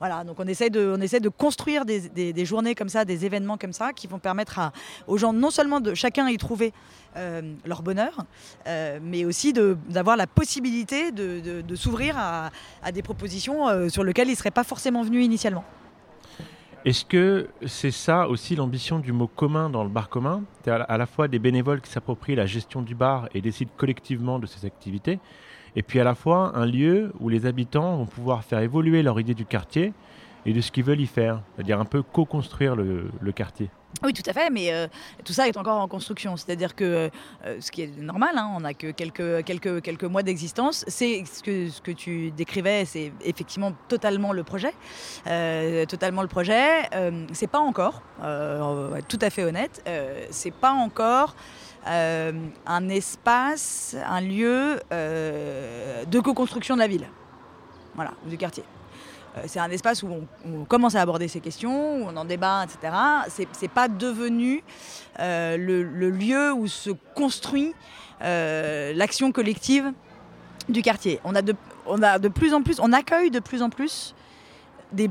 Voilà, 0.00 0.24
donc 0.24 0.36
on 0.40 0.46
essaie 0.46 0.70
de, 0.70 0.94
on 0.96 1.00
essaie 1.00 1.20
de 1.20 1.28
construire 1.28 1.84
des, 1.84 2.00
des- 2.08 2.32
des 2.32 2.44
journées 2.44 2.74
comme 2.74 2.88
ça, 2.88 3.04
des 3.04 3.24
événements 3.26 3.58
comme 3.58 3.72
ça 3.72 3.92
qui 3.92 4.06
vont 4.06 4.18
permettre 4.18 4.58
à- 4.58 4.72
aux 5.06 5.18
gens 5.18 5.32
non 5.32 5.50
seulement 5.50 5.80
de 5.80 5.94
chacun 5.94 6.28
y 6.28 6.36
trouver 6.38 6.72
euh, 7.16 7.42
leur 7.64 7.82
bonheur, 7.82 8.24
euh, 8.66 8.98
mais 9.02 9.24
aussi 9.24 9.52
d'avoir 9.52 10.16
la 10.16 10.26
possibilité 10.26 11.12
de, 11.12 11.62
de- 11.62 11.76
s'ouvrir 11.76 12.16
à, 12.18 12.50
à 12.82 12.92
des 12.92 13.02
propositions 13.02 13.68
euh, 13.68 13.88
sur 13.88 14.04
lesquelles 14.04 14.28
ils 14.28 14.32
ne 14.32 14.36
seraient 14.36 14.50
pas 14.50 14.64
forcément 14.64 15.02
venus 15.02 15.24
initialement. 15.24 15.64
Est-ce 16.84 17.04
que 17.04 17.48
c'est 17.66 17.90
ça 17.90 18.28
aussi 18.28 18.54
l'ambition 18.54 19.00
du 19.00 19.12
mot 19.12 19.26
commun 19.26 19.68
dans 19.70 19.82
le 19.82 19.90
bar 19.90 20.08
commun? 20.08 20.44
C'est 20.64 20.70
à 20.70 20.76
à 20.82 20.96
la 20.96 21.06
fois 21.06 21.26
des 21.26 21.40
bénévoles 21.40 21.80
qui 21.80 21.90
s'approprient 21.90 22.36
la 22.36 22.46
gestion 22.46 22.80
du 22.80 22.94
bar 22.94 23.28
et 23.34 23.40
décident 23.40 23.72
collectivement 23.76 24.38
de 24.38 24.46
ces 24.46 24.64
activités, 24.66 25.18
et 25.74 25.82
puis 25.82 25.98
à 25.98 26.04
la 26.04 26.14
fois 26.14 26.52
un 26.54 26.64
lieu 26.64 27.12
où 27.18 27.28
les 27.28 27.44
habitants 27.44 27.96
vont 27.96 28.06
pouvoir 28.06 28.44
faire 28.44 28.60
évoluer 28.60 29.02
leur 29.02 29.18
idée 29.18 29.34
du 29.34 29.44
quartier 29.44 29.92
et 30.46 30.52
de 30.52 30.60
ce 30.60 30.70
qu'ils 30.70 30.84
veulent 30.84 31.00
y 31.00 31.06
faire, 31.06 31.42
c'est-à-dire 31.54 31.80
un 31.80 31.84
peu 31.84 32.02
co-construire 32.02 32.76
le, 32.76 33.32
quartier. 33.32 33.68
Oui, 34.04 34.12
tout 34.12 34.22
à 34.26 34.32
fait, 34.32 34.48
mais 34.48 34.72
euh, 34.72 34.86
tout 35.24 35.32
ça 35.32 35.48
est 35.48 35.56
encore 35.56 35.80
en 35.80 35.88
construction. 35.88 36.36
C'est-à-dire 36.36 36.76
que 36.76 37.10
euh, 37.44 37.56
ce 37.60 37.70
qui 37.72 37.82
est 37.82 37.98
normal, 37.98 38.36
hein, 38.36 38.52
on 38.54 38.60
n'a 38.60 38.72
que 38.72 38.92
quelques, 38.92 39.44
quelques, 39.44 39.82
quelques 39.82 40.04
mois 40.04 40.22
d'existence. 40.22 40.84
C'est 40.86 41.24
ce 41.24 41.42
que, 41.42 41.68
ce 41.68 41.80
que 41.80 41.90
tu 41.90 42.30
décrivais, 42.30 42.84
c'est 42.84 43.12
effectivement 43.24 43.72
totalement 43.88 44.32
le 44.32 44.44
projet. 44.44 44.72
Euh, 45.26 45.84
totalement 45.86 46.22
le 46.22 46.28
projet. 46.28 46.88
C'est 47.32 47.50
pas 47.50 47.58
encore, 47.58 48.02
tout 49.08 49.18
à 49.20 49.30
fait 49.30 49.44
honnête, 49.44 49.82
c'est 50.30 50.54
pas 50.54 50.70
encore. 50.72 51.34
un 51.84 52.88
espace, 52.88 53.96
un 54.06 54.20
lieu 54.20 54.80
de 54.90 56.20
co-construction 56.20 56.76
de 56.76 56.80
la 56.80 56.88
ville, 56.88 57.08
voilà, 57.94 58.12
du 58.26 58.36
quartier. 58.36 58.62
Euh, 59.36 59.42
c'est 59.46 59.60
un 59.60 59.70
espace 59.70 60.02
où 60.02 60.08
on, 60.44 60.64
commence 60.64 60.94
à 60.94 61.02
aborder 61.02 61.28
ces 61.28 61.40
questions, 61.40 61.96
où 61.96 62.08
on 62.08 62.16
en 62.16 62.24
débat, 62.24 62.64
etc. 62.64 62.94
C'est, 63.28 63.48
c'est 63.52 63.68
pas 63.70 63.88
devenu 63.88 64.62
euh, 65.18 65.56
le, 65.56 66.10
lieu 66.10 66.52
où 66.52 66.66
se 66.66 66.90
construit 67.14 67.74
euh, 68.22 68.92
l'action 68.94 69.32
collective 69.32 69.92
du 70.68 70.82
quartier. 70.82 71.20
On 71.24 71.34
a, 71.34 71.42
de, 71.42 71.54
on 71.86 72.02
a 72.02 72.18
de 72.18 72.28
plus 72.28 72.54
en 72.54 72.62
plus, 72.62 72.80
on 72.80 72.92
accueille 72.92 73.30
de 73.30 73.40
plus 73.40 73.62
en 73.62 73.70
plus 73.70 74.14
des 74.92 75.10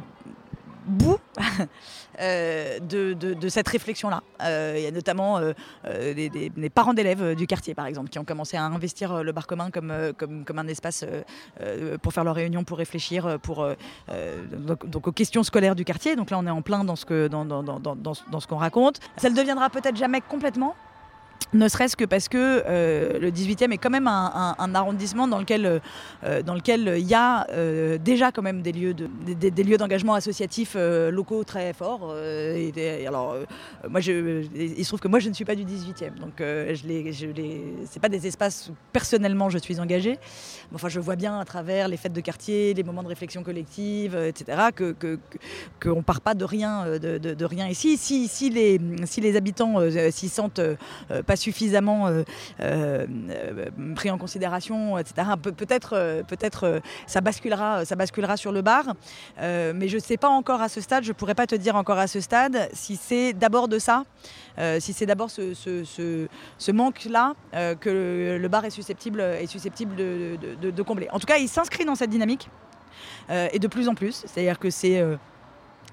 bouts 0.86 1.18
euh, 2.22 2.80
de, 2.80 3.14
de- 3.14 3.50
cette 3.50 3.68
réflexion-là. 3.68 4.22
Euh, 4.44 4.74
Il 4.78 4.84
y 4.84 4.88
a 4.88 4.92
notamment 4.92 5.38
euh, 5.38 5.54
euh, 5.86 6.14
des, 6.14 6.30
des 6.30 6.70
parents 6.70 6.94
d'élèves 6.94 7.22
euh, 7.22 7.36
du 7.36 7.48
quartier, 7.48 7.74
par 7.74 7.86
exemple, 7.86 8.10
qui 8.10 8.20
ont 8.20 8.26
commencé 8.26 8.58
à 8.58 8.64
investir 8.64 9.12
euh, 9.14 9.24
le 9.24 9.32
bar 9.32 9.48
commun 9.48 9.70
comme, 9.72 9.92
euh, 9.92 10.14
comme, 10.14 10.46
comme 10.46 10.60
un 10.60 10.68
espace 10.68 11.04
euh, 11.04 11.22
euh, 11.62 11.98
pour 11.98 12.14
faire 12.14 12.24
leurs 12.24 12.36
réunions, 12.36 12.64
pour 12.64 12.78
réfléchir, 12.78 13.26
euh, 13.26 13.38
pour, 13.38 13.64
euh, 13.64 13.74
euh, 14.10 14.44
donc, 14.86 15.08
aux 15.08 15.12
questions 15.12 15.44
scolaires 15.44 15.76
du 15.76 15.86
quartier. 15.86 16.16
Donc 16.16 16.30
là, 16.32 16.38
on 16.40 16.46
est 16.48 16.50
en 16.52 16.62
plein 16.62 16.84
dans 16.84 16.96
ce 16.96 17.06
que- 17.06 17.28
dans, 17.28 17.46
dans, 17.46 17.64
dans, 17.64 17.96
dans 17.96 18.14
ce 18.40 18.48
qu'on 18.48 18.58
raconte. 18.58 19.00
Ça 19.18 19.30
ne 19.30 19.36
deviendra 19.36 19.70
peut-être 19.70 19.96
jamais 19.98 20.22
complètement. 20.22 20.76
Ne 21.54 21.70
serait-ce 21.70 21.96
que 21.96 22.04
parce 22.04 22.28
que 22.28 22.64
euh, 22.66 23.18
le 23.20 23.32
18e 23.32 23.72
est 23.72 23.78
quand 23.78 23.90
même 23.92 24.08
un, 24.08 24.56
arrondissement 24.76 25.26
dans 25.26 25.40
lequel 25.40 25.66
euh, 25.66 25.80
lequel 26.54 26.96
il 26.98 27.08
y 27.08 27.14
a 27.14 27.48
euh, 27.52 27.98
déjà 27.98 28.32
quand 28.34 28.42
même 28.42 28.62
des 28.62 28.74
lieux 28.74 28.94
de, 28.94 29.08
des- 29.26 29.64
lieux 29.64 29.78
d'engagement 29.78 30.16
associatif 30.16 30.74
euh, 30.76 31.12
locaux 31.12 31.46
très 31.46 31.72
forts. 31.72 32.10
euh, 32.12 33.08
alors, 33.08 33.34
euh, 33.34 33.46
moi, 33.88 34.02
je, 34.02 34.44
il 34.56 34.84
se 34.84 34.90
trouve 34.90 35.00
que 35.00 35.08
moi, 35.08 35.20
je 35.20 35.30
ne 35.30 35.34
suis 35.34 35.46
pas 35.46 35.56
du 35.56 35.64
18e, 35.64 36.16
donc 36.20 36.42
euh, 36.42 36.76
je 36.76 36.86
les, 36.88 37.14
je 37.14 37.28
c'est 37.90 38.02
pas 38.02 38.10
des 38.10 38.28
espaces 38.28 38.70
où 38.70 38.76
personnellement 38.92 39.50
je 39.50 39.58
suis 39.60 39.80
engagée. 39.80 40.18
Enfin, 40.74 40.90
je 40.90 41.00
vois 41.00 41.16
bien 41.16 41.40
à 41.40 41.46
travers 41.46 41.88
les 41.88 41.96
fêtes 41.96 42.12
de 42.14 42.22
quartier, 42.22 42.74
les 42.74 42.84
moments 42.84 43.04
de 43.04 43.08
réflexion 43.08 43.44
collective, 43.44 44.14
euh, 44.16 44.28
etc., 44.28 44.58
que 44.76 44.92
que- 44.92 45.20
qu'on 45.82 46.04
part 46.04 46.20
pas 46.22 46.34
de 46.34 46.44
rien, 46.44 46.86
euh, 46.86 47.00
de, 47.00 47.18
de- 47.34 47.46
rien 47.46 47.68
ici. 47.68 47.96
Si, 47.98 48.28
si 48.28 48.50
les 48.50 48.82
si 49.06 49.22
les 49.22 49.38
habitants 49.38 49.80
euh, 49.80 50.10
s'y 50.12 50.28
sentent 50.28 50.60
euh, 50.60 50.76
pas 51.26 51.36
suffisamment 51.36 52.08
euh, 52.08 52.24
euh, 52.62 53.06
pris 53.96 54.10
en 54.12 54.18
considération, 54.18 54.98
etc. 54.98 55.28
Pe- 55.42 55.52
peut-être, 55.52 55.94
euh, 55.94 56.24
peut-être, 56.24 56.82
ça 57.08 57.22
basculera, 57.22 57.86
ça 57.86 57.96
basculera 57.96 58.38
sur 58.38 58.52
le 58.52 58.62
bar, 58.62 58.86
mais 59.42 59.88
je 59.88 59.96
ne 59.96 60.02
sais 60.02 60.18
pas 60.18 60.30
encore 60.30 60.62
à 60.62 60.70
ce 60.70 60.82
stade. 60.82 61.04
Je 61.04 61.12
pourrais 61.14 61.36
pas 61.36 61.48
te 61.48 61.56
dire 61.56 61.76
encore 61.76 61.98
à 61.98 62.08
ce 62.08 62.20
stade 62.22 62.70
si 62.74 62.96
c'est 62.96 63.34
d'abord 63.34 63.68
de 63.68 63.80
ça, 63.80 64.04
si 64.80 64.94
c'est 64.94 65.06
d'abord 65.06 65.30
ce, 65.30 65.54
ce- 65.54 65.84
ce- 65.84 66.72
manque-là 66.72 67.34
que 67.80 67.90
le, 67.90 68.48
bar 68.48 68.66
est 68.66 68.70
susceptible, 68.70 69.20
est 69.22 69.48
susceptible 69.48 69.96
de, 69.96 70.38
de- 70.72 70.82
combler. 70.84 71.08
En 71.12 71.20
tout 71.20 71.28
cas, 71.28 71.38
il 71.38 71.48
s'inscrit 71.50 71.86
dans 71.86 71.96
cette 71.96 72.10
dynamique 72.10 72.50
et 73.30 73.60
de 73.60 73.68
plus 73.68 73.88
en 73.88 73.96
plus. 73.96 74.24
C'est-à-dire 74.26 74.60
que 74.60 74.70
c'est 74.70 75.04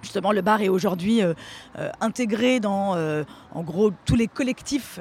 justement 0.02 0.32
le 0.32 0.42
bar 0.42 0.60
est 0.60 0.68
aujourd'hui 0.68 1.22
euh, 1.22 1.32
euh, 1.78 1.90
intégré 2.00 2.60
dans 2.60 2.96
euh, 2.96 3.24
en 3.54 3.62
gros 3.62 3.90
tous 4.04 4.16
les 4.16 4.26
collectifs 4.26 4.98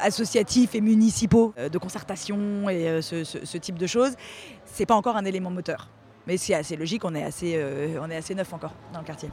associatifs 0.00 0.74
et 0.74 0.80
municipaux 0.80 1.54
de 1.56 1.78
concertation 1.78 2.68
et 2.68 3.00
ce, 3.02 3.56
type 3.58 3.78
de 3.78 3.86
choses. 3.86 4.14
C'est 4.64 4.86
pas 4.86 4.94
encore 4.94 5.16
un 5.16 5.24
élément 5.24 5.50
moteur. 5.50 5.88
Mais 6.26 6.36
c'est 6.36 6.54
assez 6.54 6.76
logique, 6.76 7.04
on 7.04 7.14
est 7.14 7.22
assez 7.22 8.34
neuf 8.34 8.52
encore 8.52 8.74
dans 8.92 9.00
le 9.00 9.06
quartier. 9.06 9.30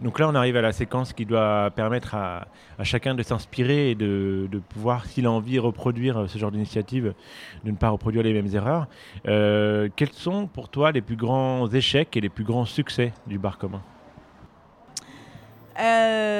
Donc 0.00 0.18
là, 0.18 0.28
on 0.28 0.34
arrive 0.34 0.56
à 0.56 0.62
la 0.62 0.72
séquence 0.72 1.12
qui 1.12 1.26
doit 1.26 1.70
permettre 1.76 2.14
à, 2.14 2.46
chacun 2.82 3.14
de 3.14 3.22
s'inspirer 3.22 3.90
et 3.90 3.94
de, 3.94 4.48
pouvoir, 4.70 5.04
s'il 5.06 5.26
a 5.26 5.30
envie, 5.30 5.58
reproduire 5.58 6.28
ce 6.28 6.38
genre 6.38 6.50
d'initiative, 6.50 7.14
de 7.64 7.70
ne 7.70 7.76
pas 7.76 7.90
reproduire 7.90 8.22
les 8.22 8.32
mêmes 8.32 8.54
erreurs. 8.54 8.86
Euh, 9.28 9.88
quels 9.94 10.12
sont 10.12 10.46
pour 10.46 10.70
toi 10.70 10.92
les 10.92 11.02
plus 11.02 11.16
grands 11.16 11.68
échecs 11.68 12.16
et 12.16 12.20
les 12.20 12.30
plus 12.30 12.44
grands 12.44 12.64
succès 12.64 13.12
du 13.26 13.38
bar 13.38 13.58
commun? 13.58 13.82
Euh, 15.80 16.32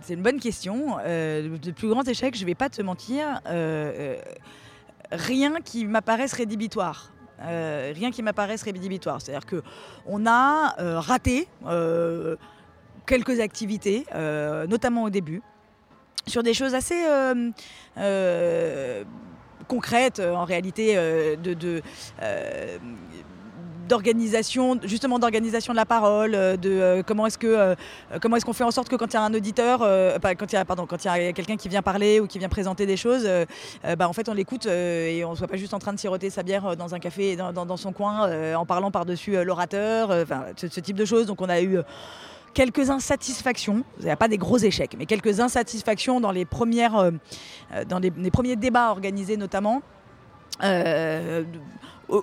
c'est 0.00 0.14
une 0.14 0.22
bonne 0.22 0.40
question. 0.40 0.98
Euh, 1.04 1.56
plus 1.74 1.88
grands 1.88 2.02
échecs, 2.02 2.36
je 2.36 2.42
ne 2.42 2.46
vais 2.46 2.54
pas 2.54 2.68
te 2.68 2.82
mentir, 2.82 3.40
euh, 3.46 4.16
rien 5.10 5.60
qui 5.62 5.86
m'apparaisse 5.86 6.34
rédhibitoire. 6.34 7.13
Euh, 7.44 7.92
rien 7.94 8.10
qui 8.10 8.22
m'apparaisse 8.22 8.62
rédhibitoire. 8.62 9.20
C'est-à-dire 9.20 9.46
que 9.46 9.62
on 10.06 10.26
a 10.26 10.74
euh, 10.78 10.98
raté 10.98 11.48
euh, 11.66 12.36
quelques 13.06 13.40
activités, 13.40 14.06
notamment 14.68 15.04
au 15.04 15.10
début, 15.10 15.42
sur 16.26 16.42
des 16.42 16.54
choses 16.54 16.74
assez 16.74 17.02
concrètes 19.68 20.20
en 20.20 20.44
réalité 20.44 20.96
de, 21.36 21.82
d'organisation, 23.88 24.78
justement 24.82 25.18
d'organisation 25.18 25.72
de 25.72 25.76
la 25.76 25.86
parole, 25.86 26.34
euh, 26.34 26.56
de 26.56 26.70
euh, 26.70 27.02
comment 27.06 27.26
est-ce 27.26 27.38
que 27.38 27.46
euh, 27.46 27.74
comment 28.20 28.36
est-ce 28.36 28.44
qu'on 28.44 28.52
fait 28.52 28.64
en 28.64 28.70
sorte 28.70 28.88
que 28.88 28.96
quand 28.96 29.06
il 29.06 29.14
y 29.14 29.16
a 29.16 29.22
un 29.22 29.34
auditeur, 29.34 29.80
quand 29.80 30.52
il 30.52 30.54
y 30.54 30.58
a 30.58 30.64
pardon, 30.64 30.86
quand 30.86 31.04
il 31.04 31.06
y 31.06 31.10
a 31.10 31.32
quelqu'un 31.32 31.56
qui 31.56 31.68
vient 31.68 31.82
parler 31.82 32.20
ou 32.20 32.26
qui 32.26 32.38
vient 32.38 32.48
présenter 32.48 32.86
des 32.86 32.96
choses, 32.96 33.28
bah, 33.98 34.08
en 34.08 34.12
fait 34.12 34.28
on 34.28 34.34
l'écoute 34.34 34.66
et 34.66 35.24
on 35.24 35.34
soit 35.34 35.46
pas 35.46 35.56
juste 35.56 35.74
en 35.74 35.78
train 35.78 35.92
de 35.92 35.98
siroter 35.98 36.30
sa 36.30 36.42
bière 36.42 36.76
dans 36.76 36.94
un 36.94 36.98
café 36.98 37.36
dans, 37.36 37.76
son 37.76 37.92
coin 37.92 38.54
en 38.54 38.66
parlant 38.66 38.90
par-dessus 38.90 39.42
l'orateur, 39.44 40.10
enfin 40.10 40.44
ce, 40.56 40.66
type 40.80 40.96
de 40.96 41.04
choses. 41.04 41.26
Donc 41.26 41.40
on 41.40 41.48
a 41.48 41.60
eu 41.60 41.78
quelques 42.52 42.90
insatisfactions, 42.90 43.84
il 44.00 44.08
a 44.08 44.16
pas 44.16 44.28
des 44.28 44.38
gros 44.38 44.58
échecs, 44.58 44.94
mais 44.98 45.06
quelques 45.06 45.40
insatisfactions 45.40 46.20
dans 46.20 46.30
les 46.30 46.44
premières, 46.44 47.10
dans 47.88 47.98
les, 47.98 48.30
premiers 48.30 48.56
débats 48.56 48.90
organisés 48.90 49.36
notamment. 49.36 49.82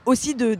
Aussi 0.06 0.36
de, 0.36 0.58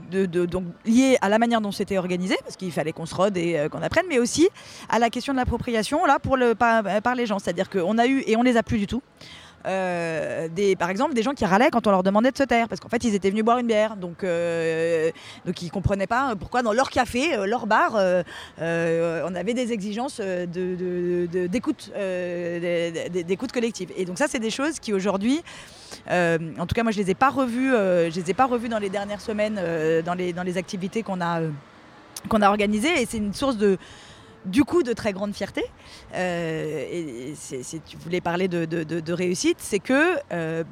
lié 0.84 1.16
à 1.20 1.28
la 1.28 1.38
manière 1.38 1.60
dont 1.60 1.72
c'était 1.72 1.98
organisé, 1.98 2.36
parce 2.42 2.56
qu'il 2.56 2.72
fallait 2.72 2.92
qu'on 2.92 3.06
se 3.06 3.14
rôde 3.14 3.36
et 3.36 3.58
euh, 3.58 3.68
qu'on 3.68 3.82
apprenne, 3.82 4.06
mais 4.08 4.18
aussi 4.18 4.48
à 4.88 4.98
la 4.98 5.10
question 5.10 5.32
de 5.32 5.38
l'appropriation 5.38 6.04
là 6.06 6.18
pour 6.18 6.36
par 6.56 7.14
les 7.14 7.26
gens. 7.26 7.38
C'est-à-dire 7.38 7.70
qu'on 7.70 7.98
a 7.98 8.06
eu, 8.06 8.22
et 8.26 8.36
on 8.36 8.42
les 8.42 8.56
a 8.56 8.62
plus 8.62 8.78
du 8.78 8.86
tout, 8.86 9.02
euh, 9.66 10.48
des, 10.48 10.76
par 10.76 10.90
exemple 10.90 11.14
des 11.14 11.22
gens 11.22 11.32
qui 11.34 11.44
râlaient 11.44 11.70
quand 11.70 11.86
on 11.86 11.90
leur 11.90 12.02
demandait 12.02 12.30
de 12.30 12.36
se 12.38 12.42
taire, 12.42 12.68
parce 12.68 12.80
qu'en 12.80 12.88
fait 12.88 13.04
ils 13.04 13.14
étaient 13.14 13.30
venus 13.30 13.44
boire 13.44 13.58
une 13.58 13.66
bière, 13.66 13.96
donc, 13.96 14.24
euh, 14.24 15.10
donc 15.46 15.62
ils 15.62 15.70
comprenaient 15.70 16.06
pas 16.06 16.34
pourquoi 16.38 16.62
dans 16.62 16.72
leur 16.72 16.90
café, 16.90 17.34
euh, 17.34 17.46
leur 17.46 17.66
bar, 17.66 17.96
euh, 17.96 18.22
euh, 18.60 19.22
on 19.26 19.34
avait 19.34 19.54
des 19.54 19.72
exigences 19.72 20.20
euh, 20.20 20.46
de- 20.46 21.26
de- 21.32 21.46
d'écoute 21.46 21.90
euh, 21.96 22.90
d'écoute 23.10 23.52
collective. 23.52 23.90
Et 23.96 24.04
donc 24.04 24.18
ça 24.18 24.26
c'est 24.28 24.38
des 24.40 24.50
choses 24.50 24.78
qui 24.80 24.92
aujourd'hui 24.92 25.42
euh, 26.10 26.38
en 26.58 26.66
tout 26.66 26.74
cas, 26.74 26.82
moi, 26.82 26.90
je 26.90 26.96
les 26.98 27.10
ai 27.10 27.14
pas 27.14 27.28
revus. 27.28 27.74
euh, 27.74 28.10
je 28.10 28.18
les 28.18 28.30
ai 28.30 28.34
pas 28.34 28.46
revus 28.46 28.70
dans 28.70 28.78
les 28.78 28.88
dernières 28.88 29.20
semaines, 29.20 29.56
euh, 29.58 30.00
dans 30.00 30.14
les 30.14 30.32
dans 30.32 30.42
les 30.42 30.56
activités 30.56 31.02
qu'on 31.02 31.20
a 31.20 31.42
euh, 31.42 31.50
qu'on 32.30 32.40
a 32.40 32.48
organisées, 32.48 33.02
et 33.02 33.04
c'est 33.06 33.18
une 33.18 33.34
source 33.34 33.58
de 33.58 33.76
du 34.44 34.64
coup 34.64 34.82
de 34.82 34.92
très 34.92 35.12
grande 35.12 35.34
fierté. 35.34 35.64
Euh, 36.14 36.86
et 36.90 37.34
si 37.36 37.80
tu 37.80 37.96
voulais 37.96 38.20
parler 38.20 38.48
de, 38.48 39.12
réussite, 39.12 39.58
c'est 39.60 39.78
que 39.78 40.18
euh, 40.32 40.64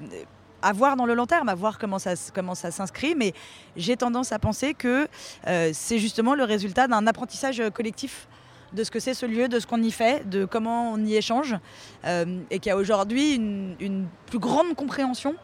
à 0.63 0.73
voir 0.73 0.97
dans 0.97 1.07
le 1.07 1.15
long 1.15 1.27
terme, 1.27 1.49
à 1.49 1.55
voir 1.55 1.79
comment 1.79 1.99
ça, 1.99 2.17
s'inscrit, 2.17 3.15
mais 3.15 3.33
j'ai 3.77 3.97
tendance 3.97 4.33
à 4.33 4.39
penser 4.39 4.75
que 4.75 5.09
euh, 5.47 5.71
c'est 5.73 5.99
justement 5.99 6.35
le 6.35 6.45
résultat 6.45 6.87
d'un 6.87 7.07
apprentissage 7.07 7.63
collectif 7.73 8.29
de 8.73 8.85
ce 8.85 8.91
que 8.93 9.01
c'est 9.01 9.15
ce 9.15 9.27
lieu, 9.27 9.49
de 9.49 9.59
ce 9.59 9.67
qu'on 9.67 9.83
y 9.83 9.91
fait, 9.91 10.29
de 10.29 10.45
comment 10.45 10.93
on 10.93 11.05
y 11.05 11.17
échange, 11.17 11.57
et 12.05 12.59
qu'il 12.61 12.67
y 12.67 12.71
a 12.71 12.77
aujourd'hui 12.77 13.35
une, 13.35 14.07
plus 14.27 14.39
grande 14.39 14.77
compréhension 14.77 15.35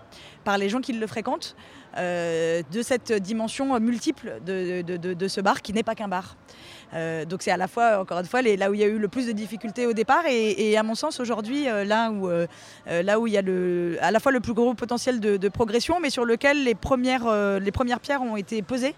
par 0.45 0.59
les 0.59 0.69
gens 0.69 0.81
qui 0.81 0.93
le 0.93 1.07
fréquentent 1.09 1.57
de 1.97 2.83
cette 2.83 3.13
dimension 3.13 3.81
multiple 3.81 4.41
de 4.47 5.27
ce 5.27 5.41
bar 5.41 5.61
qui 5.61 5.73
n'est 5.73 5.83
pas 5.83 5.97
qu'un 5.97 6.07
bar. 6.07 6.37
Euh, 6.95 7.25
donc 7.25 7.43
c'est 7.43 7.51
à 7.51 7.57
la 7.57 7.69
fois, 7.69 8.01
encore 8.01 8.19
une 8.19 8.27
fois, 8.27 8.43
là 8.43 8.71
où 8.71 8.75
il 8.75 8.81
y 8.81 8.85
a 8.85 8.87
eu 8.87 8.99
le 8.99 9.09
plus 9.09 9.27
de 9.27 9.33
difficultés 9.33 9.87
au 9.87 9.93
départ 9.93 10.25
et, 10.27 10.71
et 10.71 10.77
à 10.77 10.83
mon 10.83 10.95
sens 10.95 11.21
aujourd'hui 11.21 11.69
euh, 11.69 11.85
là 11.85 12.11
où 12.11 12.29
euh, 12.29 12.47
là 12.87 13.19
où 13.19 13.27
il 13.27 13.33
y 13.33 13.37
a 13.37 13.43
le, 13.43 13.99
à 14.01 14.11
la 14.11 14.21
fois 14.21 14.33
le 14.33 14.41
plus 14.41 14.55
gros 14.55 14.75
potentiel 14.75 15.21
de, 15.21 15.49
progression, 15.49 16.01
mais 16.01 16.11
sur 16.11 16.25
lequel 16.25 16.65
les 16.65 16.75
premières 16.75 18.01
pierres 18.01 18.23
ont 18.23 18.37
été 18.37 18.63
posées 18.63 18.95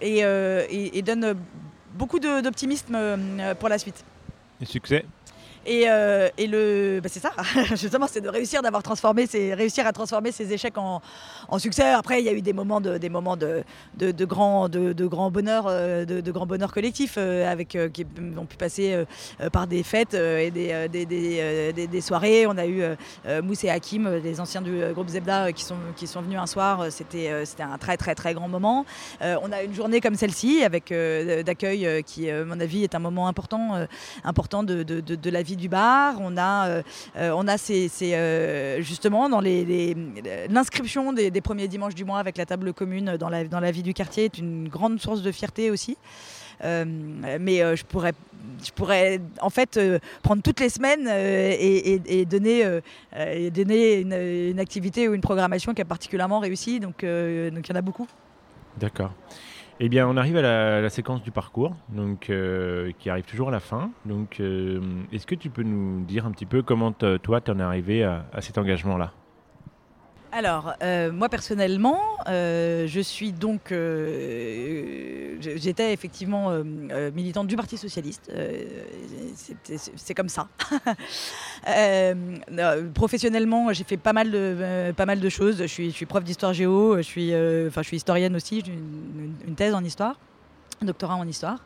et, 0.00 0.18
et, 0.20 0.98
et 0.98 1.02
donnent 1.02 1.34
beaucoup 1.94 2.18
d'optimisme 2.18 2.98
pour 3.58 3.68
la 3.68 3.78
suite. 3.78 4.04
Les 4.60 4.66
succès? 4.66 5.04
Et, 5.66 5.84
euh, 5.88 6.28
et 6.38 6.46
le, 6.46 7.00
bah, 7.02 7.08
c'est 7.12 7.20
ça, 7.20 7.32
justement, 7.76 8.06
c'est 8.08 8.22
de 8.22 8.28
réussir 8.28 8.62
d'avoir 8.62 8.82
transformé, 8.82 9.26
ces, 9.26 9.52
réussir 9.54 9.86
à 9.86 9.92
transformer 9.92 10.32
ces 10.32 10.52
échecs 10.52 10.78
en, 10.78 11.02
en 11.48 11.58
succès. 11.58 11.84
Après, 11.90 12.20
il 12.20 12.24
y 12.24 12.28
a 12.30 12.32
eu 12.32 12.40
des 12.40 12.54
moments 12.54 12.80
de, 12.80 12.96
des 12.96 13.10
moments 13.10 13.36
de, 13.36 13.62
de, 13.98 14.24
grand, 14.24 14.68
de, 14.70 14.92
de 14.94 15.06
bonheur, 15.06 15.66
euh, 15.68 16.04
de, 16.06 16.20
de 16.22 16.66
collectif, 16.66 17.16
euh, 17.18 17.50
avec 17.50 17.76
qui 17.92 18.06
ont 18.38 18.46
pu 18.46 18.56
passer 18.56 19.04
par 19.52 19.66
des 19.66 19.82
fêtes 19.82 20.14
et 20.14 20.50
des, 20.50 20.88
des, 20.88 21.04
des, 21.06 21.86
des- 21.86 22.00
soirées. 22.00 22.46
On 22.46 22.56
a 22.56 22.66
eu 22.66 22.82
Mousse 23.42 23.64
et 23.64 23.70
Hakim, 23.70 24.20
des 24.20 24.40
anciens 24.40 24.62
du 24.62 24.80
groupe 24.94 25.08
Zebda, 25.08 25.52
qui 25.52 25.64
sont, 25.64 25.76
qui 25.96 26.06
sont 26.06 26.22
venus 26.22 26.38
un 26.38 26.46
soir. 26.46 26.86
C'était, 26.90 27.44
c'était 27.44 27.62
un 27.62 27.76
très 27.76 27.96
très 27.96 28.14
très 28.14 28.32
grand 28.32 28.48
moment. 28.48 28.86
On 29.20 29.52
a 29.52 29.62
une 29.62 29.74
journée 29.74 30.00
comme 30.00 30.14
celle-ci 30.14 30.62
avec 30.64 30.92
d'accueil 31.44 32.02
qui, 32.04 32.30
à 32.30 32.44
mon 32.44 32.58
avis, 32.60 32.84
est 32.84 32.94
un 32.94 32.98
moment 32.98 33.28
important, 33.28 33.86
important 34.24 34.62
de- 34.62 34.82
de 35.00 35.30
la 35.30 35.42
vie 35.42 35.49
du 35.56 35.68
bar. 35.68 36.16
On 36.20 36.36
a, 36.36 36.68
euh, 36.68 36.82
euh, 37.16 37.30
on 37.34 37.46
euh, 37.48 38.80
justement 38.80 39.28
dans 39.28 39.40
les, 39.40 39.64
les- 39.64 39.96
l'inscription 40.48 41.12
des, 41.12 41.30
premiers 41.40 41.68
dimanches 41.68 41.94
du 41.94 42.04
mois 42.04 42.18
avec 42.18 42.36
la 42.36 42.46
table 42.46 42.72
commune 42.72 43.16
dans 43.16 43.28
la, 43.28 43.70
vie 43.70 43.82
du 43.82 43.94
quartier 43.94 44.24
est 44.24 44.38
une 44.38 44.68
grande 44.68 45.00
source 45.00 45.22
de 45.22 45.32
fierté 45.32 45.70
aussi. 45.70 45.96
Mais 46.62 47.76
je 47.76 47.84
pourrais, 48.74 49.20
en 49.40 49.50
fait 49.50 49.80
prendre 50.22 50.42
toutes 50.42 50.60
les 50.60 50.68
semaines 50.68 51.08
et, 51.08 52.24
donner, 52.26 52.80
donner 53.50 54.00
une, 54.00 54.12
une 54.12 54.60
activité 54.60 55.08
ou 55.08 55.14
une 55.14 55.20
programmation 55.20 55.72
qui 55.74 55.82
a 55.82 55.86
particulièrement 55.86 56.38
réussi. 56.38 56.80
Donc, 56.80 57.02
donc 57.02 57.68
il 57.68 57.68
y 57.68 57.72
en 57.72 57.76
a 57.76 57.82
beaucoup. 57.82 58.06
D'accord. 58.78 59.12
Eh 59.82 59.88
bien, 59.88 60.06
on 60.06 60.18
arrive 60.18 60.36
à 60.36 60.42
la, 60.82 60.90
séquence 60.90 61.22
du 61.22 61.30
parcours, 61.30 61.74
donc 61.88 62.28
euh, 62.28 62.92
qui 62.98 63.08
arrive 63.08 63.24
toujours 63.24 63.48
à 63.48 63.50
la 63.50 63.60
fin. 63.60 63.90
Donc, 64.04 64.38
euh, 64.38 64.78
est-ce 65.10 65.26
que 65.26 65.34
tu 65.34 65.48
peux 65.48 65.62
nous 65.62 66.04
dire 66.04 66.26
un 66.26 66.32
petit 66.32 66.44
peu 66.44 66.62
comment 66.62 66.92
toi, 66.92 67.40
tu 67.40 67.50
en 67.50 67.58
es 67.58 67.62
arrivé 67.62 68.04
à, 68.04 68.26
à 68.30 68.42
cet 68.42 68.58
engagement-là? 68.58 69.10
Alors, 70.32 70.74
euh, 70.82 71.10
moi 71.10 71.28
personnellement, 71.28 71.98
euh, 72.28 72.86
je 72.86 73.00
suis 73.00 73.32
donc. 73.32 73.72
euh, 73.72 75.36
J'étais 75.40 75.92
effectivement 75.92 76.52
militante 77.14 77.46
du 77.48 77.56
Parti 77.56 77.76
Socialiste. 77.76 78.30
c'est- 79.34 80.14
comme 80.14 80.28
ça. 80.28 80.46
Professionnellement, 82.94 83.72
j'ai 83.72 83.84
fait 83.84 83.96
pas 83.96 84.12
mal 84.12 84.30
de, 84.30 84.92
pas 84.96 85.06
mal 85.06 85.18
de 85.18 85.28
choses. 85.28 85.58
Je 85.58 85.64
suis, 85.66 85.90
je 85.90 85.96
suis 85.96 86.06
prof 86.06 86.22
d'histoire 86.22 86.52
géo, 86.52 86.96
je 86.98 87.02
suis, 87.02 87.34
enfin, 87.66 87.82
je 87.82 87.88
suis 87.88 87.96
historienne 87.96 88.36
aussi, 88.36 88.62
j'ai 88.64 88.72
une, 88.72 89.54
thèse 89.56 89.74
en 89.74 89.82
histoire. 89.82 90.16
doctorat 90.82 91.16
en 91.16 91.26
histoire. 91.26 91.58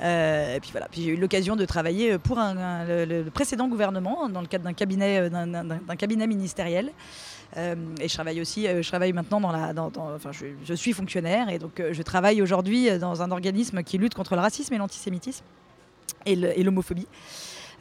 Et 0.00 0.58
puis 0.62 0.70
voilà, 0.70 0.86
puis 0.90 1.02
j'ai 1.02 1.10
eu 1.10 1.16
l'occasion 1.16 1.56
de 1.56 1.64
travailler 1.64 2.18
pour 2.18 2.38
le, 2.38 3.04
le 3.04 3.30
précédent 3.30 3.68
gouvernement 3.68 4.28
dans 4.28 4.40
le 4.40 4.46
cadre 4.46 4.64
d'un 4.64 4.72
cabinet, 4.74 5.28
d'un 5.28 5.96
cabinet 5.96 6.26
ministériel. 6.26 6.92
Euh, 7.56 7.74
et 8.00 8.08
je 8.08 8.14
travaille 8.14 8.40
aussi, 8.40 8.66
euh, 8.66 8.82
je 8.82 8.88
travaille 8.88 9.12
maintenant 9.12 9.40
dans 9.40 9.50
la, 9.50 9.72
enfin, 10.14 10.30
je, 10.32 10.74
suis 10.74 10.92
fonctionnaire 10.92 11.48
et 11.48 11.58
donc 11.58 11.80
euh, 11.80 11.94
je 11.94 12.02
travaille 12.02 12.42
aujourd'hui 12.42 12.90
dans 12.98 13.22
un 13.22 13.30
organisme 13.30 13.82
qui 13.82 13.96
lutte 13.96 14.14
contre 14.14 14.34
le 14.34 14.40
racisme 14.42 14.74
et 14.74 14.78
l'antisémitisme 14.78 15.44
et 16.26 16.62
l'homophobie. 16.62 17.06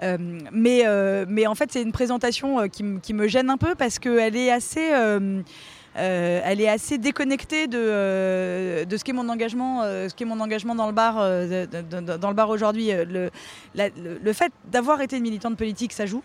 Mais, 0.02 0.84
mais 1.28 1.48
en 1.48 1.56
fait, 1.56 1.72
c'est 1.72 1.82
une 1.82 1.92
présentation 1.92 2.70
qui, 2.70 3.14
me 3.14 3.28
gêne 3.28 3.50
un 3.50 3.58
peu 3.58 3.76
parce 3.76 4.00
qu'elle 4.00 4.38
est 4.38 4.52
assez. 4.52 4.94
est 6.62 6.70
assez 6.70 6.98
déconnectée 6.98 7.68
de, 7.68 8.86
de 8.86 8.98
ce 8.98 9.04
qu'est 9.04 9.12
mon 9.12 9.28
euh, 9.28 10.08
mon 10.26 10.40
engagement 10.40 10.76
dans 10.76 10.88
le 10.88 10.94
bar, 10.94 11.16
bar 12.36 12.50
aujourd'hui. 12.50 12.92
Le, 12.92 13.32
le, 13.76 14.20
le 14.24 14.34
fait 14.34 14.54
d'avoir 14.72 15.02
été 15.02 15.18
une 15.18 15.24
militante 15.24 15.58
politique, 15.58 15.92
ça 15.92 16.06
joue. 16.06 16.24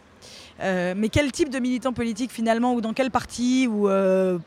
Euh, 0.60 0.94
mais 0.96 1.08
quel 1.08 1.32
type 1.32 1.48
de 1.50 1.58
militant 1.58 1.92
politique 1.92 2.30
finalement, 2.30 2.74
ou 2.74 2.80
dans 2.80 2.92
quel 2.92 3.10
parti, 3.10 3.66
ou, 3.68 3.88
euh, 3.88 4.38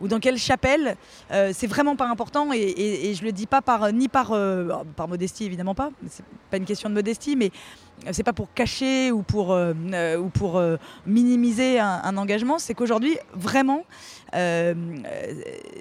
ou 0.00 0.08
dans 0.08 0.20
quelle 0.20 0.38
chapelle, 0.38 0.96
euh, 1.32 1.50
c'est 1.54 1.66
vraiment 1.66 1.96
pas 1.96 2.06
important. 2.08 2.52
Et, 2.52 2.58
et- 2.58 3.10
et 3.10 3.14
je 3.14 3.24
le 3.24 3.32
dis 3.32 3.46
pas 3.46 3.62
par 3.62 3.92
ni 3.92 4.08
par 4.08 4.32
euh, 4.32 4.68
par 4.96 5.08
modestie 5.08 5.44
évidemment 5.44 5.74
pas. 5.74 5.90
C'est 6.08 6.24
pas 6.50 6.56
une 6.58 6.64
question 6.66 6.88
de 6.90 6.94
modestie, 6.94 7.34
mais 7.36 7.50
c'est 8.12 8.22
pas 8.24 8.32
pour 8.32 8.52
cacher 8.52 9.10
ou 9.12 9.22
pour 9.22 9.50
ou 9.56 10.28
pour 10.28 10.60
minimiser 11.06 11.78
un 11.78 12.16
engagement. 12.16 12.58
C'est 12.58 12.74
qu'aujourd'hui 12.74 13.16
vraiment 13.34 13.84
euh, 14.34 14.74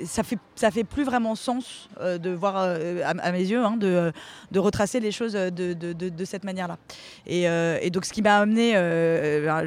ça 0.05 0.23
fait 0.23 0.37
ça 0.55 0.69
fait 0.69 0.83
plus 0.83 1.03
vraiment 1.03 1.33
sens 1.35 1.89
euh, 1.99 2.19
de 2.19 2.29
voir 2.29 2.55
euh, 2.57 3.01
à, 3.03 3.31
mes 3.31 3.39
yeux 3.39 3.63
hein, 3.63 3.77
de, 3.77 4.13
retracer 4.55 4.99
les 4.99 5.11
choses 5.11 5.33
de, 5.33 6.25
cette 6.25 6.43
manière-là. 6.43 6.77
Et, 7.25 7.89
donc 7.89 8.05
ce 8.05 8.13
qui 8.13 8.21
m'a 8.21 8.37
amené, 8.37 8.73
ben, 8.73 9.65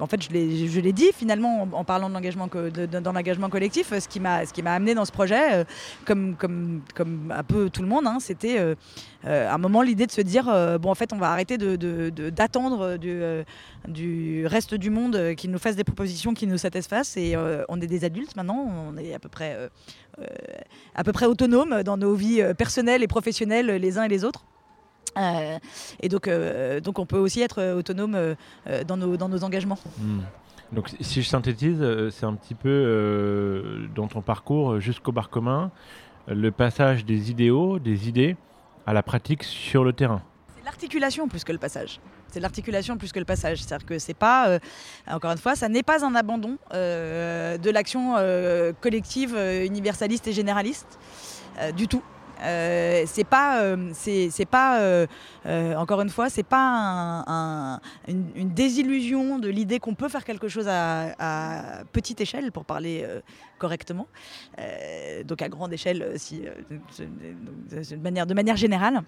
en 0.00 0.06
fait 0.06 0.22
je 0.22 0.80
l'ai 0.80 0.92
dit 0.92 1.10
finalement 1.14 1.68
en, 1.72 1.84
parlant 1.84 2.08
de 2.08 2.14
l'engagement 2.14 2.48
dans 2.48 3.12
l'engagement 3.12 3.50
collectif, 3.50 3.92
ce 3.98 4.08
qui 4.08 4.20
m'a 4.20 4.46
ce 4.46 4.52
qui 4.52 4.62
m'a 4.62 4.72
amené 4.72 4.94
dans 4.94 5.04
ce 5.04 5.12
projet, 5.12 5.64
comme 6.04 6.34
comme 6.36 6.82
comme 6.94 7.32
un 7.36 7.42
peu 7.42 7.68
tout 7.70 7.82
le 7.82 7.88
monde, 7.88 8.06
hein, 8.06 8.18
c'était 8.20 8.58
à 9.24 9.54
un 9.54 9.58
moment 9.58 9.82
l'idée 9.82 10.06
de 10.06 10.12
se 10.12 10.22
dire 10.22 10.44
bon 10.80 10.90
en 10.90 10.94
fait 10.94 11.12
on 11.12 11.18
va 11.18 11.30
arrêter 11.30 11.58
d'attendre 11.58 12.96
du, 12.96 13.20
du 13.88 14.46
reste 14.46 14.74
du 14.74 14.90
monde 14.90 15.16
euh, 15.16 15.34
qu'il 15.34 15.50
nous 15.50 15.58
fasse 15.58 15.76
des 15.76 15.84
propositions 15.84 16.34
qui 16.34 16.46
nous 16.46 16.58
satisfassent 16.58 17.16
et 17.16 17.34
euh, 17.34 17.64
on 17.68 17.80
est 17.80 17.86
des 17.86 18.04
adultes 18.04 18.36
maintenant, 18.36 18.56
on 18.56 18.96
est 18.96 19.12
à 19.14 19.18
peu 19.18 19.28
près 19.28 19.56
euh, 19.56 19.68
à 20.94 21.04
peu 21.04 21.12
près 21.12 21.26
autonomes 21.26 21.82
dans 21.82 21.96
nos 21.96 22.14
vies 22.14 22.42
personnelles 22.56 23.02
et 23.02 23.08
professionnelles 23.08 23.66
les 23.66 23.98
uns 23.98 24.04
et 24.04 24.08
les 24.08 24.24
autres. 24.24 24.44
Et 26.00 26.08
donc, 26.08 26.28
donc 26.82 26.98
on 26.98 27.06
peut 27.06 27.18
aussi 27.18 27.42
être 27.42 27.74
autonome 27.74 28.34
dans, 28.86 28.96
nos, 28.96 29.16
dans 29.18 29.28
nos 29.28 29.44
engagements. 29.44 29.78
Hmm. 29.98 30.20
Donc 30.72 30.88
si- 31.00 31.20
je 31.22 31.28
synthétise, 31.28 31.84
c'est 32.10 32.24
un 32.24 32.34
petit 32.34 32.54
peu 32.54 33.88
dans 33.94 34.06
ton 34.06 34.22
parcours 34.22 34.80
jusqu'au 34.80 35.12
bar 35.12 35.28
commun, 35.28 35.70
le 36.28 36.50
passage 36.50 37.04
des 37.04 37.30
idéaux, 37.30 37.78
des 37.78 38.08
idées 38.08 38.36
à 38.86 38.92
la 38.92 39.02
pratique 39.02 39.42
sur 39.44 39.84
le 39.84 39.92
terrain. 39.92 40.22
L'articulation 40.72 41.28
plus 41.28 41.44
que 41.44 41.52
le 41.52 41.58
passage. 41.58 42.00
C'est 42.32 42.40
l'articulation 42.40 42.96
plus 42.96 43.12
que 43.12 43.18
le 43.18 43.26
passage. 43.26 43.62
C'est-à-dire 43.62 43.86
que 43.86 43.98
c'est 43.98 44.14
pas, 44.14 44.48
euh, 44.48 44.58
encore 45.06 45.30
une 45.32 45.38
fois, 45.38 45.54
ça 45.54 45.68
n'est 45.68 45.82
pas 45.82 46.02
un 46.04 46.14
abandon 46.14 46.56
euh, 46.72 47.58
de 47.58 47.70
l'action 47.70 48.14
euh, 48.16 48.72
collective, 48.80 49.36
universaliste 49.64 50.26
et 50.28 50.32
généraliste 50.32 50.98
du 51.76 51.86
tout. 51.88 52.02
C'est 52.40 53.26
pas, 53.28 53.62
c'est 53.92 54.46
pas, 54.46 55.06
encore 55.76 56.00
une 56.00 56.08
fois, 56.10 56.28
c'est 56.30 56.42
pas 56.42 56.58
un- 56.58 57.74
un- 57.74 57.80
une, 58.08 58.50
désillusion 58.52 59.38
de 59.38 59.48
l'idée 59.48 59.78
qu'on 59.78 59.94
peut 59.94 60.08
faire 60.08 60.24
quelque 60.24 60.48
chose 60.48 60.66
à, 60.68 61.82
petite 61.92 62.20
échelle, 62.20 62.50
pour 62.50 62.64
parler 62.64 63.06
correctement, 63.58 64.08
donc 65.24 65.40
à 65.42 65.48
grande 65.48 65.72
échelle, 65.72 66.14
si, 66.16 66.42
manière, 68.02 68.26
de 68.26 68.34
manière 68.34 68.56
générale. 68.56 69.02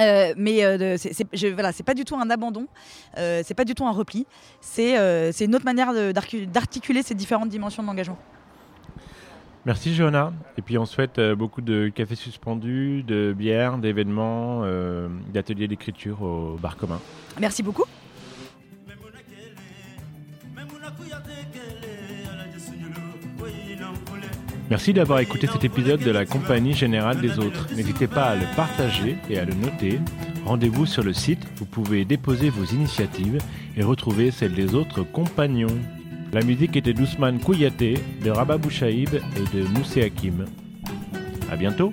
Euh, 0.00 0.34
mais 0.36 0.64
euh, 0.64 0.96
c'est 0.98 1.26
voilà, 1.52 1.72
pas 1.84 1.94
du 1.94 2.04
tout 2.04 2.16
un 2.16 2.28
abandon, 2.30 2.66
euh, 3.16 3.42
c'est 3.44 3.54
pas 3.54 3.64
du 3.64 3.74
tout 3.74 3.86
un 3.86 3.92
repli, 3.92 4.26
c'est 4.60 4.98
euh, 4.98 5.30
une 5.40 5.54
autre 5.54 5.64
manière 5.64 5.92
d'articuler 6.12 7.02
ces 7.02 7.14
différentes 7.14 7.48
dimensions 7.48 7.82
de 7.82 7.88
l'engagement. 7.88 8.18
Merci 9.66 9.94
Johanna. 9.94 10.32
Et 10.58 10.62
puis 10.62 10.76
on 10.78 10.84
souhaite 10.84 11.18
euh, 11.18 11.34
beaucoup 11.34 11.62
de 11.62 11.88
cafés 11.88 12.16
suspendus, 12.16 13.02
de 13.02 13.32
bières, 13.36 13.78
d'événements, 13.78 14.62
d'ateliers 15.32 15.68
d'écriture 15.68 16.22
au 16.22 16.58
bar 16.60 16.76
commun. 16.76 17.00
Merci 17.40 17.62
beaucoup. 17.62 17.84
Merci 24.70 24.94
d'avoir 24.94 25.18
écouté 25.18 25.46
cet 25.46 25.62
épisode 25.64 26.00
de 26.00 26.10
la 26.10 26.24
Compagnie 26.24 26.72
Générale 26.72 27.20
des 27.20 27.38
Autres. 27.38 27.68
N'hésitez 27.76 28.06
pas 28.06 28.24
à 28.24 28.34
le 28.34 28.46
partager 28.56 29.16
et 29.28 29.38
à 29.38 29.44
le 29.44 29.52
noter. 29.52 30.00
Rendez-vous 30.46 30.86
sur 30.86 31.02
le 31.02 31.12
site, 31.12 31.46
vous 31.56 31.66
pouvez 31.66 32.06
déposer 32.06 32.48
vos 32.48 32.64
initiatives 32.64 33.38
et 33.76 33.82
retrouver 33.82 34.30
celles 34.30 34.54
des 34.54 34.74
autres 34.74 35.02
compagnons. 35.02 35.78
La 36.32 36.40
musique 36.40 36.76
était 36.76 36.94
d'Ousmane 36.94 37.40
Kouyaté, 37.40 37.98
de 38.24 38.30
Rabat 38.30 38.56
Bouchaïb 38.56 39.10
et 39.14 39.56
de 39.56 39.64
Moussé 39.68 40.02
Hakim. 40.02 40.46
A 41.52 41.56
bientôt 41.56 41.92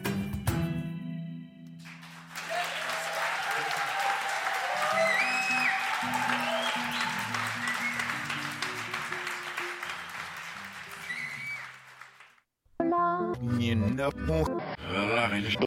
Ne- 14.01 15.51